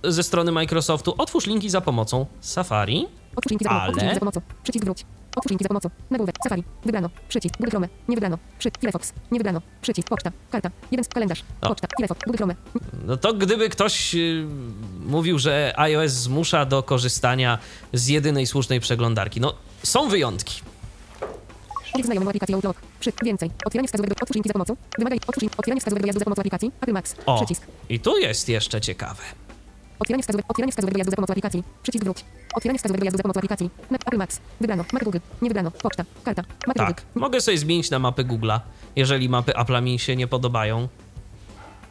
[0.05, 1.14] ze strony Microsoftu.
[1.18, 3.06] Otwórz linki za pomocą Safari.
[3.36, 3.85] Otwórz linki za pomocą.
[3.85, 4.40] Ale- Otwórz linki za pomocą.
[4.62, 5.05] Przycisk wróć.
[5.39, 5.90] Otwórz za pomocą.
[6.10, 6.35] Nagłówek.
[6.43, 6.65] Safari.
[6.85, 7.10] Wybrano.
[7.28, 7.56] Przycisk.
[7.56, 7.89] Google Chrome.
[8.09, 8.39] Nie wybrano.
[8.59, 8.70] Przy.
[8.81, 9.12] Firefox.
[9.31, 9.62] Nie wybrano.
[9.82, 10.09] Przycisk.
[10.09, 10.32] Poczta.
[10.51, 10.70] Karta.
[10.90, 11.44] Jeden z kalendarz.
[11.60, 11.89] Poczta.
[11.97, 12.20] Firefox.
[12.24, 12.55] Google Chrome.
[13.06, 14.47] No to gdyby ktoś yy,
[15.06, 17.59] mówił, że iOS zmusza do korzystania
[17.93, 19.40] z jedynej słusznej przeglądarki.
[19.40, 20.60] No, są wyjątki.
[21.94, 22.77] Użyć znajomą aplikację Outlook.
[23.01, 23.12] Przy.
[23.24, 23.51] Więcej.
[23.65, 24.16] Otwieranie wskazówek do...
[24.23, 24.77] Otwórz linki za pomocą.
[24.98, 25.16] Wymaga...
[25.16, 25.52] Otwórz link.
[25.59, 26.73] Otwieranie wskazówek do jazdu za pomocą aplikacji.
[26.81, 27.15] Apple Max.
[27.27, 27.66] O, Przycisk.
[27.89, 29.23] i tu jest jeszcze ciekawe.
[29.99, 31.65] Otwieranie wskazówek, otwieranie wskazówek do jazdu za pomocą aplikacji.
[31.83, 32.25] Przycisk wróć.
[32.55, 33.70] Otwieranie wskazówek do jazdu za pomocą aplikacji.
[33.91, 34.41] Na Apple Max.
[34.61, 34.85] Wybrano.
[34.93, 35.19] Mac Google.
[35.43, 35.70] Nie wybrano.
[35.70, 36.05] Poczta.
[36.25, 36.43] Karta.
[36.66, 37.03] Mac Tak, Google.
[37.20, 38.61] mogę sobie zmienić na mapy Google'a,
[38.97, 40.89] jeżeli mapy Apple'a mi się nie podobają.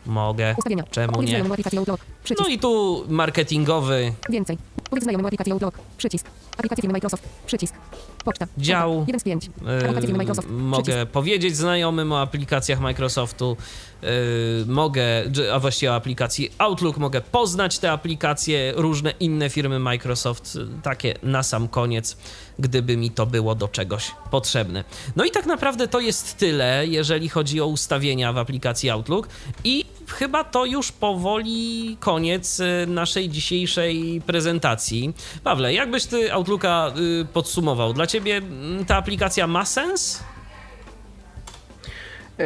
[0.05, 0.55] Mogę.
[0.57, 0.83] Ustawienia.
[0.91, 1.43] Czemu nie?
[2.39, 4.57] No i tu marketingowy Więcej.
[4.89, 5.79] Powiedz znajomą aplikację Outlook.
[5.97, 6.25] Przycisk.
[6.57, 7.23] Aplikacje firmy Microsoft.
[7.45, 7.75] Przycisk.
[8.25, 8.47] Poczta.
[8.57, 9.05] Dział.
[9.07, 9.45] 1 z 5.
[9.45, 10.47] Yy, Aplikacje Microsoft.
[10.49, 13.57] mogę powiedzieć znajomym o aplikacjach Microsoftu,
[14.01, 14.09] yy,
[14.67, 15.03] mogę,
[15.53, 21.13] a właściwie o aplikacji Outlook, mogę poznać te aplikacje, różne inne firmy Microsoft, yy, takie
[21.23, 22.17] na sam koniec,
[22.59, 24.83] gdyby mi to było do czegoś potrzebne.
[25.15, 29.27] No i tak naprawdę to jest tyle, jeżeli chodzi o ustawienia w aplikacji Outlook
[29.63, 35.13] i chyba to już powoli koniec yy, naszej dzisiejszej prezentacji.
[35.43, 37.93] Pawle, jakbyś ty Outlooka yy, podsumował?
[37.93, 40.23] Dla ciebie mm, ta aplikacja ma sens?
[42.37, 42.45] Yy,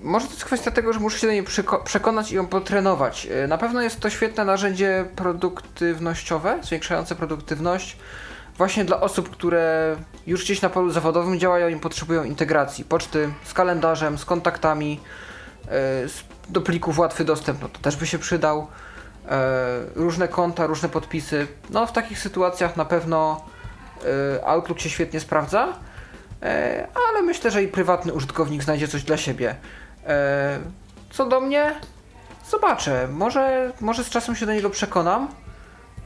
[0.00, 1.44] może to jest kwestia tego, że muszę się do niej
[1.84, 3.24] przekonać i ją potrenować.
[3.24, 7.96] Yy, na pewno jest to świetne narzędzie produktywnościowe, zwiększające produktywność.
[8.58, 9.96] Właśnie dla osób, które
[10.26, 12.84] już gdzieś na polu zawodowym działają i potrzebują integracji.
[12.84, 15.00] Poczty z kalendarzem, z kontaktami,
[16.48, 18.66] do plików łatwy dostęp, no to też by się przydał.
[19.24, 19.30] Yy,
[19.94, 21.46] różne konta, różne podpisy.
[21.70, 23.44] No w takich sytuacjach na pewno
[24.02, 25.68] yy, Outlook się świetnie sprawdza.
[26.44, 29.54] E, ale myślę, że i prywatny użytkownik znajdzie coś dla siebie.
[30.06, 30.58] E,
[31.10, 31.74] Co do mnie,
[32.50, 33.08] zobaczę.
[33.08, 35.28] Może, może z czasem się do niego przekonam.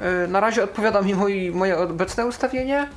[0.00, 1.14] E, Na razie odpowiada mi
[1.52, 2.88] moje obecne ustawienie,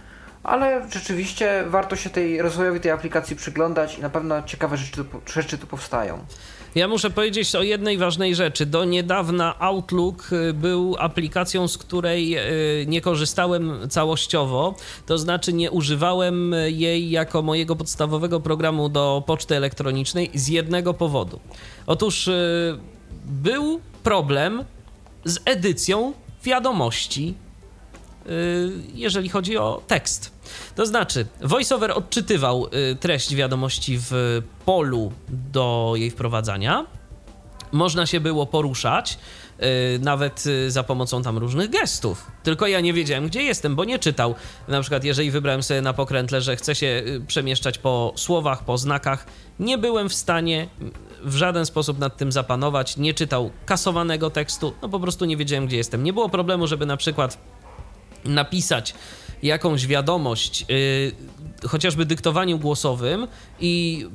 [0.43, 5.21] ale rzeczywiście warto się tej rozwojowi tej aplikacji przyglądać i na pewno ciekawe rzeczy tu,
[5.33, 6.25] rzeczy tu powstają.
[6.75, 8.65] Ja muszę powiedzieć o jednej ważnej rzeczy.
[8.65, 12.37] Do niedawna Outlook y, był aplikacją, z której
[12.81, 19.55] y, nie korzystałem całościowo, to znaczy nie używałem jej jako mojego podstawowego programu do poczty
[19.55, 21.39] elektronicznej z jednego powodu.
[21.87, 22.77] Otóż y,
[23.25, 24.63] był problem
[25.25, 26.13] z edycją
[26.43, 27.33] wiadomości
[28.93, 30.31] jeżeli chodzi o tekst.
[30.75, 36.85] To znaczy, VoiceOver odczytywał y, treść wiadomości w polu do jej wprowadzania.
[37.71, 39.17] Można się było poruszać,
[39.95, 42.31] y, nawet y, za pomocą tam różnych gestów.
[42.43, 44.35] Tylko ja nie wiedziałem, gdzie jestem, bo nie czytał.
[44.67, 48.77] Na przykład, jeżeli wybrałem sobie na pokrętle, że chcę się y, przemieszczać po słowach, po
[48.77, 49.25] znakach,
[49.59, 50.67] nie byłem w stanie
[51.23, 52.97] w żaden sposób nad tym zapanować.
[52.97, 56.03] Nie czytał kasowanego tekstu, no po prostu nie wiedziałem, gdzie jestem.
[56.03, 57.37] Nie było problemu, żeby na przykład
[58.25, 58.93] napisać
[59.43, 63.27] jakąś wiadomość, yy, chociażby dyktowaniu głosowym
[63.59, 64.05] i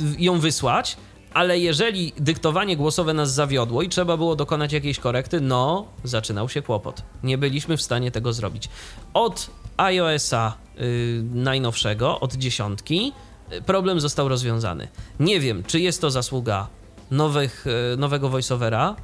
[0.00, 0.96] y, ją wysłać,
[1.34, 6.62] ale jeżeli dyktowanie głosowe nas zawiodło i trzeba było dokonać jakiejś korekty, no zaczynał się
[6.62, 7.02] kłopot.
[7.22, 8.68] Nie byliśmy w stanie tego zrobić.
[9.14, 13.12] Od iOS-a y, najnowszego, od dziesiątki,
[13.52, 14.88] y, problem został rozwiązany.
[15.20, 16.68] Nie wiem, czy jest to zasługa
[17.10, 18.96] nowych, y, nowego voiceovera,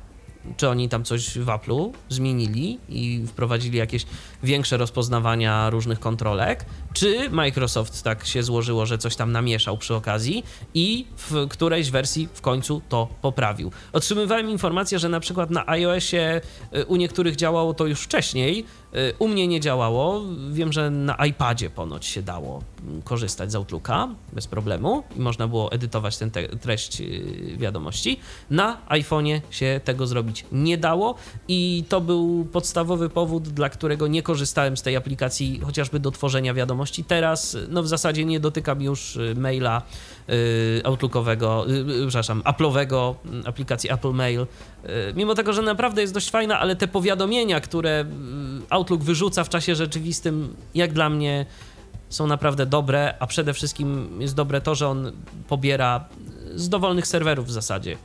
[0.57, 4.07] czy oni tam coś w Apple'u zmienili i wprowadzili jakieś
[4.43, 10.45] większe rozpoznawania różnych kontrolek, czy Microsoft tak się złożyło, że coś tam namieszał przy okazji
[10.75, 13.73] i w którejś wersji w końcu to poprawił.
[13.93, 16.41] Otrzymywałem informację, że na przykład na iOSie
[16.77, 18.65] y, u niektórych działało to już wcześniej,
[19.19, 20.23] u mnie nie działało.
[20.53, 25.49] Wiem, że na iPadzie ponoć się dało mm, korzystać z Outlooka bez problemu i można
[25.49, 26.31] było edytować tę
[26.61, 28.21] treść y, wiadomości.
[28.51, 31.15] Na iPhone'ie się tego zrobić nie dało
[31.49, 36.55] i to był podstawowy powód, dla którego nie korzystałem z tej aplikacji chociażby do tworzenia
[36.55, 40.14] wiadomości Teraz, no w zasadzie nie dotykam już y, maila y,
[40.85, 43.15] Outlookowego, y, przepraszam, Apple'owego,
[43.45, 44.47] aplikacji Apple Mail.
[45.15, 48.05] Mimo tego, że naprawdę jest dość fajna, ale te powiadomienia, które
[48.71, 51.47] Outlook wyrzuca w czasie rzeczywistym, jak dla mnie
[52.09, 55.13] są naprawdę dobre, a przede wszystkim jest dobre to, że on
[55.49, 56.05] pobiera
[56.55, 57.97] z dowolnych serwerów w zasadzie.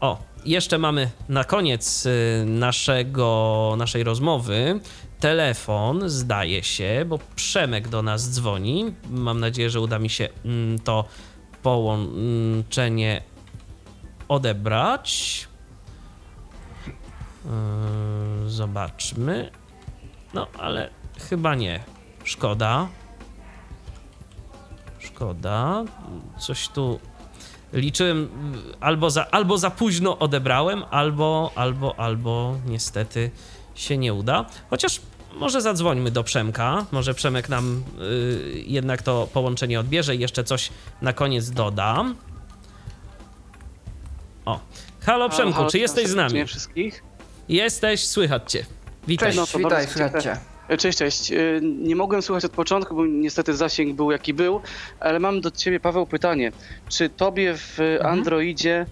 [0.00, 2.08] O, jeszcze mamy na koniec
[2.46, 4.80] naszego, naszej rozmowy
[5.20, 8.94] telefon, zdaje się, bo Przemek do nas dzwoni.
[9.10, 11.04] Mam nadzieję, że uda mi się mm, to
[11.62, 13.22] połączenie
[14.28, 15.48] odebrać.
[17.44, 19.50] Yy, zobaczmy.
[20.34, 20.90] No, ale
[21.28, 21.84] chyba nie.
[22.24, 22.88] Szkoda.
[24.98, 25.84] Szkoda.
[26.38, 27.00] Coś tu
[27.72, 28.28] liczyłem
[28.80, 33.30] albo za, albo za późno odebrałem, albo, albo, albo niestety
[33.74, 34.46] się nie uda.
[34.70, 35.00] Chociaż
[35.34, 36.86] może zadzwońmy do Przemka.
[36.92, 40.70] Może Przemek nam y, jednak to połączenie odbierze i jeszcze coś
[41.02, 42.16] na koniec dodam.
[44.44, 44.60] O.
[45.00, 46.46] Halo Przemku, halo, czy jesteś z nami?
[46.46, 47.02] wszystkich.
[47.48, 48.66] Jesteś, słychać cię.
[49.06, 49.32] Witaj.
[49.32, 50.36] Cześć, no, witaj, słychać cię.
[50.68, 51.32] E, cześć, cześć.
[51.32, 54.60] E, nie mogłem słuchać od początku, bo niestety zasięg był jaki był,
[55.00, 56.52] ale mam do ciebie, Paweł, pytanie.
[56.88, 58.12] Czy tobie w mhm.
[58.12, 58.86] Androidzie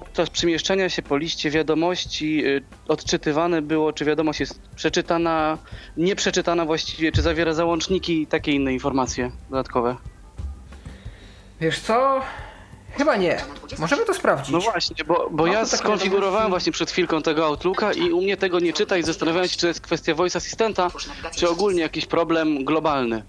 [0.00, 5.58] podczas przemieszczania się po liście wiadomości y, odczytywane było, czy wiadomość jest przeczytana,
[5.96, 9.96] nieprzeczytana właściwie, czy zawiera załączniki i takie inne informacje dodatkowe?
[11.60, 12.20] Wiesz co?
[12.96, 13.38] Chyba nie.
[13.78, 14.52] Możemy to sprawdzić.
[14.52, 18.60] No właśnie, bo, bo ja skonfigurowałem właśnie przed chwilką tego Outlooka i u mnie tego
[18.60, 20.90] nie czyta i zastanawiałem się, czy to jest kwestia voice assistanta,
[21.36, 23.22] czy ogólnie jakiś problem globalny.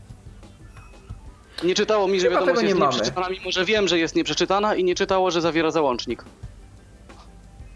[1.64, 4.76] Nie czytało mi, że Chyba wiadomość jest nie nieprzeczytana, mimo że wiem, że jest nieprzeczytana
[4.76, 6.23] i nie czytało, że zawiera załącznik.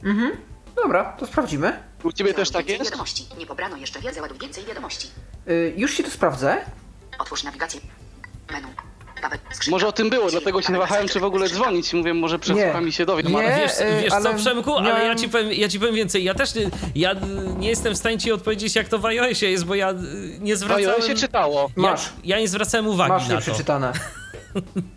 [0.03, 0.31] Mhm.
[0.75, 1.79] Dobra, to sprawdzimy.
[2.03, 2.83] U ciebie też tak jest?
[2.83, 3.25] Wiadomości.
[3.37, 5.07] Nie pobrano jeszcze wiedzy, ładuj więcej wiadomości.
[5.47, 6.57] Y, już ci to sprawdzę.
[7.19, 7.81] Otwórz nawigację.
[8.51, 8.67] Menu.
[9.69, 11.93] Może o tym było, dlatego się wahałem, czy w ogóle dzwonić.
[11.93, 13.27] Mówię, może przesłucham i się dowiem.
[13.27, 13.71] Nie, ale wiesz,
[14.03, 16.23] wiesz ale co, Przemku, ale ja ci, powiem, ja ci powiem więcej.
[16.23, 17.15] Ja też nie, ja
[17.57, 19.93] nie jestem w stanie ci odpowiedzieć, jak to w iOSie jest, bo ja
[20.39, 21.01] nie zwracałem...
[21.01, 21.69] W iOSie czytało.
[21.75, 22.05] Masz.
[22.23, 23.41] Ja, ja nie zwracałem uwagi Masz na to.
[23.41, 23.93] przeczytane.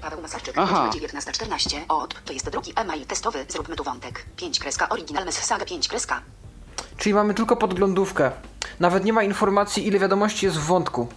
[0.00, 0.88] Paweł Masarczyk, Aha.
[0.92, 1.84] 1914.
[1.88, 4.24] Od, to jest drugi e-mail testowy, zróbmy tu wątek.
[4.36, 6.20] 5 kreska, original mess saga 5 kreska.
[6.96, 8.30] Czyli mamy tylko podglądówkę.
[8.80, 11.08] Nawet nie ma informacji, ile wiadomości jest w wątku.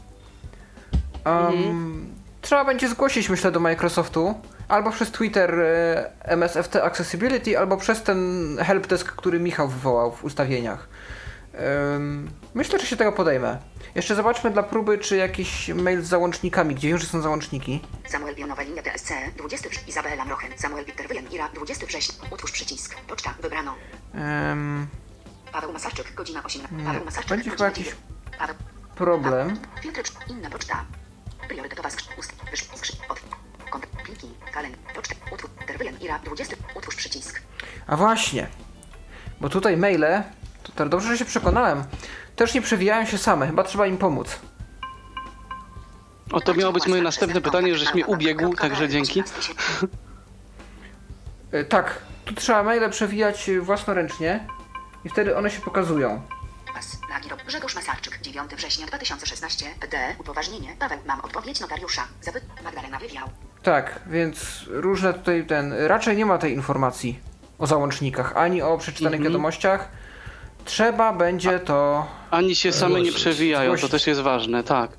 [1.25, 2.13] Um, mhm.
[2.41, 4.35] Trzeba będzie zgłosić, myślę, do Microsoftu.
[4.67, 10.87] Albo przez Twitter e, MSFT Accessibility, albo przez ten helpdesk, który Michał wywołał w ustawieniach.
[11.93, 13.57] Um, myślę, że się tego podejmę.
[13.95, 17.81] Jeszcze zobaczmy dla próby, czy jakiś mail z załącznikami, gdzie wiem, że są załączniki.
[18.07, 23.33] Samuel Pionowa linia DSC, 20 Izabela Mrochen, Samuel Wyjan Ira, 20 września, utwórz przycisk, poczta,
[23.41, 23.75] wybrano.
[24.13, 24.87] Um,
[25.51, 26.61] Paweł Masarczyk, godzina 8.
[26.85, 27.95] Paweł Masarczyk, Będzie chyba jakiś
[28.39, 28.55] Paweł.
[28.95, 29.59] problem.
[29.81, 30.85] Filtr, inna poczta.
[31.47, 32.65] Priorytetowa ust, wysz,
[33.09, 33.21] od,
[33.69, 34.27] kont, pliki,
[34.95, 35.51] poczta, utwórz,
[36.01, 37.41] Ira, 20, utwórz przycisk.
[37.87, 38.47] A właśnie,
[39.41, 40.23] bo tutaj maile,
[40.75, 41.83] to dobrze, że się przekonałem,
[42.35, 44.39] też nie przewijają się same, chyba trzeba im pomóc.
[46.31, 49.23] O, to miało być moje następne pytanie, żeś mnie ubiegł, także dzięki.
[51.51, 54.47] E, tak, tu trzeba maile przewijać własnoręcznie
[55.05, 56.21] i wtedy one się pokazują.
[57.53, 60.15] Grzegorz Masarczyk, 9 września 2016, D.
[60.19, 60.75] Upoważnienie.
[60.79, 62.07] Paweł, mam odpowiedź notariusza.
[62.21, 63.29] Zapyt Magdalena Wywiał.
[63.63, 65.73] Tak, więc różne tutaj ten.
[65.73, 67.19] Raczej nie ma tej informacji
[67.59, 69.33] o załącznikach, ani o przeczytanych mm -hmm.
[69.33, 69.89] wiadomościach.
[70.65, 72.07] Trzeba będzie to.
[72.31, 74.91] Ani się same nie przewijają, to też jest ważne, tak.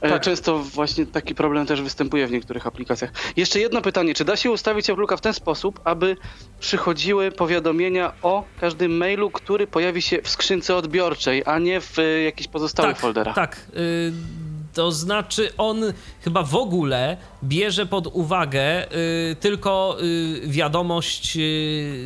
[0.00, 0.22] E, tak.
[0.22, 3.10] Często właśnie taki problem też występuje w niektórych aplikacjach.
[3.36, 6.16] Jeszcze jedno pytanie, czy da się ustawić Outlooka w ten sposób, aby
[6.60, 12.22] przychodziły powiadomienia o każdym mailu, który pojawi się w skrzynce odbiorczej, a nie w e,
[12.22, 13.34] jakichś pozostałych tak, folderach?
[13.34, 14.12] Tak, y
[14.74, 21.40] to znaczy on chyba w ogóle bierze pod uwagę y, tylko y, wiadomość y,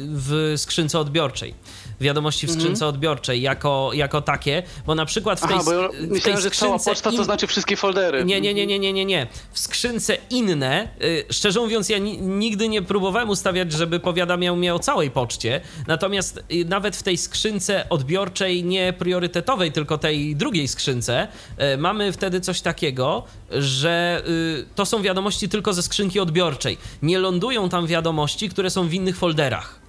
[0.09, 1.55] w skrzynce odbiorczej.
[2.01, 2.89] Wiadomości w skrzynce Mhm.
[2.89, 6.09] odbiorczej jako, jako takie, bo na przykład w tej, Aha, bo ja sk- w tej
[6.09, 8.25] myślałem, że cała poczta to in- znaczy wszystkie foldery.
[8.25, 9.27] nie, nie, nie, nie, nie, nie, nie.
[9.53, 14.75] W skrzynce inne, y, szczerze mówiąc, ja ni- nigdy nie próbowałem ustawiać, żeby powiadamiał mnie
[14.75, 15.61] o całej poczcie.
[15.87, 21.29] Natomiast y, nawet w tej skrzynce odbiorczej, nie priorytetowej, tylko tej drugiej skrzynce,
[21.75, 26.79] y, mamy wtedy coś takiego, że y, to są wiadomości tylko ze skrzynki odbiorczej.
[27.03, 29.81] Nie lądują tam wiadomości, które są w innych folderach.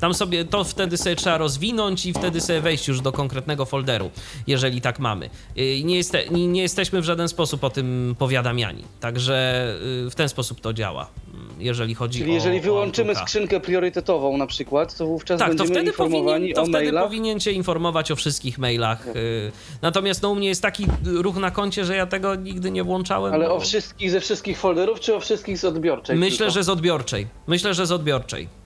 [0.00, 4.10] Tam sobie to wtedy sobie trzeba rozwinąć i wtedy sobie wejść już do konkretnego folderu,
[4.46, 5.30] jeżeli tak mamy.
[5.58, 8.84] Y, Nie, jeste, nie jesteśmy w żaden sposób o tym powiadamiani.
[9.00, 9.66] Także
[10.06, 12.34] y, w ten sposób to działa, mm, jeżeli chodzi Czyli o.
[12.34, 13.26] jeżeli o wyłączymy Outlooka.
[13.30, 16.78] skrzynkę priorytetową na przykład, to wówczas Tak, to będziemy wtedy, informowani powinien, to o wtedy
[16.84, 17.04] mailach.
[17.04, 19.06] powinien cię informować o wszystkich mailach.
[19.06, 19.52] y,
[19.82, 23.34] Natomiast no, u mnie jest taki ruch na koncie, że ja tego nigdy nie włączałem.
[23.34, 26.16] Ale bo o wszystkich ze wszystkich folderów, czy o wszystkich z odbiorczej?
[26.16, 26.52] Myślę, tylko?
[26.52, 27.26] że z odbiorczej.
[27.46, 28.59] Myślę, że z odbiorczej.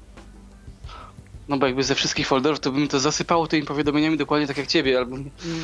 [1.48, 4.66] No bo jakby ze wszystkich folderów, to bym to zasypało tymi powiadomieniami dokładnie tak jak
[4.66, 5.16] ciebie, albo...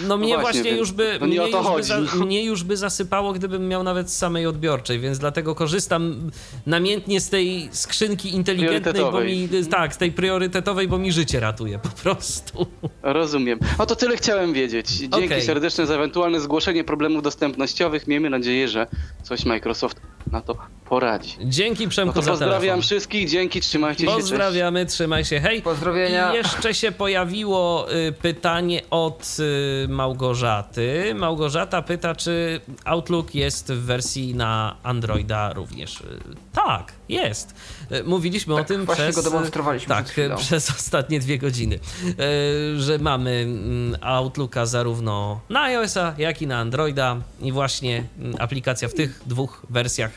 [0.09, 1.89] No mnie właśnie, już by nie mnie o to już, by chodzi.
[1.89, 6.31] za, mnie już by zasypało, gdybym miał nawet z samej odbiorczej, więc dlatego korzystam
[6.67, 11.79] namiętnie z tej skrzynki inteligentnej, bo mi tak, z tej priorytetowej, bo mi życie ratuje
[11.79, 12.67] po prostu.
[13.03, 13.59] Rozumiem.
[13.79, 14.89] No to tyle chciałem wiedzieć.
[14.89, 15.43] Dzięki Okej.
[15.43, 18.07] serdeczne za ewentualne zgłoszenie problemów dostępnościowych.
[18.07, 18.87] Miejmy nadzieję, że
[19.23, 20.01] coś Microsoft
[20.33, 20.57] na to
[20.89, 21.37] poradzi.
[21.45, 22.83] Dzięki No Przemku za pozdrawiam telefon.
[22.83, 24.07] wszystkich, dzięki, trzymajcie się.
[24.07, 24.19] cześć.
[24.21, 25.63] Pozdrawiamy, trzymaj się, hej.
[25.63, 26.33] Pozdrowienia.
[26.33, 29.37] I jeszcze się pojawiło y, pytanie od
[29.85, 31.15] y, Małgorzaty.
[31.15, 36.01] Małgorzata pyta, czy Outlook jest w wersji na Androida również.
[36.01, 36.05] Y,
[36.53, 37.55] Tak, jest.
[37.93, 39.17] Y, Mówiliśmy Tak, o tym właśnie przez...
[39.17, 46.15] go demonstrowaliśmy Tak, przez ostatnie dwie godziny, y, że mamy mm, Outlooka zarówno na iOS-a,
[46.19, 50.11] jak i na Androida i właśnie mm, aplikacja w tych dwóch wersjach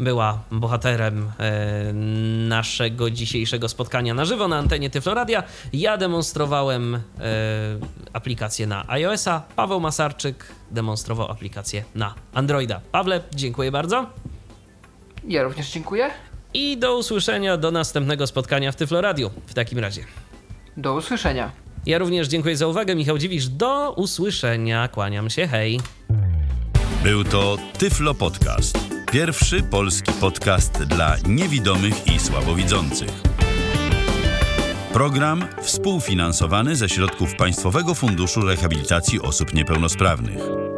[0.00, 1.92] była bohaterem e,
[2.48, 5.42] naszego dzisiejszego spotkania na żywo na antenie Tyfloradia.
[5.72, 7.00] Ja demonstrowałem e,
[8.12, 12.80] aplikację na iOS-a, Paweł Masarczyk demonstrował aplikację na Androida.
[12.92, 14.06] Pawle, dziękuję bardzo
[15.28, 16.10] Ja również dziękuję.
[16.54, 20.04] I do usłyszenia do następnego spotkania w Tyfloradiu w takim razie.
[20.76, 21.50] Do usłyszenia.
[21.86, 25.80] Ja również dziękuję za uwagę, Michał Dziwisz, do usłyszenia, kłaniam się, hej.
[27.02, 28.78] Był to Tyflo Podcast.
[29.12, 33.10] Pierwszy polski podcast dla niewidomych i słabowidzących.
[34.92, 40.69] Program współfinansowany ze środków Państwowego Funduszu Rehabilitacji Osób Niepełnosprawnych.